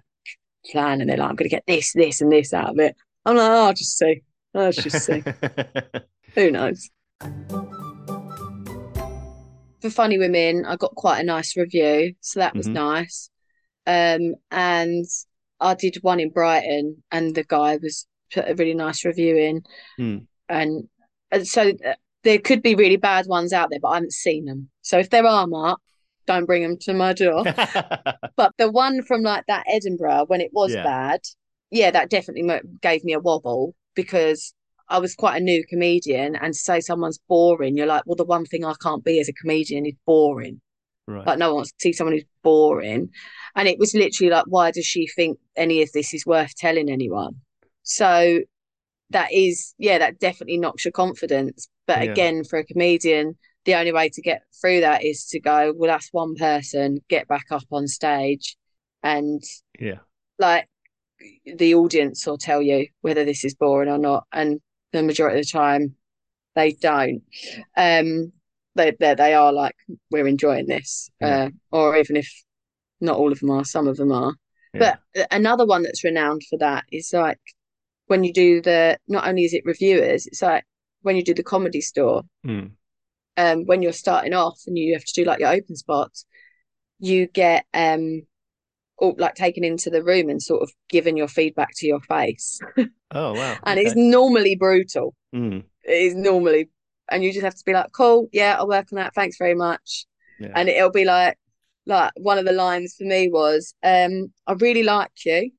planning, 0.70 1.06
they're 1.06 1.18
like, 1.18 1.28
I'm 1.28 1.36
going 1.36 1.48
to 1.50 1.54
get 1.54 1.64
this, 1.66 1.92
this, 1.92 2.20
and 2.22 2.32
this 2.32 2.54
out 2.54 2.70
of 2.70 2.78
it. 2.78 2.96
I'm 3.26 3.36
like, 3.36 3.50
oh, 3.50 3.66
I'll 3.66 3.74
just 3.74 3.98
see. 3.98 4.22
I'll 4.54 4.72
just 4.72 5.04
see. 5.04 5.22
Who 6.34 6.50
knows? 6.50 6.88
For 9.82 9.90
Funny 9.90 10.16
Women, 10.16 10.64
I 10.64 10.76
got 10.76 10.94
quite 10.94 11.20
a 11.20 11.24
nice 11.24 11.56
review, 11.56 12.14
so 12.20 12.38
that 12.40 12.56
was 12.56 12.68
Mhm. 12.68 12.72
nice. 12.72 13.30
Um, 13.84 14.36
and 14.52 15.04
I 15.58 15.74
did 15.74 15.98
one 16.02 16.20
in 16.20 16.30
Brighton, 16.30 17.02
and 17.10 17.34
the 17.34 17.42
guy 17.42 17.76
was 17.76 18.06
put 18.32 18.48
a 18.48 18.54
really 18.54 18.74
nice 18.74 19.04
review 19.04 19.36
in. 19.36 19.62
Hmm. 19.96 20.18
And, 20.48 20.88
and 21.32 21.46
so 21.46 21.70
uh, 21.84 21.94
there 22.22 22.38
could 22.38 22.62
be 22.62 22.76
really 22.76 22.96
bad 22.96 23.26
ones 23.26 23.52
out 23.52 23.70
there, 23.70 23.80
but 23.80 23.88
I 23.88 23.94
haven't 23.94 24.12
seen 24.12 24.44
them. 24.44 24.70
So 24.82 24.98
if 24.98 25.10
there 25.10 25.26
are, 25.26 25.46
Mark, 25.48 25.80
don't 26.26 26.46
bring 26.46 26.62
them 26.62 26.78
to 26.82 26.94
my 26.94 27.12
door. 27.12 27.44
But 28.36 28.52
the 28.56 28.70
one 28.70 29.02
from 29.02 29.22
like 29.22 29.44
that 29.46 29.64
Edinburgh 29.68 30.24
when 30.28 30.40
it 30.40 30.52
was 30.52 30.72
Yeah. 30.72 30.84
bad, 30.84 31.20
yeah, 31.70 31.90
that 31.90 32.08
definitely 32.08 32.48
gave 32.80 33.04
me 33.04 33.12
a 33.12 33.20
wobble 33.20 33.74
because 33.94 34.54
I 34.92 34.98
was 34.98 35.14
quite 35.14 35.40
a 35.40 35.44
new 35.44 35.64
comedian, 35.66 36.36
and 36.36 36.52
to 36.52 36.58
say 36.58 36.80
someone's 36.80 37.18
boring, 37.28 37.76
you're 37.76 37.86
like, 37.86 38.02
well, 38.06 38.16
the 38.16 38.24
one 38.24 38.44
thing 38.44 38.64
I 38.64 38.74
can't 38.82 39.02
be 39.02 39.18
as 39.20 39.28
a 39.28 39.32
comedian 39.32 39.86
is 39.86 39.94
boring. 40.06 40.60
right. 41.06 41.26
Like 41.26 41.38
no 41.38 41.48
one 41.48 41.56
wants 41.56 41.72
to 41.72 41.76
see 41.80 41.92
someone 41.92 42.14
who's 42.14 42.24
boring, 42.42 43.10
and 43.56 43.68
it 43.68 43.78
was 43.78 43.94
literally 43.94 44.30
like, 44.30 44.44
why 44.48 44.70
does 44.70 44.84
she 44.86 45.06
think 45.06 45.38
any 45.56 45.82
of 45.82 45.90
this 45.92 46.12
is 46.12 46.26
worth 46.26 46.54
telling 46.56 46.90
anyone? 46.90 47.36
So 47.82 48.40
that 49.10 49.32
is, 49.32 49.74
yeah, 49.78 49.98
that 49.98 50.18
definitely 50.18 50.58
knocks 50.58 50.84
your 50.84 50.92
confidence. 50.92 51.68
But 51.86 52.02
Yeah. 52.02 52.12
again, 52.12 52.44
for 52.44 52.58
a 52.58 52.64
comedian, 52.64 53.36
the 53.64 53.74
only 53.74 53.92
way 53.92 54.08
to 54.10 54.22
get 54.22 54.42
through 54.60 54.80
that 54.80 55.04
is 55.04 55.26
to 55.28 55.40
go, 55.40 55.72
well, 55.76 55.88
that's 55.88 56.08
one 56.12 56.34
person, 56.34 57.02
get 57.08 57.28
back 57.28 57.46
up 57.50 57.64
on 57.70 57.88
stage, 57.88 58.56
and 59.02 59.42
yeah. 59.78 60.00
like 60.38 60.68
the 61.46 61.74
audience 61.74 62.26
will 62.26 62.38
tell 62.38 62.60
you 62.60 62.88
whether 63.00 63.24
this 63.24 63.44
is 63.44 63.54
boring 63.54 63.88
or 63.88 63.98
not 63.98 64.26
and 64.32 64.60
the 64.92 65.02
majority 65.02 65.40
of 65.40 65.46
the 65.46 65.50
time 65.50 65.94
they 66.54 66.72
don't 66.72 67.22
um 67.76 68.32
they 68.74 68.92
they, 69.00 69.14
they 69.14 69.34
are 69.34 69.52
like 69.52 69.76
we're 70.10 70.26
enjoying 70.26 70.66
this 70.66 71.10
Yeah. 71.20 71.44
uh, 71.46 71.50
or 71.70 71.96
even 71.96 72.16
if 72.16 72.30
not 73.00 73.16
all 73.16 73.32
of 73.32 73.40
them 73.40 73.50
are 73.50 73.64
some 73.64 73.88
of 73.88 73.96
them 73.96 74.12
are 74.12 74.34
Yeah. 74.74 74.96
but 75.14 75.26
another 75.30 75.66
one 75.66 75.82
that's 75.82 76.04
renowned 76.04 76.42
for 76.48 76.58
that 76.58 76.84
is 76.92 77.10
like 77.12 77.40
when 78.06 78.24
you 78.24 78.32
do 78.32 78.60
the 78.62 78.98
not 79.08 79.26
only 79.26 79.44
is 79.44 79.54
it 79.54 79.64
reviewers 79.64 80.26
it's 80.26 80.42
like 80.42 80.64
when 81.02 81.16
you 81.16 81.24
do 81.24 81.34
the 81.34 81.42
comedy 81.42 81.80
store 81.80 82.22
Hmm. 82.44 82.66
um 83.36 83.64
when 83.66 83.82
you're 83.82 83.92
starting 83.92 84.34
off 84.34 84.60
and 84.66 84.76
you 84.78 84.92
have 84.94 85.04
to 85.04 85.12
do 85.14 85.24
like 85.24 85.40
your 85.40 85.52
open 85.52 85.76
spots 85.76 86.26
you 86.98 87.26
get 87.26 87.64
um 87.74 88.22
or 89.02 89.14
like 89.18 89.34
taken 89.34 89.64
into 89.64 89.90
the 89.90 90.02
room 90.02 90.30
and 90.30 90.40
sort 90.40 90.62
of 90.62 90.70
given 90.88 91.16
your 91.16 91.28
feedback 91.28 91.70
to 91.74 91.86
your 91.86 92.00
face 92.02 92.60
Oh 93.10 93.34
wow. 93.34 93.58
and 93.66 93.78
it's 93.80 93.96
normally 93.96 94.54
brutal 94.56 95.14
Hmm. 95.34 95.58
it 95.84 95.92
is 96.08 96.14
normally 96.14 96.70
and 97.10 97.24
you 97.24 97.32
just 97.32 97.44
have 97.44 97.54
to 97.56 97.64
be 97.66 97.72
like 97.72 97.90
cool 97.92 98.28
yeah 98.32 98.56
I'll 98.58 98.68
work 98.68 98.86
on 98.92 98.96
that 98.96 99.14
thanks 99.14 99.36
very 99.38 99.54
much 99.54 100.06
Yeah. 100.38 100.52
and 100.54 100.68
it'll 100.68 100.90
be 101.02 101.04
like 101.04 101.36
like 101.84 102.12
one 102.16 102.38
of 102.38 102.44
the 102.44 102.52
lines 102.52 102.94
for 102.96 103.04
me 103.04 103.28
was 103.28 103.74
um 103.82 104.32
I 104.46 104.52
really 104.66 104.84
like 104.84 105.10
you 105.26 105.50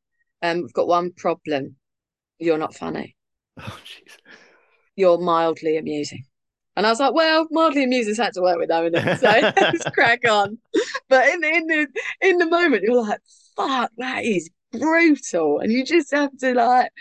um 0.42 0.64
I've 0.66 0.74
got 0.74 0.88
one 0.88 1.12
problem 1.26 1.76
you're 2.40 2.58
not 2.66 2.74
funny 2.76 3.16
oh 3.60 3.78
jeez. 3.86 4.16
you're 4.96 5.20
mildly 5.20 5.78
amusing. 5.78 6.24
And 6.76 6.88
I 6.88 6.90
was 6.90 7.00
like, 7.00 7.14
well, 7.14 7.48
mildly 7.52 7.84
amusing's 7.84 8.18
had 8.18 8.34
to 8.34 8.42
work 8.42 8.58
with 8.58 8.70
though, 8.70 8.90
innit? 8.90 9.20
So 9.20 9.28
let's 9.62 9.84
crack 9.92 10.28
on. 10.28 10.58
But 11.10 11.28
in 11.30 11.44
in 11.44 11.68
the 11.68 11.88
in 12.22 12.38
the 12.38 12.48
moment, 12.48 12.84
you're 12.84 13.02
like, 13.04 13.20
fuck, 13.56 13.92
that 13.98 14.26
is 14.26 14.50
brutal. 14.72 15.60
And 15.60 15.72
you 15.72 15.86
just 15.86 16.12
have 16.12 16.36
to 16.40 16.54
like 16.54 16.92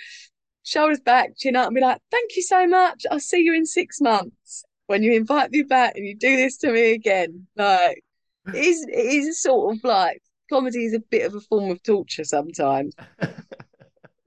shoulders 0.62 1.00
back, 1.00 1.37
chin 1.38 1.56
up, 1.56 1.66
and 1.68 1.74
be 1.74 1.80
like, 1.80 2.00
thank 2.11 2.37
you 2.37 2.42
so 2.42 2.66
much. 2.66 3.06
I'll 3.11 3.18
see 3.20 3.40
you 3.40 3.54
in 3.54 3.64
six 3.66 4.00
months 4.00 4.64
when 4.87 5.02
you 5.02 5.12
invite 5.14 5.50
me 5.50 5.62
back 5.62 5.96
and 5.96 6.06
you 6.06 6.16
do 6.16 6.37
this 6.37 6.58
to 6.58 6.72
me 6.72 6.92
again. 6.92 7.46
Like 7.56 8.02
it 8.48 8.56
is 8.56 8.85
it 8.88 8.92
is 8.92 9.40
sort 9.40 9.74
of 9.74 9.85
like 9.85 10.20
comedy 10.50 10.85
is 10.85 10.92
a 10.94 11.00
bit 11.00 11.26
of 11.26 11.35
a 11.35 11.40
form 11.40 11.70
of 11.70 11.82
torture 11.82 12.24
sometimes. 12.24 12.94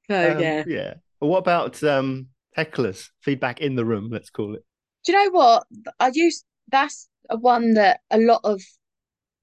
So 0.09 0.31
Um, 0.33 0.39
yeah. 0.39 0.63
yeah. 0.67 0.93
But 1.19 1.27
what 1.27 1.39
about 1.39 1.83
um 1.83 2.27
hecklers? 2.55 3.09
Feedback 3.21 3.59
in 3.61 3.75
the 3.75 3.85
room, 3.85 4.09
let's 4.11 4.29
call 4.29 4.53
it. 4.53 4.63
Do 5.05 5.11
you 5.11 5.25
know 5.25 5.31
what? 5.31 5.67
I 5.99 6.11
use 6.13 6.43
that's 6.69 7.07
a 7.29 7.37
one 7.37 7.73
that 7.75 8.01
a 8.11 8.17
lot 8.17 8.41
of 8.43 8.61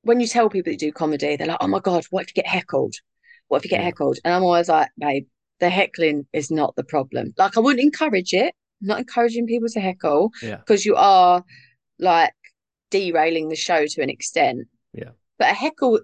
when 0.03 0.21
you 0.21 0.27
tell 0.27 0.49
people 0.49 0.71
that 0.71 0.83
you 0.83 0.91
do 0.91 0.93
comedy, 0.93 1.37
they're 1.37 1.47
like, 1.47 1.59
"Oh 1.61 1.69
my 1.69 1.79
god, 1.81 2.05
what 2.11 2.23
if 2.23 2.29
you 2.29 2.43
get 2.43 2.47
heckled? 2.51 2.95
What 3.49 3.59
if 3.59 3.65
you 3.65 3.71
get 3.71 3.81
Yeah. 3.81 3.87
heckled?" 3.87 4.19
And 4.25 4.35
I'm 4.35 4.43
always 4.43 4.69
like, 4.69 4.91
"Babe, 4.99 5.27
the 5.61 5.71
heckling 5.71 6.27
is 6.33 6.51
not 6.51 6.75
the 6.77 6.85
problem. 6.85 7.33
Like, 7.39 7.57
I 7.57 7.61
wouldn't 7.61 7.83
encourage 7.85 8.35
it. 8.35 8.55
I'm 8.81 8.89
not 8.89 8.99
encouraging 8.99 9.47
people 9.47 9.69
to 9.69 9.81
heckle 9.81 10.31
Yeah. 10.43 10.57
because 10.57 10.85
you 10.85 10.97
are 10.97 11.45
like 11.99 12.35
derailing 12.91 13.49
the 13.49 13.57
show 13.57 13.87
to 13.87 14.03
an 14.03 14.11
extent. 14.11 14.67
Yeah. 14.93 15.11
But 15.39 15.51
a 15.51 15.55
heckle, 15.55 16.01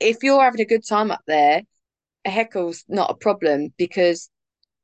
if 0.00 0.22
you're 0.22 0.42
having 0.42 0.60
a 0.60 0.66
good 0.66 0.86
time 0.86 1.10
up 1.10 1.22
there, 1.26 1.62
a 2.26 2.30
heckle's 2.30 2.84
not 2.88 3.10
a 3.10 3.14
problem 3.14 3.72
because 3.78 4.28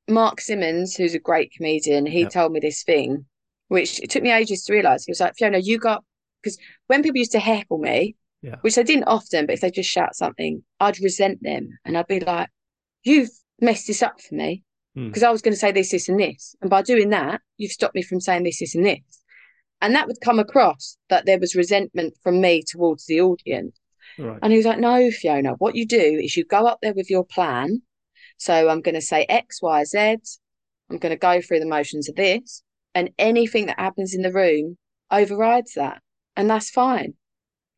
Mark 0.08 0.40
Simmons, 0.40 0.96
who's 0.96 1.14
a 1.14 1.18
great 1.18 1.52
comedian, 1.52 2.06
he 2.06 2.22
Yep. 2.22 2.32
told 2.32 2.52
me 2.52 2.60
this 2.60 2.82
thing, 2.82 3.26
which 3.68 4.00
it 4.02 4.10
took 4.10 4.22
me 4.22 4.32
ages 4.32 4.64
to 4.64 4.72
realize. 4.72 5.04
He 5.04 5.10
was 5.10 5.20
like, 5.20 5.34
Fiona, 5.36 5.58
you 5.58 5.78
got 5.78 6.04
because 6.42 6.58
when 6.88 7.02
people 7.02 7.18
used 7.18 7.32
to 7.32 7.38
heckle 7.40 7.78
me, 7.78 8.16
Yeah. 8.42 8.56
which 8.60 8.74
they 8.74 8.82
didn't 8.84 9.04
often, 9.04 9.46
but 9.46 9.54
if 9.54 9.60
they 9.62 9.70
just 9.70 9.88
shout 9.90 10.14
something, 10.14 10.62
I'd 10.80 11.00
resent 11.00 11.42
them 11.42 11.70
and 11.84 11.96
I'd 11.96 12.06
be 12.06 12.20
like, 12.20 12.48
You've 13.02 13.30
messed 13.60 13.86
this 13.86 14.02
up 14.02 14.20
for 14.20 14.34
me 14.34 14.62
Hmm. 14.94 15.08
because 15.08 15.22
I 15.22 15.30
was 15.30 15.42
going 15.42 15.54
to 15.54 15.58
say 15.58 15.72
this, 15.72 15.90
this, 15.90 16.08
and 16.08 16.20
this. 16.20 16.54
And 16.60 16.70
by 16.70 16.82
doing 16.82 17.10
that, 17.10 17.40
you've 17.56 17.72
stopped 17.72 17.94
me 17.94 18.02
from 18.02 18.20
saying 18.20 18.44
this, 18.44 18.60
this, 18.60 18.74
and 18.74 18.84
this. 18.86 19.00
And 19.80 19.94
that 19.94 20.06
would 20.06 20.20
come 20.20 20.38
across 20.38 20.96
that 21.08 21.26
there 21.26 21.38
was 21.38 21.54
resentment 21.56 22.14
from 22.22 22.40
me 22.40 22.62
towards 22.66 23.06
the 23.06 23.20
audience. 23.20 23.76
Right. 24.18 24.38
And 24.42 24.52
he 24.52 24.56
was 24.58 24.66
like, 24.66 24.78
No, 24.78 25.10
Fiona, 25.10 25.54
what 25.54 25.74
you 25.74 25.86
do 25.86 25.98
is 26.22 26.36
you 26.36 26.44
go 26.44 26.66
up 26.66 26.78
there 26.82 26.94
with 26.94 27.10
your 27.10 27.24
plan. 27.24 27.82
So 28.36 28.68
I'm 28.68 28.80
going 28.82 28.94
to 28.94 29.00
say 29.00 29.26
X, 29.28 29.60
Y, 29.62 29.84
Z. 29.84 30.16
I'm 30.90 30.98
going 30.98 31.10
to 31.10 31.16
go 31.16 31.40
through 31.40 31.60
the 31.60 31.66
motions 31.66 32.08
of 32.08 32.14
this, 32.16 32.62
and 32.94 33.10
anything 33.18 33.66
that 33.66 33.78
happens 33.78 34.14
in 34.14 34.22
the 34.22 34.32
room 34.32 34.76
overrides 35.10 35.74
that, 35.74 36.00
and 36.36 36.48
that's 36.48 36.70
fine, 36.70 37.14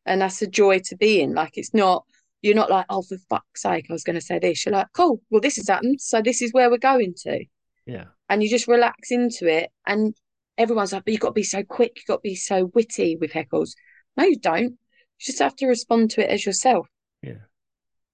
and 0.05 0.21
that's 0.21 0.41
a 0.41 0.47
joy 0.47 0.79
to 0.85 0.95
be 0.95 1.21
in. 1.21 1.33
Like 1.33 1.57
it's 1.57 1.73
not. 1.73 2.03
You're 2.43 2.55
not 2.55 2.69
like, 2.69 2.85
oh, 2.89 3.01
for 3.01 3.17
fuck's 3.29 3.63
sake, 3.63 3.87
I 3.89 3.93
was 3.93 4.03
going 4.03 4.15
to 4.15 4.21
say 4.21 4.37
this. 4.37 4.63
You're 4.63 4.75
like, 4.75 4.87
cool, 4.93 5.21
well, 5.31 5.41
this 5.41 5.55
has 5.55 5.67
happened. 5.67 5.99
So 5.99 6.21
this 6.21 6.43
is 6.43 6.53
where 6.53 6.69
we're 6.69 6.77
going 6.77 7.15
to. 7.23 7.43
Yeah. 7.87 8.05
And 8.29 8.43
you 8.43 8.49
just 8.49 8.67
relax 8.67 9.09
into 9.09 9.47
it. 9.47 9.71
And 9.87 10.15
everyone's 10.55 10.93
like, 10.93 11.03
but 11.03 11.11
you've 11.11 11.19
got 11.19 11.29
to 11.29 11.33
be 11.33 11.43
so 11.43 11.63
quick, 11.63 11.93
you've 11.95 12.05
got 12.05 12.17
to 12.17 12.29
be 12.29 12.35
so 12.35 12.69
witty 12.75 13.17
with 13.19 13.31
heckles. 13.31 13.71
No, 14.15 14.23
you 14.23 14.37
don't. 14.37 14.69
You 14.71 14.77
just 15.19 15.39
have 15.39 15.55
to 15.57 15.65
respond 15.65 16.11
to 16.11 16.23
it 16.23 16.29
as 16.29 16.45
yourself. 16.45 16.87
Yeah. 17.23 17.39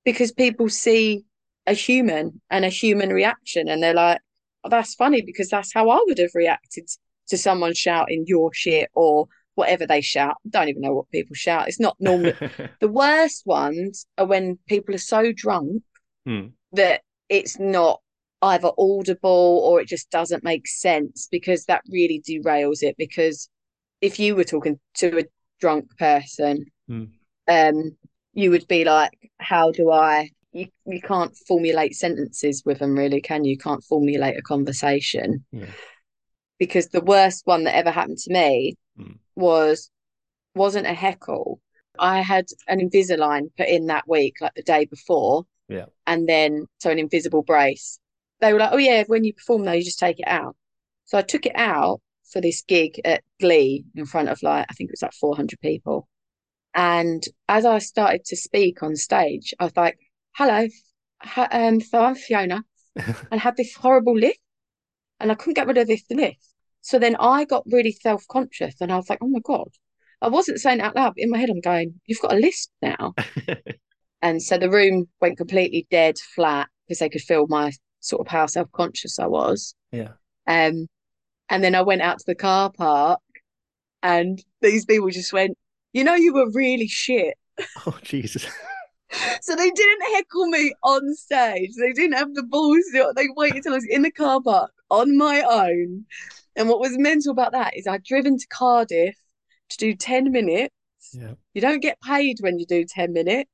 Because 0.06 0.32
people 0.32 0.70
see 0.70 1.26
a 1.68 1.74
human 1.74 2.42
and 2.50 2.64
a 2.64 2.70
human 2.70 3.10
reaction 3.10 3.68
and 3.68 3.84
they're 3.84 3.94
like, 3.94 4.22
that's 4.70 4.96
funny 4.96 5.22
because 5.22 5.50
that's 5.50 5.74
how 5.74 5.90
I 5.90 6.00
would 6.06 6.18
have 6.18 6.36
reacted 6.36 6.88
to 7.30 7.38
someone 7.38 7.74
shouting 7.74 8.26
your 8.28 8.54
shit 8.54 8.90
or 8.94 9.28
whatever 9.56 9.86
they 9.86 10.02
shout. 10.02 10.36
I 10.46 10.50
don't 10.50 10.70
even 10.70 10.82
know 10.82 10.94
what 10.94 11.10
people 11.12 11.36
shout. 11.36 11.68
It's 11.68 11.80
not 11.80 11.96
normal. 12.00 12.34
the 12.80 12.88
worst 12.88 13.44
ones 13.46 14.06
are 14.18 14.26
when 14.26 14.58
people 14.68 14.96
are 14.96 15.00
so 15.00 15.32
drunk 15.32 15.84
Hmm. 16.26 16.48
that 16.72 17.02
it's 17.28 17.60
not 17.60 18.00
either 18.42 18.72
audible 18.78 19.62
or 19.66 19.82
it 19.82 19.88
just 19.90 20.10
doesn't 20.10 20.44
make 20.44 20.68
sense 20.68 21.28
because 21.30 21.66
that 21.66 21.82
really 21.90 22.22
derails 22.28 22.82
it. 22.82 22.96
Because 22.98 23.50
if 24.00 24.20
you 24.20 24.36
were 24.36 24.44
talking 24.46 24.80
to 24.96 25.20
a 25.20 25.24
drunk 25.60 25.86
person, 25.98 26.66
Hmm. 26.88 27.06
um, 27.48 27.98
you 28.34 28.52
would 28.52 28.68
be 28.68 28.86
like, 28.86 29.12
how 29.40 29.72
do 29.72 29.92
I? 29.92 30.30
You, 30.54 30.68
you 30.86 31.02
can't 31.02 31.36
formulate 31.48 31.96
sentences 31.96 32.64
with 32.66 32.80
them, 32.80 32.96
really, 32.96 33.22
can 33.22 33.44
you? 33.44 33.52
You 33.52 33.58
can't 33.58 33.84
formulate 33.84 34.38
a 34.38 34.42
conversation 34.42 35.46
Yeah. 35.52 35.66
because 36.60 36.88
the 36.90 37.02
worst 37.02 37.42
one 37.46 37.64
that 37.66 37.76
ever 37.76 37.92
happened 37.92 38.20
to 38.20 38.34
me 38.34 38.76
Mm. 39.00 39.18
was 39.36 39.90
wasn't 40.56 40.86
a 40.86 40.94
heckle. 40.94 41.60
I 41.98 42.22
had 42.22 42.46
an 42.68 42.80
Invisalign 42.80 43.50
put 43.58 43.68
in 43.68 43.88
that 43.88 44.08
week, 44.08 44.36
like 44.40 44.54
the 44.56 44.62
day 44.62 44.86
before. 44.86 45.46
Yeah. 45.68 45.86
And 46.06 46.30
then 46.30 46.68
so 46.78 46.92
an 46.92 47.00
invisible 47.00 47.42
brace. 47.42 47.98
They 48.40 48.54
were 48.54 48.60
like, 48.60 48.72
Oh 48.72 48.78
yeah, 48.78 49.04
when 49.08 49.24
you 49.24 49.34
perform 49.34 49.64
though, 49.66 49.72
you 49.72 49.84
just 49.84 49.98
take 49.98 50.20
it 50.20 50.28
out. 50.28 50.56
So 51.06 51.18
I 51.18 51.24
took 51.24 51.48
it 51.48 51.56
out 51.56 52.02
for 52.32 52.40
this 52.42 52.62
gig 52.62 53.02
at 53.04 53.24
Glee 53.40 53.84
in 53.96 54.06
front 54.06 54.30
of 54.30 54.44
like 54.44 54.68
I 54.70 54.74
think 54.74 54.90
it 54.90 54.94
was 54.94 55.02
like 55.02 55.14
400 55.14 55.60
people. 55.60 56.08
And 56.76 57.24
as 57.50 57.66
I 57.66 57.80
started 57.80 58.26
to 58.26 58.36
speak 58.36 58.84
on 58.84 58.96
stage, 58.96 59.54
I 59.60 59.64
was 59.64 59.76
like, 59.76 59.98
Hello, 60.36 60.68
ha- 61.22 61.48
um, 61.52 61.80
so 61.80 62.04
I'm 62.04 62.16
Fiona 62.16 62.64
and 62.96 63.28
I 63.32 63.38
had 63.38 63.56
this 63.56 63.76
horrible 63.76 64.18
lisp 64.18 64.40
and 65.20 65.32
I 65.32 65.36
couldn't 65.36 65.54
get 65.54 65.68
rid 65.68 65.78
of 65.78 65.88
this 65.88 66.04
lisp. 66.10 66.40
So 66.82 66.98
then 66.98 67.16
I 67.18 67.46
got 67.46 67.64
really 67.68 67.92
self 67.92 68.28
conscious 68.28 68.82
and 68.82 68.92
I 68.92 68.98
was 68.98 69.10
like, 69.12 69.20
oh 69.22 69.28
my 69.28 69.42
God. 69.44 69.70
I 70.24 70.30
wasn't 70.30 70.60
saying 70.60 70.80
it 70.80 70.84
out 70.84 70.96
loud, 70.96 71.14
but 71.16 71.24
in 71.24 71.30
my 71.30 71.38
head, 71.38 71.52
I'm 71.52 71.60
going, 71.60 72.00
you've 72.08 72.22
got 72.22 72.34
a 72.34 72.38
lisp 72.38 72.72
now. 72.82 73.14
and 74.24 74.42
so 74.42 74.58
the 74.58 74.72
room 74.72 75.08
went 75.22 75.38
completely 75.38 75.86
dead 75.92 76.18
flat 76.18 76.68
because 76.88 76.98
they 76.98 77.10
could 77.10 77.22
feel 77.22 77.46
my 77.48 77.72
sort 78.00 78.26
of 78.26 78.28
how 78.28 78.48
self 78.48 78.72
conscious 78.72 79.20
I 79.20 79.28
was. 79.28 79.76
yeah. 79.92 80.14
Um, 80.48 80.88
and 81.50 81.64
then 81.64 81.76
I 81.76 81.84
went 81.84 82.02
out 82.02 82.18
to 82.20 82.26
the 82.26 82.36
car 82.36 82.72
park 82.76 83.22
and 84.02 84.44
these 84.62 84.86
people 84.86 85.10
just 85.10 85.32
went, 85.32 85.58
you 85.92 86.04
know, 86.04 86.16
you 86.16 86.34
were 86.34 86.50
really 86.52 86.88
shit. 86.88 87.36
Oh 87.86 88.00
Jesus. 88.02 88.48
So 89.42 89.56
they 89.56 89.70
didn't 89.70 90.14
heckle 90.14 90.48
me 90.48 90.74
on 90.84 91.16
stage. 91.16 91.72
They 91.80 91.94
didn't 91.94 92.18
have 92.18 92.34
the 92.34 92.44
balls. 92.44 92.84
They 92.94 93.28
waited 93.36 93.64
till 93.64 93.74
I 93.74 93.78
was 93.78 93.88
in 93.90 94.02
the 94.02 94.12
car 94.12 94.42
park 94.42 94.72
on 94.90 95.18
my 95.18 95.42
own. 95.42 96.06
And 96.56 96.70
what 96.70 96.80
was 96.80 96.98
mental 96.98 97.32
about 97.32 97.52
that 97.52 97.76
is 97.76 97.88
I'd 97.88 98.04
driven 98.04 98.38
to 98.38 98.48
Cardiff 98.48 99.16
to 99.70 99.78
do 99.78 99.96
10 99.96 100.32
minutes. 100.32 100.74
Yeah. 101.14 101.34
You 101.54 101.62
don't 101.62 101.82
get 101.82 102.02
paid 102.02 102.38
when 102.42 102.60
you 102.60 102.66
do 102.66 102.86
10 102.86 103.14
minutes. 103.14 103.50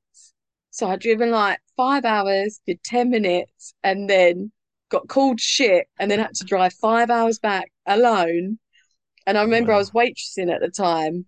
So 0.70 0.88
I'd 0.88 1.00
driven 1.00 1.30
like 1.30 1.58
five 1.76 2.04
hours, 2.04 2.60
did 2.66 2.82
10 2.84 3.10
minutes, 3.10 3.74
and 3.82 4.08
then 4.08 4.52
got 4.88 5.08
called 5.08 5.40
shit, 5.40 5.86
and 5.98 6.10
then 6.10 6.18
had 6.18 6.34
to 6.34 6.44
drive 6.44 6.72
five 6.74 7.10
hours 7.10 7.38
back 7.38 7.72
alone. 7.86 8.58
And 9.26 9.36
I 9.38 9.42
remember 9.42 9.72
I 9.72 9.78
was 9.78 9.90
waitressing 9.90 10.52
at 10.52 10.60
the 10.60 10.70
time, 10.70 11.26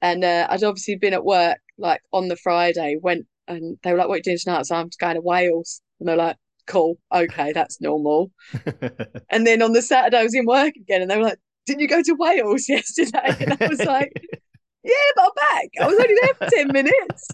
and 0.00 0.24
uh, 0.24 0.46
I'd 0.50 0.64
obviously 0.64 0.96
been 0.96 1.14
at 1.14 1.24
work 1.24 1.58
like 1.78 2.00
on 2.12 2.28
the 2.28 2.36
Friday, 2.36 2.96
went 3.00 3.26
and 3.48 3.78
they 3.82 3.92
were 3.92 3.98
like, 3.98 4.08
What 4.08 4.14
are 4.14 4.18
you 4.18 4.22
doing 4.22 4.38
tonight? 4.38 4.66
So 4.66 4.76
I'm 4.76 4.88
just 4.88 4.98
going 4.98 5.14
to 5.14 5.20
Wales. 5.20 5.80
And 6.00 6.08
they're 6.08 6.16
like, 6.16 6.36
Cool, 6.66 6.96
okay, 7.12 7.52
that's 7.52 7.80
normal. 7.80 8.30
And 9.30 9.46
then 9.46 9.62
on 9.62 9.72
the 9.72 9.82
Saturday, 9.82 10.18
I 10.18 10.22
was 10.24 10.34
in 10.34 10.46
work 10.46 10.74
again, 10.76 11.02
and 11.02 11.10
they 11.10 11.16
were 11.16 11.24
like, 11.24 11.38
Didn't 11.66 11.80
you 11.80 11.88
go 11.88 12.02
to 12.02 12.14
Wales 12.14 12.68
yesterday? 12.68 13.36
And 13.40 13.56
I 13.60 13.66
was 13.66 13.84
like, 13.84 14.12
Yeah, 14.84 14.94
but 15.16 15.24
I'm 15.24 15.30
back. 15.36 15.68
I 15.80 15.86
was 15.86 15.98
only 15.98 16.14
there 16.20 16.34
for 16.34 16.56
10 16.56 16.68
minutes. 16.72 17.28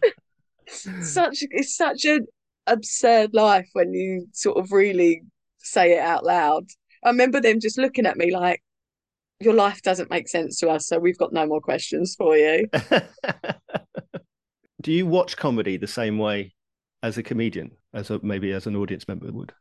such 1.13 1.39
it's 1.51 1.75
such 1.77 2.05
an 2.05 2.27
absurd 2.67 3.31
life 3.33 3.69
when 3.73 3.95
you 3.95 4.27
sort 4.33 4.59
of 4.59 4.71
really 4.71 5.23
say 5.59 5.95
it 5.97 6.01
out 6.01 6.25
loud. 6.25 6.65
I 7.05 7.09
remember 7.09 7.41
them 7.41 7.61
just 7.61 7.79
looking 7.79 8.07
at 8.07 8.17
me 8.17 8.33
like, 8.35 8.63
Your 9.41 9.55
life 9.55 9.83
doesn't 9.83 10.11
make 10.11 10.29
sense 10.29 10.59
to 10.61 10.69
us, 10.69 10.87
so 10.87 10.99
we've 10.99 11.19
got 11.19 11.33
no 11.33 11.47
more 11.47 11.61
questions 11.61 12.15
for 12.17 12.37
you. 12.37 12.69
Do 14.81 14.93
you 14.93 15.07
watch 15.07 15.37
comedy 15.37 15.77
the 15.77 15.87
same 15.87 16.19
way 16.19 16.55
as 17.03 17.19
a 17.19 17.23
comedian, 17.23 17.73
as 17.93 18.11
a, 18.11 18.21
maybe 18.23 18.53
as 18.53 18.67
an 18.67 18.77
audience 18.77 19.09
member 19.09 19.31
would? 19.33 19.53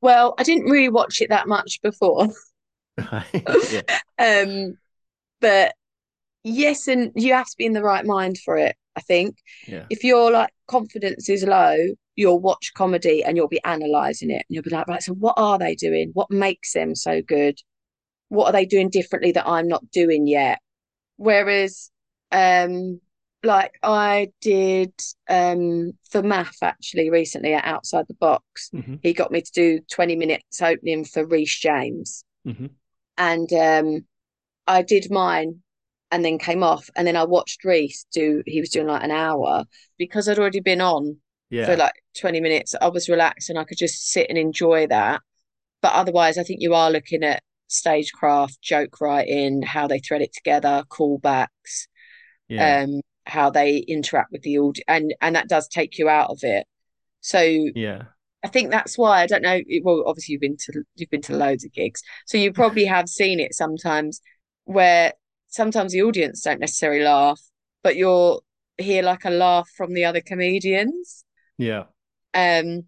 Well, 0.00 0.34
I 0.38 0.42
didn't 0.44 0.70
really 0.70 0.88
watch 0.88 1.20
it 1.20 1.30
that 1.30 1.48
much 1.48 1.80
before. 1.82 2.28
yeah. 3.32 3.82
Um, 4.18 4.76
but 5.40 5.74
yes, 6.44 6.88
and 6.88 7.12
you 7.14 7.32
have 7.32 7.46
to 7.46 7.56
be 7.56 7.66
in 7.66 7.72
the 7.72 7.82
right 7.82 8.04
mind 8.04 8.38
for 8.38 8.56
it, 8.56 8.76
I 8.96 9.00
think. 9.00 9.36
Yeah. 9.66 9.86
If 9.90 10.04
your 10.04 10.30
like 10.30 10.50
confidence 10.68 11.28
is 11.28 11.44
low, 11.44 11.76
you'll 12.16 12.40
watch 12.40 12.72
comedy 12.74 13.24
and 13.24 13.36
you'll 13.36 13.48
be 13.48 13.60
analysing 13.64 14.30
it 14.30 14.44
and 14.48 14.54
you'll 14.54 14.62
be 14.62 14.70
like, 14.70 14.86
right, 14.86 15.02
so 15.02 15.14
what 15.14 15.34
are 15.36 15.58
they 15.58 15.74
doing? 15.74 16.10
What 16.12 16.30
makes 16.30 16.72
them 16.72 16.94
so 16.94 17.22
good? 17.22 17.58
What 18.28 18.46
are 18.46 18.52
they 18.52 18.66
doing 18.66 18.90
differently 18.90 19.32
that 19.32 19.48
I'm 19.48 19.68
not 19.68 19.90
doing 19.90 20.26
yet? 20.26 20.60
Whereas 21.16 21.90
um 22.32 23.00
like 23.42 23.72
I 23.82 24.32
did 24.40 24.92
um 25.28 25.92
for 26.10 26.22
Mark 26.22 26.52
actually 26.62 27.10
recently 27.10 27.54
at 27.54 27.64
Outside 27.64 28.06
the 28.08 28.14
Box. 28.14 28.70
hmm 28.72 28.96
He 29.02 29.12
got 29.12 29.30
me 29.32 29.40
to 29.42 29.52
do 29.52 29.80
20 29.90 30.16
minutes 30.16 30.60
opening 30.62 31.04
for 31.04 31.26
Reece 31.26 31.58
James. 31.58 32.24
Hmm 32.44 32.80
and 33.18 33.52
um 33.52 34.06
I 34.66 34.82
did 34.82 35.10
mine 35.10 35.62
and 36.10 36.24
then 36.24 36.38
came 36.38 36.62
off. 36.62 36.90
And 36.96 37.06
then 37.06 37.16
I 37.16 37.24
watched 37.24 37.64
Reese 37.64 38.06
do 38.12 38.42
he 38.46 38.60
was 38.60 38.70
doing 38.70 38.86
like 38.88 39.04
an 39.04 39.10
hour. 39.12 39.64
Because 39.98 40.28
I'd 40.28 40.38
already 40.38 40.60
been 40.60 40.80
on 40.80 41.18
Yeah. 41.50 41.66
for 41.66 41.76
like 41.76 41.94
20 42.18 42.40
minutes 42.40 42.74
I 42.80 42.88
was 42.88 43.08
relaxed 43.08 43.50
and 43.50 43.58
I 43.58 43.64
could 43.64 43.78
just 43.78 44.10
sit 44.10 44.26
and 44.28 44.38
enjoy 44.38 44.86
that. 44.88 45.22
But 45.82 45.94
otherwise 45.94 46.38
I 46.38 46.44
think 46.44 46.60
you 46.62 46.74
are 46.74 46.90
looking 46.90 47.24
at 47.24 47.42
stagecraft 47.68 48.60
joke 48.62 49.00
writing 49.00 49.62
how 49.62 49.86
they 49.86 50.00
thread 50.00 50.22
it 50.22 50.32
together 50.34 50.84
callbacks. 50.90 51.88
Yeah. 52.48 52.82
um 52.84 53.00
how 53.26 53.50
they 53.50 53.78
interact 53.78 54.32
with 54.32 54.42
the 54.42 54.58
audience 54.58 54.84
and 54.88 55.14
and 55.20 55.36
that 55.36 55.48
does 55.48 55.68
take 55.68 55.98
you 55.98 56.08
out 56.08 56.30
of 56.30 56.38
it 56.42 56.66
so 57.20 57.40
yeah. 57.40 58.04
I 58.42 58.48
think 58.48 58.70
that's 58.70 58.96
why 58.96 59.20
I 59.20 59.26
don't 59.26 59.42
know. 59.42 59.60
Well, 59.82 60.04
obviously 60.06 60.32
you've 60.32 60.40
been 60.40 60.56
to 60.56 60.82
you've 60.96 61.10
been 61.10 61.22
to 61.22 61.36
loads 61.36 61.64
of 61.64 61.72
gigs, 61.72 62.02
so 62.26 62.38
you 62.38 62.52
probably 62.52 62.84
have 62.86 63.08
seen 63.08 63.40
it 63.40 63.54
sometimes 63.54 64.20
where 64.64 65.12
sometimes 65.48 65.92
the 65.92 66.02
audience 66.02 66.42
don't 66.42 66.60
necessarily 66.60 67.04
laugh, 67.04 67.40
but 67.82 67.96
you'll 67.96 68.42
hear 68.78 69.02
like 69.02 69.24
a 69.24 69.30
laugh 69.30 69.68
from 69.76 69.92
the 69.92 70.04
other 70.04 70.20
comedians. 70.20 71.24
Yeah. 71.58 71.84
Um, 72.32 72.84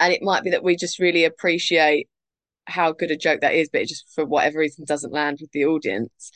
and 0.00 0.12
it 0.12 0.22
might 0.22 0.42
be 0.42 0.50
that 0.50 0.64
we 0.64 0.76
just 0.76 0.98
really 0.98 1.24
appreciate 1.24 2.08
how 2.64 2.92
good 2.92 3.10
a 3.10 3.16
joke 3.16 3.42
that 3.42 3.54
is, 3.54 3.68
but 3.70 3.82
it 3.82 3.88
just 3.88 4.06
for 4.14 4.24
whatever 4.24 4.58
reason 4.58 4.84
doesn't 4.86 5.12
land 5.12 5.38
with 5.40 5.52
the 5.52 5.66
audience. 5.66 6.32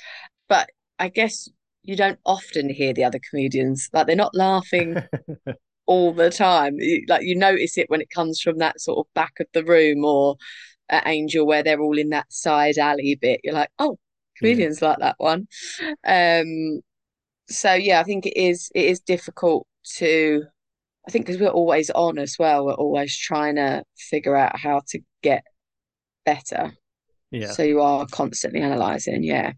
But 0.49 0.69
I 0.99 1.09
guess 1.09 1.49
you 1.85 1.97
don't 1.97 2.19
often 2.25 2.69
hear 2.69 2.93
the 2.93 3.05
other 3.05 3.21
comedians 3.31 3.89
like 3.93 4.07
they're 4.07 4.17
not 4.17 4.35
laughing 4.35 4.97
all 5.87 6.13
the 6.13 6.31
time. 6.31 6.79
Like 7.09 7.25
you 7.25 7.37
notice 7.37 7.79
it 7.79 7.91
when 7.91 8.01
it 8.01 8.11
comes 8.11 8.41
from 8.41 8.59
that 8.59 8.81
sort 8.81 9.07
of 9.07 9.15
back 9.15 9.35
of 9.41 9.47
the 9.53 9.65
room 9.65 10.05
or 10.05 10.37
at 10.89 11.07
Angel 11.07 11.47
where 11.47 11.63
they're 11.63 11.81
all 11.81 11.99
in 11.99 12.11
that 12.11 12.33
side 12.33 12.79
alley 12.79 13.17
bit. 13.21 13.41
You're 13.45 13.55
like, 13.55 13.71
oh, 13.79 13.99
comedians 14.39 14.83
like 14.83 14.99
that 14.99 15.17
one. 15.19 15.47
Um, 16.07 16.81
so 17.49 17.75
yeah, 17.75 18.01
I 18.01 18.05
think 18.05 18.27
it 18.27 18.37
is 18.37 18.71
it 18.75 18.87
is 18.87 19.01
difficult 19.01 19.67
to. 19.97 20.45
I 21.07 21.11
think 21.11 21.27
because 21.27 21.39
we're 21.39 21.49
always 21.49 21.91
on 21.91 22.19
as 22.19 22.37
well, 22.39 22.65
we're 22.65 22.73
always 22.73 23.15
trying 23.15 23.57
to 23.57 23.85
figure 23.99 24.35
out 24.35 24.59
how 24.59 24.81
to 24.89 25.01
get 25.23 25.45
better. 26.25 26.73
Yeah. 27.31 27.51
So 27.51 27.63
you 27.63 27.83
are 27.83 28.07
constantly 28.11 28.63
analysing, 28.63 29.23
yeah. 29.23 29.53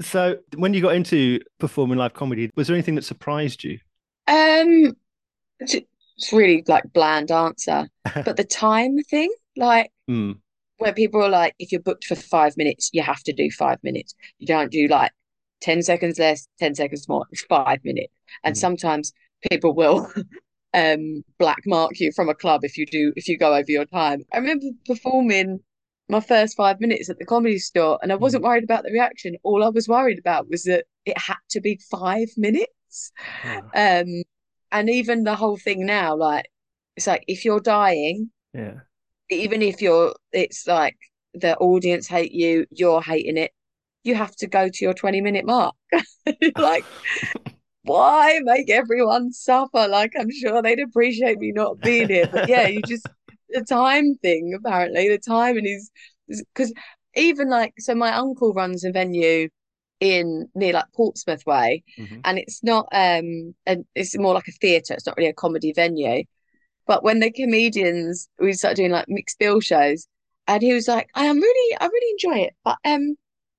So 0.00 0.38
when 0.56 0.74
you 0.74 0.80
got 0.80 0.94
into 0.94 1.40
performing 1.58 1.98
live 1.98 2.14
comedy, 2.14 2.50
was 2.56 2.66
there 2.66 2.76
anything 2.76 2.94
that 2.94 3.04
surprised 3.04 3.64
you? 3.64 3.78
Um, 4.26 4.96
it's 5.58 5.74
it's 6.16 6.32
really 6.32 6.62
like 6.66 6.84
bland 6.92 7.30
answer, 7.30 7.88
but 8.14 8.36
the 8.36 8.44
time 8.44 8.98
thing, 9.10 9.32
like 9.56 9.90
Mm. 10.10 10.40
where 10.78 10.92
people 10.92 11.22
are 11.22 11.28
like, 11.28 11.54
if 11.60 11.70
you're 11.70 11.80
booked 11.82 12.04
for 12.04 12.16
five 12.16 12.56
minutes, 12.56 12.90
you 12.92 13.02
have 13.02 13.22
to 13.24 13.32
do 13.32 13.48
five 13.50 13.78
minutes. 13.84 14.14
You 14.38 14.46
don't 14.48 14.72
do 14.72 14.88
like 14.88 15.12
10 15.60 15.82
seconds 15.82 16.18
less, 16.18 16.48
10 16.58 16.74
seconds 16.74 17.08
more, 17.08 17.26
it's 17.30 17.44
five 17.44 17.78
minutes. 17.84 18.12
And 18.44 18.54
Mm. 18.56 18.58
sometimes 18.58 19.12
people 19.50 19.74
will 19.74 20.10
um 20.74 21.22
black 21.38 21.58
mark 21.66 21.98
you 22.00 22.12
from 22.12 22.28
a 22.28 22.34
club 22.34 22.64
if 22.64 22.76
you 22.78 22.86
do 22.86 23.12
if 23.16 23.28
you 23.28 23.36
go 23.38 23.54
over 23.54 23.70
your 23.70 23.84
time. 23.86 24.22
I 24.32 24.38
remember 24.38 24.66
performing 24.86 25.60
my 26.10 26.20
first 26.20 26.56
five 26.56 26.80
minutes 26.80 27.08
at 27.08 27.18
the 27.18 27.24
comedy 27.24 27.58
store 27.58 27.98
and 28.02 28.12
I 28.12 28.16
wasn't 28.16 28.44
worried 28.44 28.64
about 28.64 28.84
the 28.84 28.92
reaction. 28.92 29.36
All 29.42 29.64
I 29.64 29.68
was 29.68 29.88
worried 29.88 30.18
about 30.18 30.48
was 30.48 30.64
that 30.64 30.84
it 31.04 31.16
had 31.18 31.36
to 31.50 31.60
be 31.60 31.80
five 31.90 32.28
minutes. 32.36 33.12
Yeah. 33.44 33.60
Um 33.74 34.22
and 34.72 34.90
even 34.90 35.24
the 35.24 35.36
whole 35.36 35.56
thing 35.56 35.86
now, 35.86 36.16
like 36.16 36.46
it's 36.96 37.06
like 37.06 37.24
if 37.26 37.44
you're 37.44 37.60
dying, 37.60 38.30
yeah. 38.52 38.80
even 39.30 39.62
if 39.62 39.80
you're 39.80 40.14
it's 40.32 40.66
like 40.66 40.96
the 41.34 41.56
audience 41.58 42.08
hate 42.08 42.32
you, 42.32 42.66
you're 42.70 43.02
hating 43.02 43.36
it, 43.36 43.52
you 44.02 44.14
have 44.14 44.34
to 44.36 44.46
go 44.46 44.68
to 44.68 44.84
your 44.84 44.94
20 44.94 45.20
minute 45.20 45.46
mark. 45.46 45.74
like 46.56 46.84
why 47.82 48.40
make 48.42 48.70
everyone 48.70 49.32
suffer? 49.32 49.88
Like 49.88 50.12
I'm 50.18 50.30
sure 50.30 50.62
they'd 50.62 50.80
appreciate 50.80 51.38
me 51.38 51.52
not 51.52 51.80
being 51.80 52.08
here. 52.08 52.28
But 52.30 52.48
yeah, 52.48 52.68
you 52.68 52.82
just 52.82 53.06
the 53.52 53.64
time 53.64 54.14
thing, 54.16 54.54
apparently. 54.54 55.08
The 55.08 55.18
time 55.18 55.56
and 55.56 55.66
he's 55.66 55.90
because 56.28 56.72
even 57.16 57.48
like 57.50 57.74
so 57.78 57.94
my 57.94 58.12
uncle 58.14 58.52
runs 58.52 58.84
a 58.84 58.92
venue 58.92 59.48
in 60.00 60.48
near 60.54 60.72
like 60.72 60.86
Portsmouth 60.94 61.44
way 61.46 61.82
Mhm. 61.98 62.20
and 62.24 62.38
it's 62.38 62.62
not 62.62 62.86
um 62.92 63.54
and 63.66 63.84
it's 63.94 64.16
more 64.16 64.34
like 64.34 64.48
a 64.48 64.52
theatre, 64.52 64.94
it's 64.94 65.06
not 65.06 65.16
really 65.16 65.28
a 65.30 65.34
comedy 65.34 65.72
venue. 65.72 66.24
But 66.86 67.04
when 67.04 67.20
the 67.20 67.30
comedians 67.30 68.28
we 68.38 68.52
started 68.52 68.76
doing 68.76 68.92
like 68.92 69.06
mixed 69.08 69.38
bill 69.38 69.60
shows 69.60 70.06
and 70.46 70.62
he 70.62 70.72
was 70.72 70.88
like, 70.88 71.08
I 71.14 71.26
am 71.26 71.38
really 71.38 71.76
I 71.80 71.86
really 71.86 72.10
enjoy 72.12 72.44
it, 72.46 72.54
but 72.64 72.78
um 72.84 73.16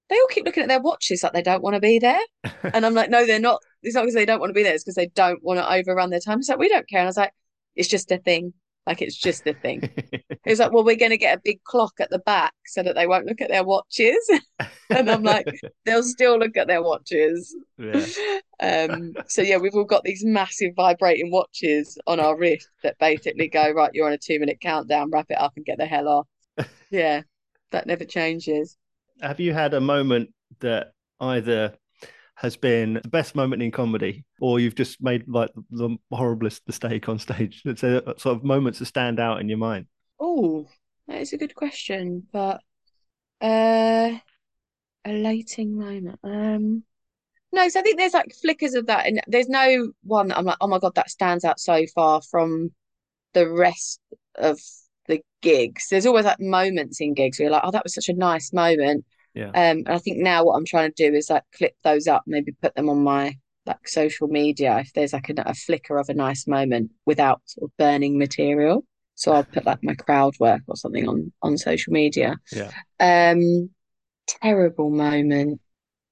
they 0.09 0.15
all 0.17 0.27
keep 0.27 0.45
looking 0.45 0.63
at 0.63 0.69
their 0.69 0.81
watches 0.81 1.23
like 1.23 1.33
they 1.33 1.41
don't 1.41 1.63
want 1.63 1.75
to 1.75 1.79
be 1.79 1.99
there. 1.99 2.19
And 2.73 2.85
I'm 2.85 2.93
like, 2.93 3.09
no, 3.09 3.25
they're 3.25 3.39
not. 3.39 3.61
It's 3.83 3.95
not 3.95 4.01
because 4.01 4.13
they 4.15 4.25
don't 4.25 4.39
want 4.39 4.49
to 4.49 4.53
be 4.53 4.63
there. 4.63 4.73
It's 4.73 4.83
because 4.83 4.95
they 4.95 5.07
don't 5.07 5.43
want 5.43 5.59
to 5.59 5.73
overrun 5.73 6.09
their 6.09 6.19
time. 6.19 6.39
It's 6.39 6.49
like, 6.49 6.59
we 6.59 6.69
don't 6.69 6.87
care. 6.87 6.99
And 6.99 7.07
I 7.07 7.09
was 7.09 7.17
like, 7.17 7.33
it's 7.75 7.87
just 7.87 8.11
a 8.11 8.17
thing. 8.17 8.53
Like, 8.87 9.01
it's 9.01 9.17
just 9.17 9.45
a 9.47 9.53
thing. 9.53 9.89
He 10.43 10.49
was 10.49 10.59
like, 10.59 10.71
well, 10.71 10.83
we're 10.83 10.95
going 10.95 11.11
to 11.11 11.17
get 11.17 11.37
a 11.37 11.41
big 11.43 11.63
clock 11.65 11.93
at 11.99 12.09
the 12.09 12.17
back 12.17 12.53
so 12.65 12.81
that 12.81 12.95
they 12.95 13.05
won't 13.05 13.27
look 13.27 13.41
at 13.41 13.49
their 13.49 13.63
watches. 13.63 14.17
And 14.89 15.09
I'm 15.09 15.23
like, 15.23 15.45
they'll 15.85 16.03
still 16.03 16.37
look 16.37 16.57
at 16.57 16.67
their 16.67 16.83
watches. 16.83 17.55
yeah. 17.77 18.05
Um, 18.61 19.13
so 19.27 19.41
yeah, 19.41 19.57
we've 19.57 19.73
all 19.73 19.85
got 19.85 20.03
these 20.03 20.23
massive 20.23 20.73
vibrating 20.75 21.31
watches 21.31 21.97
on 22.05 22.19
our 22.19 22.37
wrist 22.37 22.69
that 22.83 22.95
basically 22.99 23.47
go, 23.47 23.71
right, 23.71 23.89
you're 23.91 24.05
on 24.05 24.13
a 24.13 24.19
two 24.19 24.39
minute 24.39 24.59
countdown, 24.61 25.09
wrap 25.09 25.25
it 25.31 25.39
up 25.39 25.53
and 25.55 25.65
get 25.65 25.79
the 25.79 25.87
hell 25.87 26.07
off. 26.07 26.67
Yeah, 26.91 27.21
that 27.71 27.87
never 27.87 28.05
changes. 28.05 28.77
Have 29.21 29.39
you 29.39 29.51
had 29.51 29.73
a 29.73 29.81
moment 29.81 30.31
that 30.59 30.93
either 31.19 31.73
has 32.41 32.57
been 32.57 32.95
the 32.95 33.07
best 33.07 33.35
moment 33.35 33.61
in 33.61 33.69
comedy, 33.69 34.25
or 34.41 34.59
you've 34.59 34.73
just 34.73 35.01
made 35.01 35.27
like 35.27 35.51
the 35.69 35.95
horriblest 36.11 36.61
mistake 36.65 37.07
on 37.07 37.19
stage? 37.19 37.61
It's 37.65 37.83
a 37.83 38.15
sort 38.17 38.37
of 38.37 38.43
moments 38.43 38.79
that 38.79 38.87
stand 38.87 39.19
out 39.19 39.39
in 39.41 39.47
your 39.47 39.59
mind. 39.59 39.85
Oh, 40.19 40.67
that 41.07 41.21
is 41.21 41.33
a 41.33 41.37
good 41.37 41.53
question, 41.53 42.27
but 42.33 42.61
uh 43.41 44.17
a 45.05 45.09
elating 45.09 45.77
moment. 45.77 46.19
Um 46.23 46.83
no, 47.53 47.67
so 47.69 47.79
I 47.79 47.83
think 47.83 47.97
there's 47.97 48.13
like 48.13 48.33
flickers 48.41 48.73
of 48.73 48.87
that, 48.87 49.05
and 49.05 49.21
there's 49.27 49.49
no 49.49 49.91
one 50.03 50.29
that 50.29 50.37
I'm 50.37 50.45
like, 50.45 50.57
oh 50.61 50.67
my 50.67 50.79
God, 50.79 50.95
that 50.95 51.11
stands 51.11 51.45
out 51.45 51.59
so 51.59 51.85
far 51.93 52.21
from 52.21 52.71
the 53.33 53.47
rest 53.47 53.99
of 54.35 54.59
the 55.07 55.21
gigs. 55.41 55.87
There's 55.89 56.05
always 56.07 56.25
like 56.25 56.39
moments 56.39 57.01
in 57.01 57.13
gigs 57.13 57.37
where 57.37 57.45
you're 57.45 57.51
like, 57.51 57.63
oh, 57.65 57.71
that 57.71 57.83
was 57.83 57.93
such 57.93 58.09
a 58.09 58.13
nice 58.13 58.51
moment. 58.51 59.05
Yeah. 59.33 59.47
Um, 59.47 59.53
and 59.55 59.89
I 59.89 59.97
think 59.97 60.17
now 60.17 60.43
what 60.43 60.55
I'm 60.55 60.65
trying 60.65 60.91
to 60.91 61.09
do 61.09 61.15
is 61.15 61.29
like 61.29 61.43
clip 61.55 61.75
those 61.83 62.07
up, 62.07 62.23
maybe 62.27 62.53
put 62.61 62.75
them 62.75 62.89
on 62.89 63.03
my 63.03 63.37
like 63.65 63.87
social 63.87 64.27
media 64.27 64.79
if 64.79 64.91
there's 64.93 65.13
like 65.13 65.29
a, 65.29 65.33
a 65.45 65.53
flicker 65.53 65.97
of 65.97 66.09
a 66.09 66.13
nice 66.13 66.47
moment 66.47 66.91
without 67.05 67.41
sort 67.45 67.69
of 67.69 67.77
burning 67.77 68.17
material. 68.17 68.83
So 69.15 69.33
I'll 69.33 69.43
put 69.43 69.65
like 69.65 69.83
my 69.83 69.93
crowd 69.93 70.33
work 70.39 70.61
or 70.67 70.75
something 70.75 71.07
on 71.07 71.31
on 71.41 71.57
social 71.57 71.93
media. 71.93 72.37
Yeah. 72.51 72.71
Um, 72.99 73.69
terrible 74.27 74.89
moment. 74.89 75.61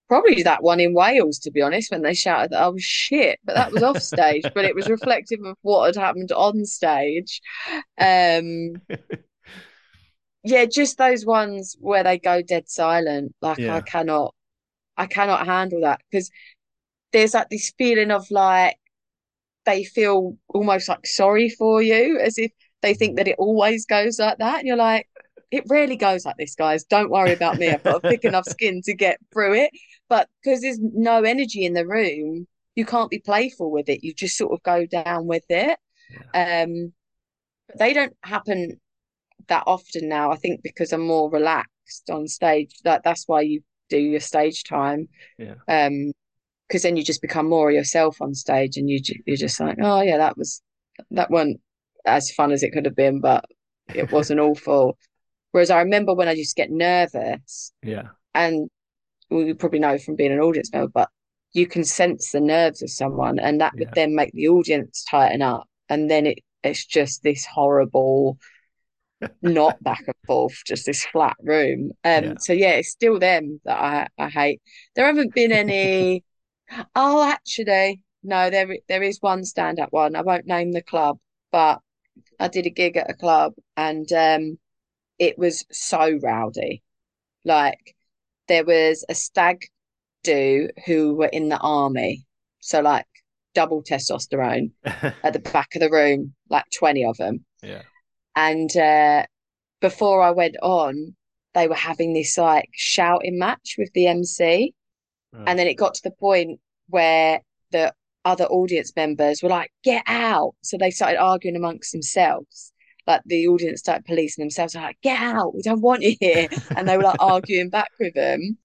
Probably 0.07 0.41
that 0.41 0.63
one 0.63 0.79
in 0.79 0.95
Wales, 0.95 1.37
to 1.39 1.51
be 1.51 1.61
honest, 1.61 1.91
when 1.91 2.01
they 2.01 2.15
shouted 2.15 2.51
that 2.51 2.63
I 2.63 2.67
was 2.67 2.83
shit, 2.83 3.39
but 3.45 3.55
that 3.55 3.71
was 3.71 3.83
off 3.83 4.01
stage, 4.01 4.43
but 4.55 4.65
it 4.65 4.73
was 4.73 4.89
reflective 4.89 5.39
of 5.45 5.55
what 5.61 5.85
had 5.85 6.03
happened 6.03 6.31
on 6.31 6.65
stage. 6.65 7.41
Um, 7.99 8.73
yeah, 10.43 10.65
just 10.65 10.97
those 10.97 11.25
ones 11.25 11.75
where 11.79 12.03
they 12.03 12.17
go 12.17 12.41
dead 12.41 12.69
silent. 12.69 13.35
Like 13.41 13.57
Yeah. 13.57 13.75
I 13.75 13.81
cannot, 13.81 14.33
I 14.97 15.05
cannot 15.05 15.45
handle 15.45 15.81
that 15.81 16.01
because 16.09 16.29
there's 17.11 17.33
like 17.33 17.49
this 17.49 17.73
feeling 17.77 18.11
of 18.11 18.29
like 18.31 18.77
they 19.65 19.83
feel 19.83 20.37
almost 20.47 20.87
like 20.87 21.05
sorry 21.05 21.49
for 21.49 21.81
you, 21.81 22.19
as 22.19 22.37
if 22.37 22.51
they 22.81 22.93
think 22.93 23.17
that 23.17 23.27
it 23.27 23.35
always 23.37 23.85
goes 23.85 24.19
like 24.19 24.37
that, 24.37 24.59
and 24.59 24.67
you're 24.67 24.77
like, 24.77 25.07
it 25.51 25.63
rarely 25.67 25.95
goes 25.95 26.25
like 26.25 26.37
this, 26.37 26.55
guys. 26.55 26.83
Don't 26.85 27.09
worry 27.09 27.33
about 27.33 27.57
me. 27.57 27.69
I've 27.69 27.83
got 27.83 28.03
a 28.03 28.09
thick 28.09 28.23
enough 28.23 28.45
skin 28.45 28.81
to 28.83 28.93
get 28.93 29.19
through 29.33 29.55
it. 29.55 29.71
But 30.07 30.29
because 30.41 30.61
there's 30.61 30.79
no 30.79 31.23
energy 31.23 31.65
in 31.65 31.73
the 31.73 31.87
room, 31.87 32.47
you 32.75 32.85
can't 32.85 33.09
be 33.09 33.19
playful 33.19 33.71
with 33.71 33.89
it. 33.89 34.03
You 34.03 34.13
just 34.13 34.37
sort 34.37 34.53
of 34.53 34.63
go 34.63 34.85
down 34.85 35.25
with 35.25 35.45
it. 35.49 35.77
Um, 36.33 36.93
but 37.67 37.77
they 37.77 37.93
don't 37.93 38.15
happen 38.23 38.79
that 39.49 39.63
often 39.67 40.09
now. 40.09 40.31
I 40.31 40.37
think 40.37 40.61
because 40.63 40.93
I'm 40.93 41.05
more 41.05 41.29
relaxed 41.29 42.09
on 42.09 42.27
stage. 42.27 42.73
That 42.83 43.03
that's 43.03 43.27
why 43.27 43.41
you 43.41 43.61
do 43.89 43.97
your 43.97 44.19
stage 44.19 44.63
time. 44.63 45.09
Yeah. 45.37 45.55
Um, 45.67 46.11
because 46.67 46.83
then 46.83 46.95
you 46.95 47.03
just 47.03 47.21
become 47.23 47.49
more 47.49 47.71
yourself 47.71 48.21
on 48.21 48.35
stage, 48.35 48.77
and 48.77 48.89
you 48.89 48.99
you're 49.25 49.37
just 49.37 49.59
like, 49.59 49.77
oh 49.81 50.01
yeah, 50.01 50.17
that 50.17 50.37
was 50.37 50.61
that 51.11 51.31
wasn't 51.31 51.59
as 52.05 52.31
fun 52.31 52.51
as 52.51 52.63
it 52.63 52.71
could 52.71 52.85
have 52.85 52.95
been, 52.95 53.19
but 53.21 53.43
it 53.93 54.11
wasn't 54.11 54.39
awful. 54.39 54.97
Whereas 55.51 55.71
I 55.71 55.79
remember 55.79 56.13
when 56.13 56.27
I 56.27 56.33
used 56.33 56.55
to 56.55 56.61
get 56.61 56.71
nervous, 56.71 57.73
Yeah. 57.81 58.09
and 58.35 58.69
well, 59.31 59.41
you 59.43 59.55
probably 59.55 59.79
know 59.79 59.97
from 59.97 60.15
being 60.15 60.31
an 60.31 60.39
audience 60.39 60.71
member, 60.71 60.91
but 60.93 61.09
you 61.53 61.65
can 61.65 61.83
sense 61.83 62.31
the 62.31 62.39
nerves 62.39 62.83
of 62.83 62.91
someone, 62.91 63.39
and 63.39 63.61
that 63.61 63.73
Yeah. 63.75 63.85
would 63.85 63.95
then 63.95 64.15
make 64.15 64.31
the 64.33 64.49
audience 64.49 65.03
tighten 65.09 65.41
up, 65.41 65.67
and 65.89 66.09
then 66.09 66.27
it 66.27 66.39
it's 66.63 66.85
just 66.85 67.23
this 67.23 67.45
horrible 67.45 68.37
not 69.41 69.81
back 69.83 70.03
and 70.05 70.15
forth, 70.25 70.55
just 70.65 70.85
this 70.85 71.05
flat 71.05 71.35
room. 71.41 71.91
Um, 72.03 72.23
Yeah. 72.23 72.33
so 72.39 72.53
yeah, 72.53 72.71
it's 72.73 72.89
still 72.89 73.19
them 73.19 73.59
that 73.65 73.77
I 73.79 74.07
I 74.17 74.29
hate. 74.29 74.61
There 74.95 75.05
haven't 75.05 75.33
been 75.33 75.51
any. 75.51 76.23
Oh, 76.95 77.23
actually, 77.27 77.99
no, 78.21 78.51
there 78.51 78.77
there 78.87 79.01
is 79.01 79.17
one 79.21 79.43
stand-up 79.43 79.91
one. 79.91 80.15
I 80.15 80.21
won't 80.21 80.45
name 80.45 80.71
the 80.71 80.83
club, 80.83 81.17
but 81.51 81.79
I 82.39 82.47
did 82.47 82.67
a 82.67 82.69
gig 82.69 82.95
at 82.95 83.09
a 83.09 83.15
club, 83.15 83.53
and 83.75 84.07
um, 84.13 84.59
it 85.17 85.39
was 85.39 85.65
so 85.71 86.19
rowdy. 86.21 86.83
Like 87.43 87.95
there 88.47 88.63
was 88.65 89.03
a 89.09 89.15
stag 89.15 89.65
do 90.23 90.69
who 90.85 91.15
were 91.15 91.27
in 91.33 91.49
the 91.49 91.57
army, 91.57 92.25
so 92.59 92.81
like 92.81 93.07
double 93.55 93.81
testosterone 93.81 94.71
at 94.85 95.33
the 95.33 95.39
back 95.39 95.73
of 95.75 95.81
the 95.81 95.89
room, 95.89 96.35
like 96.51 96.65
20 96.77 97.03
of 97.05 97.17
them. 97.17 97.45
yeah. 97.63 97.81
And 98.35 98.75
uh, 98.75 99.25
before 99.81 100.21
I 100.21 100.31
went 100.31 100.55
on, 100.61 101.15
they 101.53 101.67
were 101.67 101.75
having 101.75 102.13
this 102.13 102.37
like 102.37 102.69
shouting 102.73 103.37
match 103.39 103.75
with 103.77 103.91
the 103.93 104.07
MC. 104.07 104.73
Right. 105.33 105.43
And 105.47 105.59
then 105.59 105.67
it 105.67 105.75
got 105.75 105.93
to 105.95 106.03
the 106.03 106.11
point 106.11 106.59
where 106.87 107.41
the 107.71 107.93
other 108.25 108.45
audience 108.45 108.93
members 108.95 109.41
were 109.41 109.49
like, 109.49 109.71
get 109.83 110.03
out. 110.07 110.55
So 110.61 110.77
they 110.77 110.91
started 110.91 111.19
arguing 111.19 111.55
amongst 111.55 111.91
themselves. 111.91 112.73
Like 113.07 113.21
the 113.25 113.47
audience 113.47 113.79
started 113.79 114.05
policing 114.05 114.43
themselves, 114.43 114.75
like, 114.75 114.97
get 115.01 115.19
out, 115.19 115.55
we 115.55 115.63
don't 115.63 115.81
want 115.81 116.03
you 116.03 116.15
here. 116.19 116.47
And 116.75 116.87
they 116.87 116.97
were 116.97 117.03
like 117.03 117.19
arguing 117.19 117.69
back 117.69 117.89
with 117.99 118.13
them. 118.13 118.57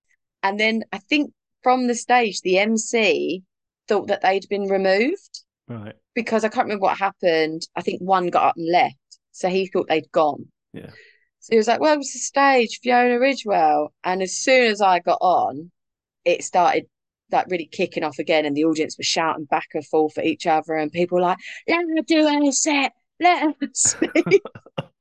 And 0.42 0.60
then 0.60 0.84
I 0.92 0.98
think 0.98 1.32
from 1.62 1.86
the 1.86 1.94
stage, 1.94 2.42
the 2.42 2.58
MC 2.58 3.42
thought 3.88 4.08
that 4.08 4.20
they'd 4.20 4.48
been 4.48 4.68
removed 4.68 5.40
Right. 5.66 5.94
because 6.14 6.44
I 6.44 6.48
can't 6.48 6.64
remember 6.66 6.82
what 6.82 6.98
happened. 6.98 7.62
I 7.74 7.80
think 7.80 8.02
one 8.02 8.28
got 8.28 8.44
up 8.44 8.56
and 8.56 8.70
left. 8.70 8.96
So 9.34 9.48
he 9.48 9.66
thought 9.66 9.88
they'd 9.88 10.10
gone. 10.12 10.46
Yeah. 10.72 10.90
So 11.40 11.50
he 11.50 11.56
was 11.56 11.68
like, 11.68 11.80
Well, 11.80 11.94
it 11.94 11.98
was 11.98 12.12
the 12.12 12.20
stage, 12.20 12.80
Fiona 12.82 13.18
Ridgewell. 13.18 13.88
And 14.04 14.22
as 14.22 14.34
soon 14.34 14.70
as 14.70 14.80
I 14.80 15.00
got 15.00 15.18
on, 15.20 15.70
it 16.24 16.44
started 16.44 16.86
like 17.32 17.46
really 17.48 17.66
kicking 17.66 18.04
off 18.04 18.18
again, 18.18 18.46
and 18.46 18.56
the 18.56 18.64
audience 18.64 18.96
was 18.96 19.06
shouting 19.06 19.44
back 19.44 19.68
and 19.74 19.84
forth 19.86 20.16
at 20.18 20.24
each 20.24 20.46
other, 20.46 20.74
and 20.74 20.90
people 20.92 21.16
were 21.16 21.22
like, 21.22 21.38
Let 21.68 21.80
her 21.80 22.02
do 22.06 22.26
her 22.26 22.52
set, 22.52 22.92
let 23.20 23.42
her 23.42 23.54
speak. 23.74 24.42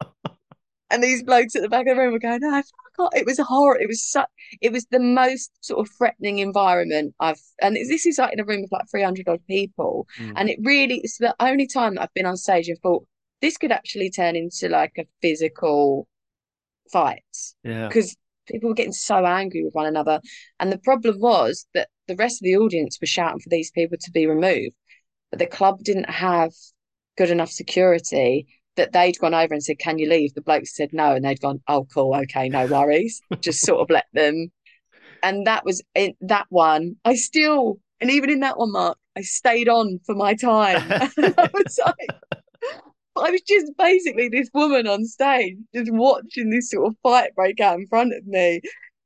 and 0.90 1.04
these 1.04 1.24
blokes 1.24 1.56
at 1.56 1.62
the 1.62 1.70
back 1.70 1.86
of 1.86 1.96
the 1.96 2.02
room 2.02 2.12
were 2.12 2.20
going, 2.20 2.42
No, 2.42 2.52
fuck 2.52 3.00
off. 3.00 3.16
It 3.16 3.28
was 3.28 3.40
horrible. 3.40 3.84
It 3.84 3.88
was 3.88 4.04
such 4.04 4.28
it 4.62 4.72
was 4.72 4.86
the 4.88 5.00
most 5.00 5.52
sort 5.62 5.88
of 5.88 5.94
threatening 5.96 6.40
environment 6.40 7.14
I've 7.20 7.40
and 7.62 7.76
this 7.76 8.06
is 8.08 8.18
like 8.18 8.34
in 8.34 8.40
a 8.40 8.46
room 8.46 8.64
of 8.64 8.72
like 8.72 8.90
300 8.90 9.30
odd 9.30 9.46
people. 9.48 10.08
Mm. 10.20 10.34
And 10.36 10.50
it 10.50 10.60
really 10.64 11.02
it's 11.04 11.20
the 11.20 11.36
only 11.40 11.68
time 11.68 11.96
that 11.96 12.02
I've 12.02 12.14
been 12.16 12.26
on 12.26 12.38
stage 12.38 12.68
and 12.68 12.80
thought 12.80 13.06
this 13.44 13.58
could 13.58 13.74
actually 13.74 14.10
turn 14.10 14.38
into 14.38 14.70
like 14.70 14.94
a 14.98 15.06
physical 15.22 16.08
fight. 16.92 17.24
Yeah. 17.64 17.90
because 17.90 18.16
people 18.48 18.70
were 18.70 18.76
getting 18.76 18.94
so 18.94 19.26
angry 19.26 19.64
with 19.64 19.74
one 19.74 19.86
another. 19.86 20.22
And 20.60 20.72
the 20.72 20.78
problem 20.78 21.20
was 21.20 21.66
that 21.74 21.90
the 22.08 22.16
rest 22.16 22.42
of 22.42 22.46
the 22.46 22.56
audience 22.56 22.98
was 23.02 23.10
shouting 23.10 23.40
for 23.40 23.50
these 23.50 23.70
people 23.72 23.98
to 24.00 24.12
be 24.12 24.28
removed, 24.28 24.76
but 25.30 25.40
the 25.40 25.46
club 25.46 25.84
didn't 25.84 26.10
have 26.10 26.52
good 27.18 27.30
enough 27.30 27.52
security 27.52 28.48
that 28.76 28.94
they'd 28.94 29.20
gone 29.20 29.34
over 29.34 29.54
and 29.54 29.64
said, 29.64 29.78
Can 29.78 30.00
you 30.00 30.10
leave? 30.10 30.34
The 30.34 30.42
blokes 30.42 30.74
said 30.76 30.90
no, 30.94 31.14
and 31.14 31.26
they'd 31.26 31.42
gone, 31.42 31.62
Oh, 31.68 31.86
cool, 31.94 32.16
okay, 32.24 32.48
no 32.48 32.66
worries. 32.66 33.22
Just 33.42 33.62
sort 33.62 33.82
of 33.82 33.90
let 33.90 34.06
them. 34.14 34.52
And 35.22 35.46
that 35.48 35.66
was 35.66 35.82
in 35.96 36.14
that 36.22 36.48
one. 36.50 36.96
I 37.04 37.16
still, 37.16 37.80
and 38.00 38.10
even 38.10 38.30
in 38.30 38.40
that 38.40 38.58
one, 38.58 38.72
Mark, 38.72 38.98
I 39.16 39.22
stayed 39.22 39.70
on 39.70 40.00
for 40.06 40.16
my 40.16 40.34
time. 40.34 40.82
I 40.92 41.50
was 41.54 41.80
like, 41.86 42.33
I 43.16 43.30
was 43.30 43.42
just 43.42 43.72
basically 43.78 44.30
this 44.30 44.50
woman 44.54 44.88
on 44.88 45.06
stage, 45.06 45.58
just 45.74 45.92
watching 45.92 46.50
this 46.50 46.70
sort 46.72 46.88
of 46.88 46.96
fight 47.04 47.36
break 47.36 47.60
out 47.60 47.80
in 47.80 47.88
front 47.88 48.14
of 48.14 48.26
me, 48.26 48.62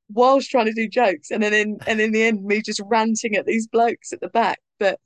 whilst 0.10 0.50
trying 0.50 0.68
to 0.68 0.74
do 0.74 0.88
jokes, 0.88 1.32
and 1.32 1.44
then 1.44 1.54
in 1.54 1.78
and 1.88 2.00
in 2.00 2.12
the 2.12 2.24
end, 2.24 2.44
me 2.44 2.62
just 2.62 2.82
ranting 2.86 3.36
at 3.36 3.46
these 3.46 3.68
blokes 3.68 4.14
at 4.14 4.22
the 4.22 4.30
back. 4.30 4.60
But 4.80 5.00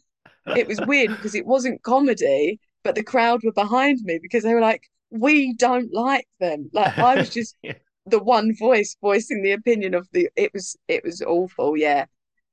it 0.55 0.67
was 0.67 0.79
weird 0.81 1.09
because 1.09 1.35
it 1.35 1.45
wasn't 1.45 1.81
comedy, 1.83 2.59
but 2.83 2.95
the 2.95 3.03
crowd 3.03 3.41
were 3.43 3.53
behind 3.53 3.99
me 4.03 4.19
because 4.21 4.43
they 4.43 4.53
were 4.53 4.61
like, 4.61 4.83
"We 5.09 5.53
don't 5.55 5.91
like 5.93 6.27
them." 6.39 6.69
Like 6.73 6.97
I 6.97 7.15
was 7.17 7.29
just 7.29 7.55
Yeah. 7.63 7.73
the 8.05 8.19
one 8.19 8.55
voice 8.55 8.95
voicing 9.01 9.41
the 9.41 9.51
opinion 9.53 9.93
of 9.95 10.07
the. 10.11 10.29
It 10.35 10.53
was 10.53 10.75
it 10.87 11.03
was 11.03 11.21
awful, 11.21 11.75
yeah, 11.77 12.05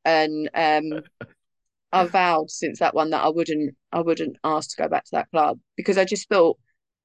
and 0.04 0.48
um. 0.54 1.02
I 1.92 2.04
vowed 2.04 2.50
since 2.50 2.78
that 2.80 2.94
one 2.94 3.10
that 3.10 3.24
I 3.24 3.28
wouldn't 3.28 3.74
I 3.92 4.00
wouldn't 4.00 4.36
ask 4.44 4.70
to 4.70 4.82
go 4.82 4.88
back 4.88 5.04
to 5.04 5.10
that 5.12 5.30
club 5.30 5.58
because 5.76 5.96
I 5.98 6.04
just 6.04 6.28
thought 6.28 6.58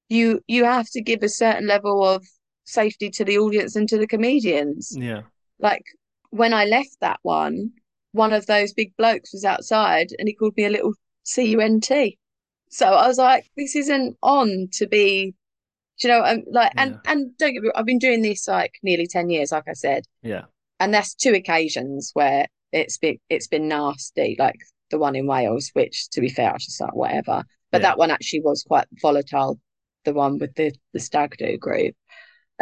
you 0.08 0.40
you 0.46 0.64
have 0.64 0.88
to 0.90 1.00
give 1.02 1.22
a 1.22 1.28
certain 1.28 1.66
level 1.66 2.04
of 2.06 2.24
safety 2.64 3.10
to 3.10 3.24
the 3.24 3.38
audience 3.38 3.76
and 3.76 3.88
to 3.88 3.98
the 3.98 4.06
comedians. 4.06 4.94
Yeah. 4.98 5.22
Like 5.58 5.84
when 6.30 6.52
I 6.52 6.64
left 6.64 6.96
that 7.00 7.18
one, 7.22 7.70
one 8.12 8.32
of 8.32 8.46
those 8.46 8.72
big 8.72 8.94
blokes 8.96 9.32
was 9.32 9.44
outside 9.44 10.08
and 10.18 10.28
he 10.28 10.34
called 10.34 10.56
me 10.56 10.64
a 10.66 10.70
little 10.70 10.92
C-U-N-T. 11.24 12.18
So 12.70 12.86
I 12.86 13.06
was 13.06 13.18
like, 13.18 13.46
this 13.56 13.76
isn't 13.76 14.16
on 14.22 14.68
to 14.72 14.86
be, 14.86 15.34
do 16.00 16.08
you 16.08 16.14
know, 16.14 16.22
I'm 16.22 16.42
like, 16.50 16.72
and 16.76 16.92
Yeah. 17.04 17.12
and 17.12 17.36
don't 17.38 17.52
get 17.54 17.62
me, 17.62 17.70
I've 17.74 17.86
been 17.86 17.98
doing 17.98 18.22
this 18.22 18.48
like 18.48 18.74
nearly 18.82 19.06
10 19.06 19.30
years, 19.30 19.52
like 19.52 19.68
I 19.68 19.72
said, 19.74 20.04
Yeah. 20.22 20.44
and 20.80 20.92
that's 20.92 21.14
two 21.14 21.32
occasions 21.34 22.10
where 22.14 22.46
it's 22.72 22.98
been 22.98 23.18
it's 23.30 23.46
been 23.46 23.68
nasty, 23.68 24.36
like 24.38 24.58
the 24.90 24.98
one 24.98 25.16
in 25.16 25.26
Wales, 25.26 25.70
which 25.74 26.08
to 26.10 26.20
be 26.20 26.28
fair, 26.28 26.50
I 26.50 26.54
was 26.54 26.66
just 26.66 26.80
like 26.80 26.94
whatever. 26.94 27.44
But 27.72 27.82
Yeah. 27.82 27.88
that 27.88 27.98
one 27.98 28.10
actually 28.10 28.42
was 28.42 28.62
quite 28.64 28.86
volatile, 29.02 29.60
the 30.04 30.14
one 30.14 30.38
with 30.38 30.54
the 30.54 30.72
the 30.92 31.00
stag 31.00 31.36
do 31.38 31.56
group. 31.58 31.94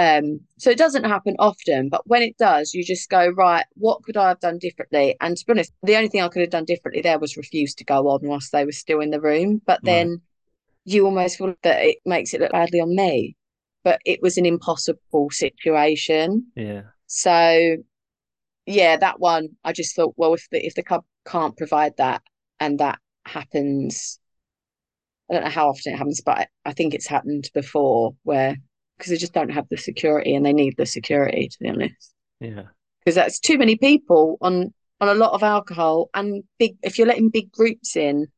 Um, 0.00 0.40
so 0.58 0.70
it 0.70 0.78
doesn't 0.78 1.04
happen 1.04 1.36
often, 1.38 1.90
but 1.90 2.06
when 2.06 2.22
it 2.22 2.38
does, 2.38 2.72
you 2.72 2.82
just 2.82 3.10
go, 3.10 3.28
right, 3.28 3.66
what 3.74 4.02
could 4.02 4.16
I 4.16 4.28
have 4.28 4.40
done 4.40 4.58
differently? 4.58 5.16
And 5.20 5.36
to 5.36 5.44
be 5.46 5.52
honest, 5.52 5.72
the 5.82 5.96
only 5.96 6.08
thing 6.08 6.22
I 6.22 6.28
could 6.28 6.40
have 6.40 6.50
done 6.50 6.64
differently 6.64 7.02
there 7.02 7.18
was 7.18 7.36
refuse 7.36 7.74
to 7.74 7.84
go 7.84 8.08
on 8.08 8.20
whilst 8.22 8.52
they 8.52 8.64
were 8.64 8.72
still 8.72 9.00
in 9.00 9.10
the 9.10 9.20
room. 9.20 9.60
But 9.66 9.80
Right. 9.82 9.84
then 9.84 10.22
you 10.84 11.06
almost 11.06 11.38
feel 11.38 11.54
that 11.62 11.82
it 11.84 11.98
makes 12.06 12.34
it 12.34 12.40
look 12.40 12.52
badly 12.52 12.80
on 12.80 12.94
me. 12.96 13.36
But 13.84 14.00
it 14.06 14.22
was 14.22 14.38
an 14.38 14.46
impossible 14.46 15.30
situation. 15.30 16.52
Yeah. 16.54 16.82
So 17.06 17.78
yeah, 18.66 18.96
that 18.96 19.20
one 19.20 19.50
I 19.64 19.72
just 19.72 19.96
thought, 19.96 20.14
well, 20.16 20.34
if 20.34 20.48
the 20.50 20.64
if 20.64 20.74
the 20.74 20.82
club 20.82 21.04
can't 21.24 21.56
provide 21.56 21.96
that 21.98 22.22
and 22.60 22.78
that 22.78 22.98
happens, 23.24 24.18
I 25.30 25.34
don't 25.34 25.44
know 25.44 25.50
how 25.50 25.68
often 25.68 25.92
it 25.92 25.96
happens, 25.96 26.20
but 26.24 26.48
I, 26.64 26.72
think 26.72 26.94
it's 26.94 27.06
happened 27.06 27.50
before 27.54 28.14
where 28.22 28.56
because 28.96 29.10
they 29.10 29.16
just 29.16 29.32
don't 29.32 29.50
have 29.50 29.68
the 29.68 29.76
security 29.76 30.34
and 30.34 30.44
they 30.44 30.52
need 30.52 30.74
the 30.76 30.86
security 30.86 31.48
to 31.48 31.58
be 31.60 31.68
honest. 31.68 32.14
Yeah. 32.40 32.64
Because 33.00 33.16
that's 33.16 33.40
too 33.40 33.58
many 33.58 33.76
people 33.76 34.38
on 34.40 34.72
on 35.00 35.08
a 35.08 35.14
lot 35.14 35.32
of 35.32 35.42
alcohol 35.42 36.08
and 36.14 36.44
big 36.58 36.76
if 36.82 36.98
you're 36.98 37.08
letting 37.08 37.30
big 37.30 37.50
groups 37.50 37.96
in, 37.96 38.28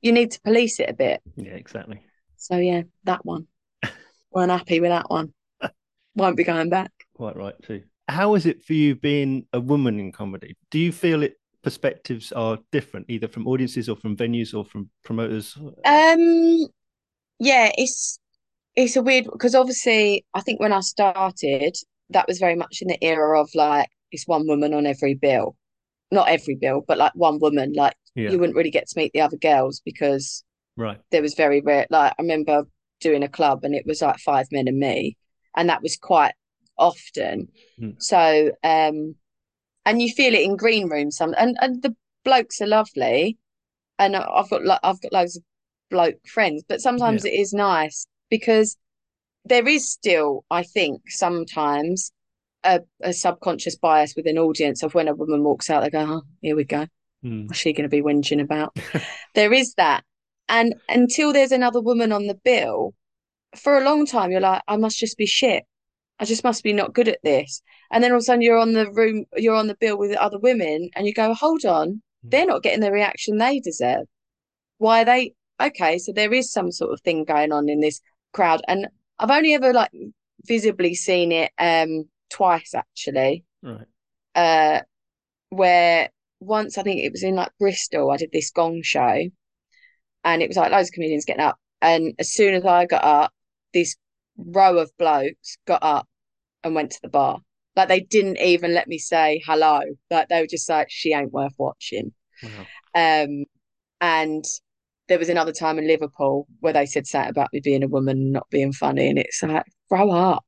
you 0.00 0.12
need 0.12 0.30
to 0.32 0.40
police 0.42 0.78
it 0.78 0.90
a 0.90 0.94
bit. 0.94 1.20
Yeah. 1.36 1.52
Exactly. 1.52 2.00
So 2.36 2.56
yeah, 2.56 2.82
that 3.04 3.24
one. 3.24 3.46
Weren't 4.30 4.50
happy 4.50 4.80
with 4.80 4.90
that 4.90 5.10
one. 5.10 5.32
Won't 6.14 6.36
be 6.36 6.44
going 6.44 6.70
back. 6.70 6.92
Quite 7.14 7.36
right 7.36 7.54
too. 7.62 7.82
How 8.08 8.34
is 8.34 8.46
it 8.46 8.64
for 8.64 8.74
you 8.74 8.94
being 8.94 9.46
a 9.52 9.60
woman 9.60 9.98
in 9.98 10.12
comedy? 10.12 10.56
Do 10.70 10.78
you 10.78 10.92
feel 10.92 11.22
it 11.22 11.36
perspectives 11.62 12.32
are 12.32 12.58
different, 12.70 13.06
either 13.08 13.28
from 13.28 13.46
audiences 13.46 13.88
or 13.88 13.96
from 13.96 14.16
venues 14.16 14.54
or 14.56 14.64
from 14.64 14.90
promoters? 15.04 15.56
Um, 15.84 16.66
yeah, 17.38 17.70
it's 17.76 18.18
it's 18.76 18.96
a 18.96 19.02
weird 19.02 19.26
because 19.32 19.54
obviously 19.54 20.24
I 20.34 20.40
think 20.42 20.60
when 20.60 20.72
I 20.72 20.80
started, 20.80 21.76
that 22.10 22.28
was 22.28 22.38
very 22.38 22.56
much 22.56 22.78
in 22.82 22.88
the 22.88 23.02
era 23.04 23.40
of 23.40 23.50
like 23.54 23.88
it's 24.12 24.26
one 24.26 24.46
woman 24.46 24.74
on 24.74 24.86
every 24.86 25.14
bill. 25.14 25.56
Not 26.10 26.28
every 26.28 26.56
bill, 26.56 26.82
but 26.86 26.98
like 26.98 27.12
one 27.14 27.38
woman. 27.40 27.72
Like 27.74 27.96
Yeah. 28.14 28.30
you 28.30 28.38
wouldn't 28.38 28.56
really 28.56 28.70
get 28.70 28.88
to 28.88 28.98
meet 28.98 29.12
the 29.14 29.22
other 29.22 29.38
girls 29.38 29.80
because 29.84 30.44
Right. 30.76 31.00
there 31.10 31.22
was 31.22 31.34
very 31.34 31.60
rare. 31.60 31.86
Like 31.90 32.14
I 32.18 32.22
remember 32.22 32.64
doing 33.00 33.22
a 33.22 33.28
club 33.28 33.64
and 33.64 33.74
it 33.74 33.86
was 33.86 34.02
like 34.02 34.18
five 34.18 34.46
men 34.52 34.68
and 34.68 34.78
me, 34.78 35.16
and 35.56 35.68
that 35.68 35.82
was 35.82 35.96
quite 35.96 36.34
often. 36.78 37.48
Hmm. 37.78 37.90
So, 37.98 38.52
um, 38.64 39.16
and 39.84 40.00
you 40.00 40.12
feel 40.12 40.34
it 40.34 40.42
in 40.42 40.56
green 40.56 40.88
rooms. 40.88 41.16
Some 41.16 41.34
and 41.38 41.56
and 41.60 41.82
the 41.82 41.94
blokes 42.24 42.60
are 42.60 42.66
lovely, 42.66 43.38
and 43.98 44.16
I've 44.16 44.50
got 44.50 44.64
lo- 44.64 44.78
I've 44.82 45.00
got 45.00 45.12
loads 45.12 45.36
of 45.36 45.42
bloke 45.90 46.26
friends, 46.26 46.64
but 46.68 46.80
sometimes 46.80 47.24
it 47.24 47.34
is 47.34 47.52
nice 47.52 48.06
because 48.30 48.76
there 49.44 49.66
is 49.66 49.90
still, 49.90 50.44
I 50.50 50.62
think, 50.62 51.10
sometimes 51.10 52.12
a, 52.64 52.80
a 53.02 53.12
subconscious 53.12 53.76
bias 53.76 54.14
with 54.16 54.26
an 54.26 54.38
audience 54.38 54.82
of 54.82 54.94
when 54.94 55.08
a 55.08 55.14
woman 55.14 55.42
walks 55.42 55.68
out, 55.68 55.82
they 55.82 55.90
go, 55.90 56.06
"Oh, 56.08 56.22
here 56.40 56.56
we 56.56 56.64
go." 56.64 56.86
Mm. 57.24 57.46
what's 57.46 57.60
she 57.60 57.72
going 57.72 57.88
to 57.88 57.88
be 57.88 58.02
whinging 58.02 58.40
about? 58.40 58.76
there 59.34 59.52
is 59.52 59.74
that. 59.74 60.04
And 60.48 60.74
until 60.88 61.32
there's 61.32 61.52
another 61.52 61.80
woman 61.80 62.12
on 62.12 62.26
the 62.26 62.34
bill, 62.34 62.94
for 63.56 63.78
a 63.78 63.84
long 63.84 64.06
time, 64.06 64.30
you're 64.30 64.40
like, 64.40 64.62
I 64.66 64.76
must 64.76 64.98
just 64.98 65.16
be 65.16 65.26
shit. 65.26 65.64
I 66.18 66.24
just 66.24 66.44
must 66.44 66.62
be 66.62 66.72
not 66.72 66.94
good 66.94 67.08
at 67.08 67.18
this. 67.24 67.62
And 67.90 68.02
then 68.02 68.12
all 68.12 68.18
of 68.18 68.22
a 68.22 68.24
sudden 68.24 68.42
you're 68.42 68.58
on 68.58 68.72
the 68.72 68.90
room, 68.92 69.24
you're 69.36 69.56
on 69.56 69.66
the 69.66 69.76
bill 69.76 69.98
with 69.98 70.16
other 70.16 70.38
women 70.38 70.90
and 70.94 71.06
you 71.06 71.12
go, 71.12 71.34
hold 71.34 71.64
on, 71.64 72.02
they're 72.22 72.46
not 72.46 72.62
getting 72.62 72.80
the 72.80 72.92
reaction 72.92 73.38
they 73.38 73.58
deserve. 73.58 74.06
Why 74.78 75.02
are 75.02 75.04
they? 75.04 75.34
Okay, 75.60 75.98
so 75.98 76.12
there 76.12 76.32
is 76.32 76.52
some 76.52 76.70
sort 76.70 76.92
of 76.92 77.00
thing 77.00 77.24
going 77.24 77.52
on 77.52 77.68
in 77.68 77.80
this 77.80 78.00
crowd. 78.32 78.62
And 78.68 78.88
I've 79.18 79.30
only 79.30 79.54
ever 79.54 79.72
like 79.72 79.90
visibly 80.46 80.94
seen 80.94 81.30
it 81.32 81.52
um 81.58 82.08
twice 82.30 82.74
actually 82.74 83.44
Right. 83.62 83.86
uh 84.34 84.80
where 85.50 86.08
once 86.40 86.78
I 86.78 86.82
think 86.82 87.00
it 87.00 87.12
was 87.12 87.22
in 87.22 87.34
like 87.36 87.50
Bristol, 87.58 88.10
I 88.10 88.16
did 88.16 88.30
this 88.32 88.50
gong 88.50 88.80
show 88.82 89.20
and 90.24 90.42
it 90.42 90.48
was 90.48 90.56
like 90.56 90.72
loads 90.72 90.88
of 90.88 90.92
comedians 90.94 91.24
getting 91.24 91.44
up. 91.44 91.58
And 91.80 92.14
as 92.18 92.32
soon 92.32 92.54
as 92.54 92.64
I 92.64 92.86
got 92.86 93.04
up, 93.04 93.32
this 93.74 93.96
row 94.36 94.78
of 94.78 94.90
blokes 94.98 95.58
got 95.66 95.82
up 95.82 96.08
and 96.64 96.74
went 96.74 96.92
to 96.92 97.00
the 97.02 97.08
bar. 97.08 97.38
Like 97.76 97.88
they 97.88 98.00
didn't 98.00 98.38
even 98.38 98.74
let 98.74 98.88
me 98.88 98.98
say 98.98 99.42
hello. 99.46 99.80
Like 100.10 100.28
they 100.28 100.40
were 100.40 100.46
just 100.46 100.68
like, 100.68 100.88
she 100.90 101.12
ain't 101.12 101.32
worth 101.32 101.54
watching. 101.58 102.12
Wow. 102.42 102.66
Um 102.94 103.44
and 104.00 104.44
there 105.08 105.18
was 105.18 105.28
another 105.28 105.52
time 105.52 105.78
in 105.78 105.86
Liverpool 105.86 106.46
where 106.60 106.72
they 106.72 106.86
said 106.86 107.06
something 107.06 107.30
about 107.30 107.50
me 107.52 107.60
being 107.60 107.82
a 107.82 107.88
woman 107.88 108.18
and 108.18 108.32
not 108.32 108.48
being 108.50 108.72
funny. 108.72 109.08
And 109.08 109.18
it's 109.18 109.42
like, 109.42 109.64
grow 109.88 110.10
up. 110.10 110.44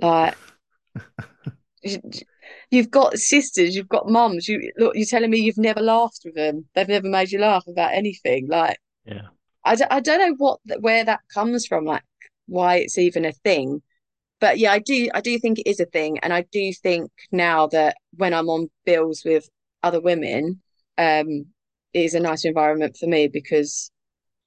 Like 0.00 0.36
you've 2.70 2.90
got 2.90 3.18
sisters, 3.18 3.74
you've 3.74 3.88
got 3.88 4.08
mums. 4.08 4.48
You 4.48 4.72
look, 4.78 4.94
you're 4.96 5.06
telling 5.06 5.30
me 5.30 5.38
you've 5.38 5.58
never 5.58 5.80
laughed 5.80 6.22
with 6.24 6.34
them. 6.34 6.66
They've 6.74 6.88
never 6.88 7.08
made 7.08 7.30
you 7.30 7.38
laugh 7.38 7.64
about 7.66 7.94
anything. 7.94 8.48
Like 8.48 8.78
Yeah. 9.04 9.28
I 9.64 9.74
don't, 9.74 9.92
I 9.92 10.00
don't 10.00 10.18
know 10.18 10.34
what 10.38 10.60
where 10.80 11.04
that 11.04 11.20
comes 11.32 11.66
from, 11.66 11.84
like 11.84 12.02
why 12.48 12.76
it's 12.76 12.98
even 12.98 13.24
a 13.24 13.32
thing. 13.32 13.82
But 14.40 14.58
yeah, 14.58 14.72
I 14.72 14.78
do 14.78 15.08
I 15.14 15.20
do 15.20 15.38
think 15.38 15.58
it 15.58 15.68
is 15.68 15.80
a 15.80 15.86
thing, 15.86 16.18
and 16.20 16.32
I 16.32 16.42
do 16.52 16.72
think 16.72 17.10
now 17.32 17.66
that 17.68 17.96
when 18.16 18.34
I'm 18.34 18.48
on 18.48 18.70
bills 18.84 19.22
with 19.24 19.48
other 19.82 20.00
women, 20.00 20.60
um, 20.96 21.46
it 21.92 22.04
is 22.04 22.14
a 22.14 22.20
nicer 22.20 22.48
environment 22.48 22.96
for 22.98 23.06
me 23.06 23.28
because 23.28 23.90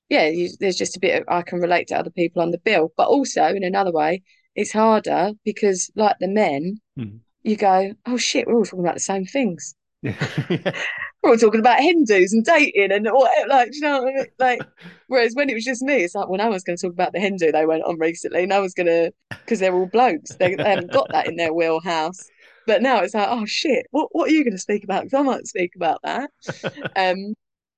yeah, 0.10 0.28
you, 0.28 0.49
there's 0.60 0.78
just 0.78 0.97
a 0.97 0.99
bit 0.99 1.22
of 1.22 1.28
I 1.30 1.41
can 1.41 1.60
relate 1.60 1.88
to 1.88 1.97
other 1.97 2.10
people 2.10 2.41
on 2.41 2.52
the 2.52 2.58
bill, 2.60 2.91
but 2.97 3.08
also 3.08 3.45
in 3.45 3.64
another 3.64 3.91
way, 3.91 4.24
it's 4.56 4.72
harder 4.74 5.32
because 5.45 5.89
like 5.95 6.18
the 6.20 6.28
men, 6.28 6.80
Mhm. 6.97 7.20
you 7.43 7.56
go, 7.56 7.93
oh 8.06 8.18
shit, 8.18 8.47
we're 8.47 8.56
all 8.58 8.66
talking 8.66 8.80
about 8.86 8.95
the 8.95 8.99
same 9.02 9.26
things. 9.26 9.76
Yeah. 10.04 10.74
We're 11.22 11.32
all 11.32 11.38
talking 11.38 11.60
about 11.60 11.80
hen 11.80 12.04
dos 12.06 12.34
and 12.34 12.44
dating 12.44 12.92
and 12.92 13.06
what, 13.12 13.48
like, 13.48 13.70
you 13.74 13.82
know 13.82 14.02
what 14.02 14.10
I 14.10 14.16
mean? 14.16 14.26
Like, 14.40 14.62
whereas 15.08 15.36
when 15.36 15.50
it 15.50 15.54
was 15.54 15.66
just 15.66 15.84
me, 15.84 15.98
it's 15.98 16.16
like, 16.16 16.28
well, 16.28 16.40
no 16.40 16.50
one's 16.50 16.64
going 16.64 16.78
to 16.78 16.82
talk 16.82 16.94
about 16.94 17.14
the 17.14 17.20
hen 17.20 17.36
do 17.36 17.52
they 17.52 17.66
went 17.66 17.84
on 17.84 18.00
recently. 18.00 18.46
No 18.46 18.62
one's 18.62 18.74
going 18.74 18.88
to, 18.88 19.14
because 19.30 19.60
they're 19.60 19.76
all 19.76 19.86
blokes. 19.86 20.36
They, 20.36 20.56
they 20.56 20.64
haven't 20.64 20.92
got 20.92 21.10
that 21.12 21.28
in 21.28 21.36
their 21.36 21.54
wheelhouse. 21.54 22.28
But 22.68 22.82
now 22.82 23.00
it's 23.00 23.14
like, 23.14 23.28
oh 23.30 23.46
shit, 23.46 23.88
what 23.92 24.10
what 24.12 24.30
are 24.30 24.34
you 24.34 24.44
going 24.44 24.54
to 24.54 24.60
speak 24.60 24.84
about? 24.84 25.04
Because 25.04 25.20
I 25.20 25.24
might 25.24 25.48
speak 25.48 25.76
about 25.76 26.00
that. 26.04 26.30
Um, 26.96 27.34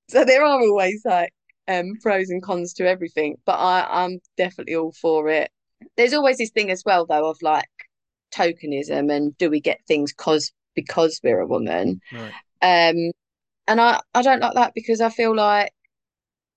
so 0.08 0.24
there 0.24 0.44
are 0.44 0.60
always 0.60 1.02
like 1.04 1.32
um 1.66 1.94
pros 2.02 2.28
and 2.28 2.42
cons 2.42 2.74
to 2.74 2.86
everything, 2.86 3.36
but 3.46 3.54
I 3.54 3.86
I'm 3.88 4.20
definitely 4.36 4.76
all 4.76 4.92
for 4.92 5.28
it. 5.28 5.50
There's 5.96 6.12
always 6.12 6.38
this 6.38 6.50
thing 6.50 6.70
as 6.70 6.82
well 6.84 7.06
though 7.06 7.30
of 7.30 7.38
like 7.42 7.68
tokenism 8.34 9.10
and 9.10 9.36
do 9.38 9.48
we 9.48 9.60
get 9.60 9.80
things 9.86 10.12
cause 10.12 10.52
because 10.74 11.20
we're 11.22 11.40
a 11.40 11.46
woman. 11.46 12.00
Right. 12.12 12.90
Um, 12.90 13.12
and 13.68 13.80
I 13.80 14.00
I 14.14 14.22
don't 14.22 14.40
like 14.40 14.54
that 14.54 14.72
because 14.74 15.00
I 15.00 15.08
feel 15.08 15.34
like 15.34 15.72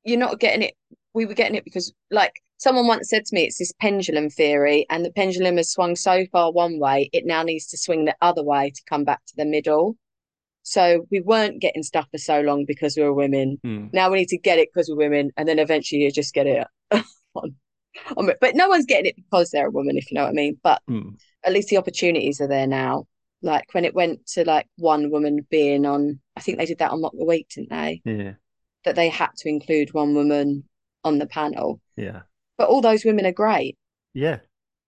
you're 0.03 0.20
not 0.20 0.39
getting 0.39 0.62
it. 0.62 0.76
We 1.14 1.26
were 1.26 1.34
getting 1.34 1.55
it 1.55 1.66
because 1.66 1.91
like 2.12 2.34
someone 2.58 2.88
once 2.88 3.10
said 3.10 3.26
to 3.26 3.36
me, 3.36 3.43
it's 3.43 3.58
this 3.58 3.74
pendulum 3.80 4.30
theory, 4.30 4.86
and 4.89 5.05
the 5.05 5.12
pendulum 5.12 5.58
has 5.58 5.72
swung 5.72 5.95
so 5.95 6.26
far 6.32 6.51
one 6.51 6.80
way, 6.80 7.10
it 7.14 7.26
now 7.26 7.43
needs 7.43 7.68
to 7.68 7.78
swing 7.78 8.05
the 8.05 8.16
other 8.22 8.43
way 8.43 8.72
to 8.74 8.82
come 8.89 9.03
back 9.03 9.24
to 9.28 9.34
the 9.38 9.45
middle. 9.45 9.95
So 10.64 11.05
we 11.12 11.22
weren't 11.22 11.62
getting 11.62 11.84
stuff 11.84 12.08
for 12.12 12.18
so 12.18 12.41
long 12.41 12.66
because 12.66 12.97
we 12.97 13.03
were 13.03 13.14
women. 13.14 13.58
Mm. 13.66 13.93
Now 13.93 14.12
we 14.12 14.18
need 14.18 14.28
to 14.30 14.38
get 14.38 14.60
it 14.60 14.70
because 14.74 14.89
we're 14.89 14.97
women, 14.97 15.32
and 15.38 15.47
then 15.47 15.60
eventually 15.60 16.01
you 16.01 16.12
just 16.12 16.34
get 16.34 16.45
it. 16.47 16.68
on, 17.36 17.55
on. 18.18 18.32
But 18.41 18.55
no 18.55 18.68
one's 18.68 18.86
getting 18.86 19.05
it 19.05 19.16
because 19.16 19.49
they're 19.49 19.68
a 19.68 19.72
woman, 19.72 19.97
if 19.97 20.12
you 20.12 20.16
know 20.16 20.24
what 20.24 20.32
I 20.32 20.34
mean. 20.34 20.60
But 20.62 20.82
Mm. 20.89 21.16
at 21.45 21.53
least 21.53 21.70
the 21.70 21.78
opportunities 21.78 22.41
are 22.41 22.47
there 22.47 22.68
now. 22.68 23.05
Like 23.42 23.74
when 23.74 23.86
it 23.86 23.94
went 23.94 24.26
to 24.34 24.44
like 24.44 24.68
one 24.78 25.12
woman 25.12 25.46
being 25.50 25.86
on, 25.86 26.20
I 26.36 26.42
think 26.42 26.58
they 26.58 26.66
did 26.66 26.80
that 26.80 26.92
on 26.92 27.02
Mock 27.02 27.14
the 27.18 27.26
Week, 27.26 27.48
didn't 27.50 27.70
they? 27.70 28.02
Yeah. 28.04 28.34
That 28.84 28.96
they 28.96 29.10
had 29.10 29.30
to 29.38 29.50
include 29.50 29.94
one 29.94 30.16
woman 30.16 30.64
on 31.04 31.20
the 31.20 31.28
panel. 31.28 31.80
Yeah. 31.96 32.22
But 32.58 32.70
all 32.70 32.82
those 32.82 33.06
women 33.06 33.26
are 33.26 33.32
great. 33.32 33.78
Yeah. 34.14 34.40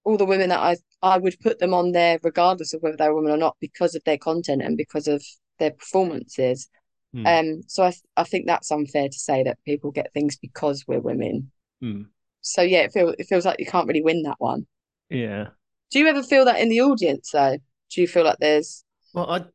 All 0.03 0.17
the 0.17 0.25
women 0.25 0.49
that 0.49 0.59
I 0.59 0.77
I 1.01 1.17
would 1.17 1.39
put 1.41 1.59
them 1.59 1.73
on 1.73 1.91
there 1.91 2.19
regardless 2.23 2.73
of 2.73 2.81
whether 2.81 2.97
they're 2.97 3.11
a 3.11 3.15
woman 3.15 3.31
or 3.31 3.37
not 3.37 3.57
because 3.59 3.95
of 3.95 4.03
their 4.03 4.17
content 4.17 4.61
and 4.61 4.75
because 4.75 5.07
of 5.07 5.23
their 5.59 5.71
performances. 5.71 6.69
Mm. 7.15 7.39
Um, 7.39 7.61
so 7.67 7.83
I 7.83 7.93
I 8.17 8.23
think 8.23 8.47
that's 8.47 8.71
unfair 8.71 9.09
to 9.09 9.19
say 9.19 9.43
that 9.43 9.63
people 9.65 9.91
get 9.91 10.13
things 10.13 10.37
because 10.37 10.85
we're 10.87 10.99
women. 10.99 11.51
Mm. 11.83 12.07
So 12.41 12.61
yeah, 12.61 12.79
it 12.79 12.93
feels 12.93 13.15
it 13.19 13.27
feels 13.27 13.45
like 13.45 13.59
you 13.59 13.65
can't 13.65 13.87
really 13.87 14.01
win 14.01 14.23
that 14.23 14.37
one. 14.39 14.65
Yeah. 15.09 15.49
Do 15.91 15.99
you 15.99 16.07
ever 16.07 16.23
feel 16.23 16.45
that 16.45 16.59
in 16.59 16.69
the 16.69 16.81
audience 16.81 17.31
though? 17.31 17.57
Do 17.93 18.01
you 18.01 18.07
feel 18.07 18.23
like 18.23 18.37
there's 18.39 18.83
Well, 19.13 19.29
I 19.29 19.45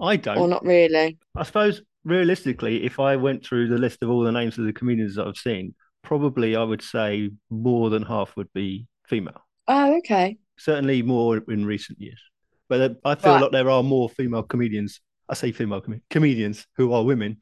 I 0.00 0.16
don't. 0.16 0.38
or 0.38 0.48
not 0.48 0.64
really? 0.64 1.18
I 1.36 1.42
suppose 1.44 1.82
realistically, 2.04 2.84
if 2.84 2.98
I 2.98 3.16
went 3.16 3.44
through 3.44 3.68
the 3.68 3.78
list 3.78 4.02
of 4.02 4.10
all 4.10 4.22
the 4.22 4.32
names 4.32 4.58
of 4.58 4.64
the 4.64 4.72
comedians 4.72 5.16
that 5.16 5.26
I've 5.26 5.36
seen, 5.36 5.74
probably 6.02 6.56
I 6.56 6.62
would 6.62 6.82
say 6.82 7.30
more 7.50 7.90
than 7.90 8.02
half 8.02 8.36
would 8.36 8.52
be 8.52 8.86
female. 9.06 9.42
Oh, 9.68 9.98
okay. 9.98 10.38
Certainly 10.58 11.02
more 11.02 11.38
in 11.48 11.64
recent 11.66 12.00
years. 12.00 12.20
But 12.68 12.98
I 13.04 13.14
feel 13.16 13.32
Right. 13.34 13.42
like 13.42 13.52
there 13.52 13.70
are 13.70 13.82
more 13.82 14.08
female 14.08 14.42
comedians. 14.42 15.00
I 15.28 15.34
say 15.34 15.52
female 15.52 15.80
com- 15.80 16.02
comedians 16.10 16.66
who 16.76 16.92
are 16.92 17.04
women 17.04 17.38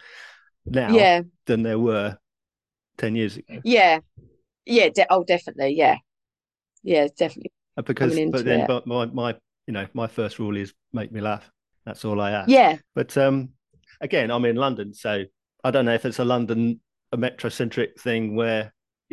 now 0.66 0.94
Yeah, 0.94 1.22
than 1.46 1.62
there 1.62 1.78
were 1.78 2.18
10 2.98 3.16
years 3.16 3.36
ago. 3.36 3.60
yeah, 3.64 4.00
yeah. 4.66 4.88
De 4.90 5.06
oh, 5.10 5.24
definitely. 5.24 5.74
Yeah, 5.76 5.96
yeah, 6.82 7.08
definitely. 7.16 7.52
Because, 7.76 8.18
but 8.30 8.44
then, 8.44 8.60
it. 8.60 8.66
but 8.66 8.86
my, 8.86 9.06
my, 9.06 9.36
you 9.68 9.74
know, 9.74 9.86
my 9.92 10.06
first 10.06 10.38
rule 10.38 10.56
is 10.56 10.72
make 10.94 11.12
me 11.12 11.20
laugh. 11.20 11.48
That's 11.84 12.04
all 12.04 12.20
I 12.20 12.30
ask. 12.32 12.48
Yeah, 12.48 12.78
But 12.94 13.16
um, 13.18 13.50
again, 14.00 14.30
I'm 14.30 14.44
in 14.46 14.56
London, 14.56 14.94
so 14.94 15.24
I 15.62 15.70
don't 15.70 15.84
know 15.84 15.92
if 15.94 16.06
it's 16.06 16.18
a 16.18 16.24
London 16.24 16.80
a 17.12 17.16
metrocentric 17.16 18.00
thing 18.00 18.34
where 18.34 18.72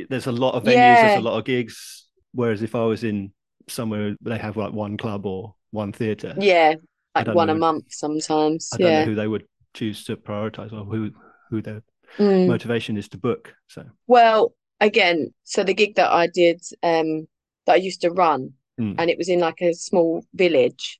there's 0.09 0.27
a 0.27 0.31
lot 0.31 0.55
of 0.55 0.63
venues, 0.63 0.95
Yeah. 0.95 1.01
there's 1.01 1.15
a 1.17 1.21
lot 1.21 1.37
of 1.37 1.45
gigs. 1.45 2.07
Whereas 2.33 2.61
if 2.61 2.73
I 2.73 2.83
was 2.85 3.03
in 3.03 3.33
somewhere 3.67 4.15
they 4.21 4.37
have 4.37 4.57
like 4.57 4.73
one 4.73 4.97
club 4.97 5.25
or 5.25 5.55
one 5.71 5.91
theatre, 5.91 6.33
yeah. 6.37 6.75
Like 7.15 7.27
one 7.27 7.49
a 7.49 7.55
month 7.55 7.85
sometimes. 7.89 8.69
I 8.73 8.77
don't 8.77 8.91
Yeah. 8.91 8.99
know 9.01 9.05
who 9.05 9.15
they 9.15 9.27
would 9.27 9.45
choose 9.73 10.03
to 10.05 10.15
prioritize 10.17 10.71
or 10.73 10.85
who 10.85 11.11
who 11.49 11.61
their 11.61 11.83
Mm. 12.17 12.47
motivation 12.47 12.95
is 12.97 13.09
to 13.09 13.17
book. 13.17 13.53
So 13.67 13.83
Well, 14.07 14.53
again, 14.79 15.33
so 15.43 15.65
the 15.65 15.73
gig 15.73 15.95
that 15.95 16.11
I 16.11 16.27
did, 16.27 16.61
um, 16.81 17.27
that 17.65 17.73
I 17.73 17.75
used 17.75 18.01
to 18.01 18.09
run, 18.09 18.53
Mm. 18.79 18.95
and 18.97 19.09
it 19.09 19.17
was 19.17 19.29
in 19.29 19.39
like 19.39 19.61
a 19.61 19.73
small 19.73 20.25
village, 20.33 20.99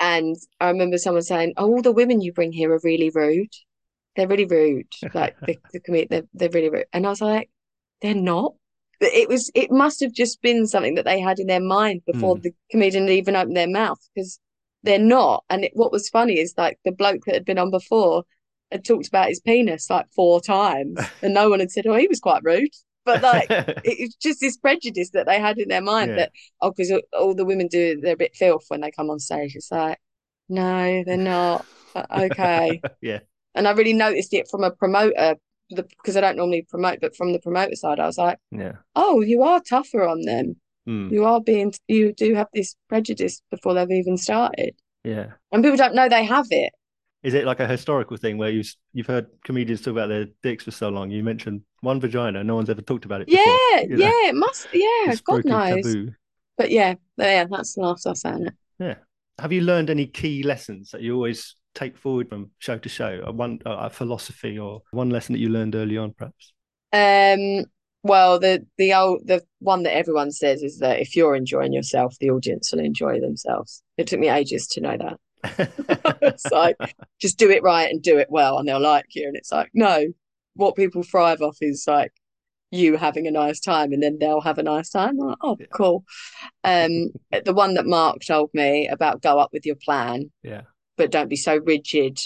and 0.00 0.36
I 0.60 0.68
remember 0.68 0.98
someone 0.98 1.22
saying, 1.22 1.54
"Oh, 1.56 1.72
all 1.72 1.82
the 1.82 1.92
women 1.92 2.20
you 2.20 2.32
bring 2.32 2.52
here 2.52 2.72
are 2.72 2.80
really 2.84 3.10
rude. 3.14 3.52
They're 4.16 4.28
really 4.28 4.44
rude. 4.46 4.88
Like 5.14 5.36
the 5.46 5.58
the 5.72 5.80
comedian, 5.80 6.08
they're 6.10 6.28
they're 6.34 6.50
really 6.50 6.70
rude." 6.70 6.86
And 6.92 7.06
I 7.06 7.10
was 7.10 7.20
like, 7.20 7.50
"They're 8.02 8.14
not." 8.14 8.54
But 9.00 9.12
It 9.12 9.28
was 9.28 9.50
it 9.54 9.70
must 9.70 10.00
have 10.00 10.12
just 10.12 10.42
been 10.42 10.66
something 10.66 10.94
that 10.96 11.04
they 11.04 11.18
had 11.20 11.38
in 11.38 11.46
their 11.46 11.60
mind 11.60 12.02
before 12.06 12.36
Mm. 12.36 12.42
the 12.42 12.54
comedian 12.70 13.08
even 13.08 13.36
opened 13.36 13.56
their 13.56 13.68
mouth 13.68 13.98
because 14.14 14.38
they're 14.82 14.98
not. 14.98 15.44
And 15.50 15.64
it, 15.64 15.72
what 15.74 15.92
was 15.92 16.08
funny 16.10 16.38
is 16.38 16.54
like 16.58 16.78
the 16.84 16.92
bloke 16.92 17.24
that 17.24 17.34
had 17.34 17.44
been 17.46 17.58
on 17.58 17.70
before 17.70 18.24
had 18.70 18.84
talked 18.84 19.08
about 19.08 19.28
his 19.28 19.40
penis 19.40 19.88
like 19.88 20.06
four 20.14 20.40
times, 20.40 20.98
and 21.22 21.32
no 21.34 21.48
one 21.48 21.60
had 21.60 21.70
said, 21.70 21.86
"Oh, 21.86 21.94
he 21.94 22.06
was 22.08 22.20
quite 22.20 22.42
rude." 22.44 22.70
But 23.04 23.22
like 23.22 23.46
it's 23.84 24.16
just 24.16 24.40
this 24.40 24.56
prejudice 24.56 25.10
that 25.10 25.26
they 25.26 25.38
had 25.38 25.58
in 25.58 25.68
their 25.68 25.82
mind 25.82 26.10
Yeah. 26.12 26.16
that 26.16 26.32
oh 26.60 26.70
because 26.76 26.92
all 27.18 27.34
the 27.34 27.44
women 27.44 27.66
do 27.68 28.00
they're 28.00 28.14
a 28.14 28.16
bit 28.16 28.34
filth 28.36 28.64
when 28.68 28.80
they 28.80 28.90
come 28.90 29.10
on 29.10 29.18
stage 29.18 29.54
it's 29.56 29.70
like 29.70 29.98
no 30.48 31.02
they're 31.06 31.16
not 31.16 31.66
Uh, 31.94 32.06
okay 32.30 32.80
yeah, 33.00 33.20
and 33.54 33.68
I 33.68 33.72
really 33.72 33.92
noticed 33.92 34.32
it 34.34 34.48
from 34.50 34.64
a 34.64 34.70
promoter 34.70 35.36
because 35.70 36.16
I 36.16 36.20
don't 36.20 36.36
normally 36.36 36.62
promote 36.68 37.00
but 37.00 37.14
from 37.16 37.32
the 37.32 37.38
promoter 37.38 37.76
side 37.76 38.00
I 38.00 38.06
was 38.06 38.18
like 38.18 38.38
yeah, 38.50 38.72
oh 38.96 39.20
you 39.20 39.42
are 39.42 39.60
tougher 39.60 40.06
on 40.06 40.22
them 40.22 40.56
Mm. 40.86 41.10
you 41.10 41.24
are 41.24 41.40
being 41.40 41.72
you 41.88 42.12
do 42.12 42.34
have 42.34 42.48
this 42.52 42.76
prejudice 42.90 43.40
before 43.50 43.72
they've 43.72 43.90
even 43.90 44.18
started 44.18 44.74
yeah. 45.02 45.28
and 45.50 45.64
people 45.64 45.78
don't 45.78 45.94
know 45.94 46.10
they 46.10 46.24
have 46.26 46.46
it 46.50 46.74
Is 47.22 47.32
it 47.32 47.46
like 47.46 47.60
a 47.60 47.66
historical 47.66 48.18
thing 48.18 48.36
where 48.36 48.50
you've 48.50 48.70
you've 48.92 49.06
heard 49.06 49.28
comedians 49.44 49.80
talk 49.80 49.92
about 49.92 50.08
their 50.10 50.26
dicks 50.42 50.64
for 50.64 50.72
so 50.72 50.90
long? 50.90 51.10
You 51.10 51.22
mentioned 51.24 51.62
one 51.84 52.00
vagina, 52.00 52.42
no 52.42 52.56
one's 52.56 52.70
ever 52.70 52.82
talked 52.82 53.04
about 53.04 53.20
it 53.20 53.28
before. 53.28 53.42
yeah 53.44 53.80
you 53.82 53.88
know? 53.96 54.06
yeah 54.06 54.28
it 54.30 54.34
must 54.34 54.66
yeah 54.72 54.88
This 55.06 55.20
God 55.20 55.44
knows 55.44 55.84
taboo. 55.84 56.12
but 56.58 56.70
yeah 56.70 56.94
yeah 57.16 57.44
that's 57.48 57.74
the 57.74 57.82
last 57.82 58.06
I'll 58.06 58.14
say 58.14 58.30
on 58.30 58.46
it 58.48 58.54
Yeah. 58.78 58.94
Have 59.38 59.52
you 59.52 59.60
learned 59.62 59.90
any 59.90 60.06
key 60.06 60.42
lessons 60.42 60.90
that 60.90 61.02
you 61.02 61.14
always 61.14 61.56
take 61.74 61.96
forward 61.98 62.28
from 62.28 62.50
show 62.58 62.78
to 62.78 62.88
show? 62.88 63.20
A 63.24 63.32
one 63.32 63.58
a 63.66 63.90
philosophy 63.90 64.58
or 64.58 64.82
one 64.92 65.10
lesson 65.10 65.32
that 65.34 65.40
you 65.40 65.48
learned 65.48 65.74
early 65.74 65.96
on, 65.98 66.12
perhaps? 66.12 66.52
Um, 66.92 67.64
well, 68.04 68.38
the 68.38 68.64
the 68.78 68.94
old 68.94 69.26
the 69.26 69.42
one 69.58 69.82
that 69.82 69.96
everyone 69.96 70.30
says 70.30 70.62
is 70.62 70.78
that 70.78 71.00
if 71.00 71.16
you're 71.16 71.34
enjoying 71.34 71.72
yourself, 71.72 72.14
the 72.20 72.30
audience 72.30 72.70
will 72.70 72.78
enjoy 72.80 73.20
themselves. 73.20 73.82
It 73.96 74.06
took 74.06 74.20
me 74.20 74.28
ages 74.28 74.68
to 74.68 74.80
know 74.80 74.96
that. 74.98 75.18
It's 76.22 76.46
like 76.52 76.76
just 77.20 77.38
do 77.38 77.50
it 77.50 77.62
right 77.64 77.90
and 77.90 78.00
do 78.00 78.18
it 78.18 78.28
well, 78.30 78.58
and 78.58 78.68
they'll 78.68 78.80
like 78.80 79.06
you. 79.16 79.26
And 79.26 79.36
it's 79.36 79.50
like 79.50 79.70
no, 79.74 80.04
what 80.54 80.76
people 80.76 81.02
thrive 81.02 81.42
off 81.42 81.58
is 81.60 81.84
like 81.86 82.12
you 82.70 82.96
having 82.96 83.26
a 83.26 83.30
nice 83.30 83.60
time, 83.60 83.92
and 83.92 84.02
then 84.02 84.18
they'll 84.18 84.40
have 84.40 84.58
a 84.58 84.62
nice 84.62 84.90
time. 84.90 85.20
I'm 85.20 85.28
like, 85.28 85.38
oh, 85.42 85.56
Yeah. 85.60 85.66
cool. 85.72 86.04
Um, 86.64 87.10
the 87.44 87.54
one 87.54 87.74
that 87.74 87.86
Mark 87.86 88.18
told 88.26 88.50
me 88.52 88.88
about 88.88 89.22
go 89.22 89.38
up 89.38 89.50
with 89.52 89.64
your 89.64 89.76
plan, 89.76 90.30
yeah. 90.42 90.62
but 90.96 91.10
don't 91.10 91.28
be 91.28 91.36
so 91.36 91.56
rigid 91.56 92.18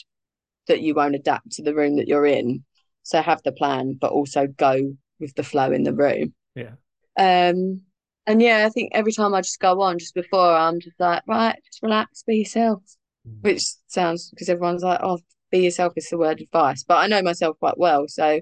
that 0.69 0.81
you 0.81 0.95
won't 0.95 1.15
adapt 1.15 1.53
to 1.53 1.63
the 1.63 1.75
room 1.75 1.97
that 1.97 2.09
you're 2.09 2.27
in. 2.27 2.65
So 3.03 3.21
have 3.23 3.43
the 3.43 3.53
plan, 3.53 3.97
but 4.01 4.13
also 4.13 4.47
go 4.47 4.95
with 5.19 5.35
the 5.35 5.43
flow 5.43 5.73
in 5.73 5.83
the 5.83 5.95
room. 5.95 6.35
Yeah. 6.55 6.73
Um, 7.19 7.83
and 8.27 8.43
yeah, 8.43 8.67
I 8.67 8.69
think 8.69 8.91
every 8.95 9.13
time 9.13 9.35
I 9.35 9.41
just 9.41 9.61
go 9.61 9.81
on, 9.81 9.99
just 9.99 10.15
before 10.15 10.55
I'm 10.55 10.81
just 10.81 11.01
like, 11.01 11.23
right, 11.27 11.57
just 11.65 11.83
relax, 11.83 12.23
be 12.23 12.37
yourself. 12.37 12.83
Mm. 13.27 13.43
Which 13.43 13.65
sounds 13.87 14.31
because 14.31 14.49
everyone's 14.51 14.83
like, 14.83 15.01
oh, 15.03 15.19
be 15.51 15.61
yourself 15.61 15.95
is 15.97 16.09
the 16.09 16.19
word 16.19 16.41
advice. 16.41 16.85
But 16.85 16.99
I 16.99 17.07
know 17.07 17.23
myself 17.23 17.59
quite 17.59 17.79
well. 17.79 18.07
So 18.09 18.41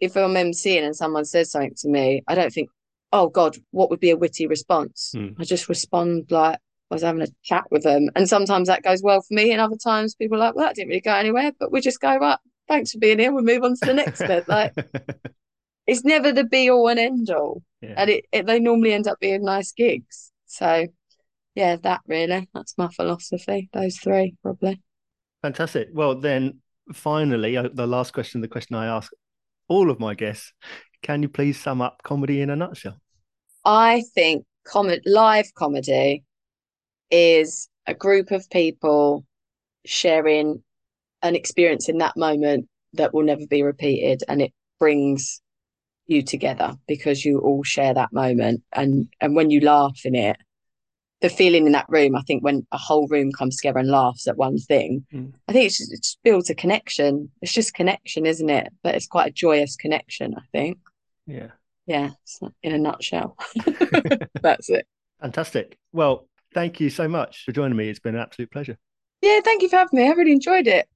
if 0.00 0.16
I'm 0.16 0.34
emceeing 0.34 0.84
and 0.84 0.96
someone 0.96 1.24
says 1.24 1.50
something 1.50 1.74
to 1.78 1.88
me, 1.88 2.22
I 2.28 2.34
don't 2.34 2.52
think, 2.52 2.70
oh 3.12 3.28
God, 3.28 3.56
what 3.70 3.90
would 3.90 4.00
be 4.00 4.10
a 4.10 4.16
witty 4.16 4.46
response? 4.46 5.12
Mm. 5.16 5.34
I 5.38 5.44
just 5.44 5.68
respond 5.68 6.30
like 6.30 6.58
I 6.90 6.94
was 6.94 7.02
having 7.02 7.22
a 7.22 7.28
chat 7.42 7.64
with 7.70 7.82
them. 7.82 8.08
And 8.14 8.28
sometimes 8.28 8.68
that 8.68 8.82
goes 8.82 9.02
well 9.02 9.20
for 9.20 9.34
me, 9.34 9.52
and 9.52 9.60
other 9.60 9.76
times 9.76 10.14
people 10.14 10.36
are 10.36 10.46
like, 10.46 10.54
well, 10.54 10.66
that 10.66 10.74
didn't 10.74 10.88
really 10.88 11.00
go 11.00 11.14
anywhere, 11.14 11.52
but 11.58 11.72
we 11.72 11.80
just 11.80 12.00
go, 12.00 12.16
right, 12.16 12.38
thanks 12.68 12.92
for 12.92 12.98
being 12.98 13.18
here. 13.18 13.32
We'll 13.32 13.44
move 13.44 13.64
on 13.64 13.74
to 13.76 13.86
the 13.86 13.94
next 13.94 14.20
bit. 14.20 14.48
Like 14.48 14.74
it's 15.86 16.04
never 16.04 16.32
the 16.32 16.44
be 16.44 16.70
all 16.70 16.88
and 16.88 16.98
end 16.98 17.30
all. 17.30 17.62
yeah. 17.80 17.94
And 17.96 18.10
it, 18.10 18.24
it 18.32 18.46
they 18.46 18.60
normally 18.60 18.92
end 18.92 19.06
up 19.06 19.20
being 19.20 19.44
nice 19.44 19.72
gigs. 19.72 20.32
So 20.46 20.86
yeah, 21.54 21.76
that 21.76 22.02
really. 22.06 22.48
That's 22.54 22.76
my 22.76 22.88
philosophy. 22.88 23.68
Those 23.72 23.96
three, 23.96 24.36
probably. 24.42 24.80
Fantastic. 25.46 25.90
Well, 25.92 26.16
then 26.16 26.58
finally, 26.92 27.56
uh, 27.56 27.68
the 27.72 27.86
last 27.86 28.12
question, 28.12 28.40
the 28.40 28.48
question 28.48 28.74
I 28.74 28.86
ask 28.86 29.12
all 29.68 29.92
of 29.92 30.00
my 30.00 30.12
guests, 30.12 30.52
can 31.02 31.22
you 31.22 31.28
please 31.28 31.56
sum 31.56 31.80
up 31.80 32.02
comedy 32.02 32.40
in 32.40 32.50
a 32.50 32.56
nutshell? 32.56 32.96
I 33.64 34.02
think 34.12 34.44
com- 34.66 34.90
live 35.04 35.54
comedy 35.54 36.24
is 37.12 37.68
a 37.86 37.94
group 37.94 38.32
of 38.32 38.50
people 38.50 39.24
sharing 39.84 40.64
an 41.22 41.36
experience 41.36 41.88
in 41.88 41.98
that 41.98 42.16
moment 42.16 42.66
that 42.94 43.14
will 43.14 43.22
never 43.22 43.46
be 43.46 43.62
repeated 43.62 44.24
and 44.26 44.42
it 44.42 44.52
brings 44.80 45.40
you 46.08 46.22
together 46.22 46.74
because 46.88 47.24
you 47.24 47.38
all 47.38 47.62
share 47.62 47.94
that 47.94 48.12
moment 48.12 48.64
and 48.72 49.06
and 49.20 49.36
when 49.36 49.50
you 49.50 49.60
laugh 49.60 50.00
in 50.04 50.16
it 50.16 50.36
the 51.22 51.28
feeling 51.28 51.66
in 51.66 51.72
that 51.72 51.86
room 51.88 52.14
I 52.16 52.22
think 52.22 52.44
when 52.44 52.66
a 52.72 52.78
whole 52.78 53.06
room 53.08 53.32
comes 53.32 53.56
together 53.56 53.78
and 53.78 53.88
laughs 53.90 54.26
at 54.28 54.36
one 54.36 54.58
thing 54.58 55.04
Mm. 55.12 55.32
I 55.48 55.52
think 55.52 55.66
it's 55.66 55.78
just, 55.78 55.92
it 55.92 56.02
just 56.02 56.18
builds 56.22 56.50
a 56.50 56.54
connection 56.54 57.30
it's 57.42 57.52
just 57.52 57.74
connection 57.74 58.26
isn't 58.26 58.50
it 58.50 58.72
but 58.82 58.94
it's 58.94 59.06
quite 59.06 59.28
a 59.28 59.32
joyous 59.32 59.76
connection 59.76 60.34
I 60.36 60.42
think 60.52 60.78
Yeah. 61.26 61.48
yeah 61.86 62.10
in 62.62 62.72
a 62.72 62.78
nutshell 62.78 63.36
that's 64.42 64.68
it 64.70 64.86
Fantastic. 65.20 65.78
Well, 65.92 66.28
Thank 66.54 66.80
you 66.80 66.88
so 66.88 67.06
much 67.06 67.44
for 67.44 67.52
joining 67.52 67.76
me. 67.76 67.90
It's 67.90 67.98
been 67.98 68.14
an 68.14 68.20
absolute 68.22 68.50
pleasure. 68.50 68.78
Yeah, 69.20 69.40
thank 69.44 69.60
you 69.60 69.68
for 69.68 69.76
having 69.76 69.98
me. 69.98 70.08
I 70.08 70.12
really 70.12 70.32
enjoyed 70.32 70.66
it. 70.66 70.88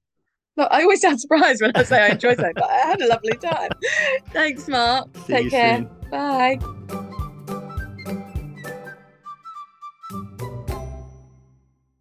Look, 0.57 0.69
I 0.71 0.81
always 0.81 1.01
sound 1.01 1.21
surprised 1.21 1.61
when 1.61 1.71
I 1.75 1.83
say 1.83 2.01
I 2.01 2.07
enjoyed 2.09 2.37
something, 2.37 2.53
but 2.55 2.69
I 2.69 2.77
had 2.77 3.01
a 3.01 3.07
lovely 3.07 3.37
time. 3.37 3.69
Thanks, 4.31 4.67
Mark. 4.67 5.09
See 5.27 5.33
Take 5.33 5.51
care. 5.51 5.77
soon. 5.77 5.89
Bye. 6.09 7.00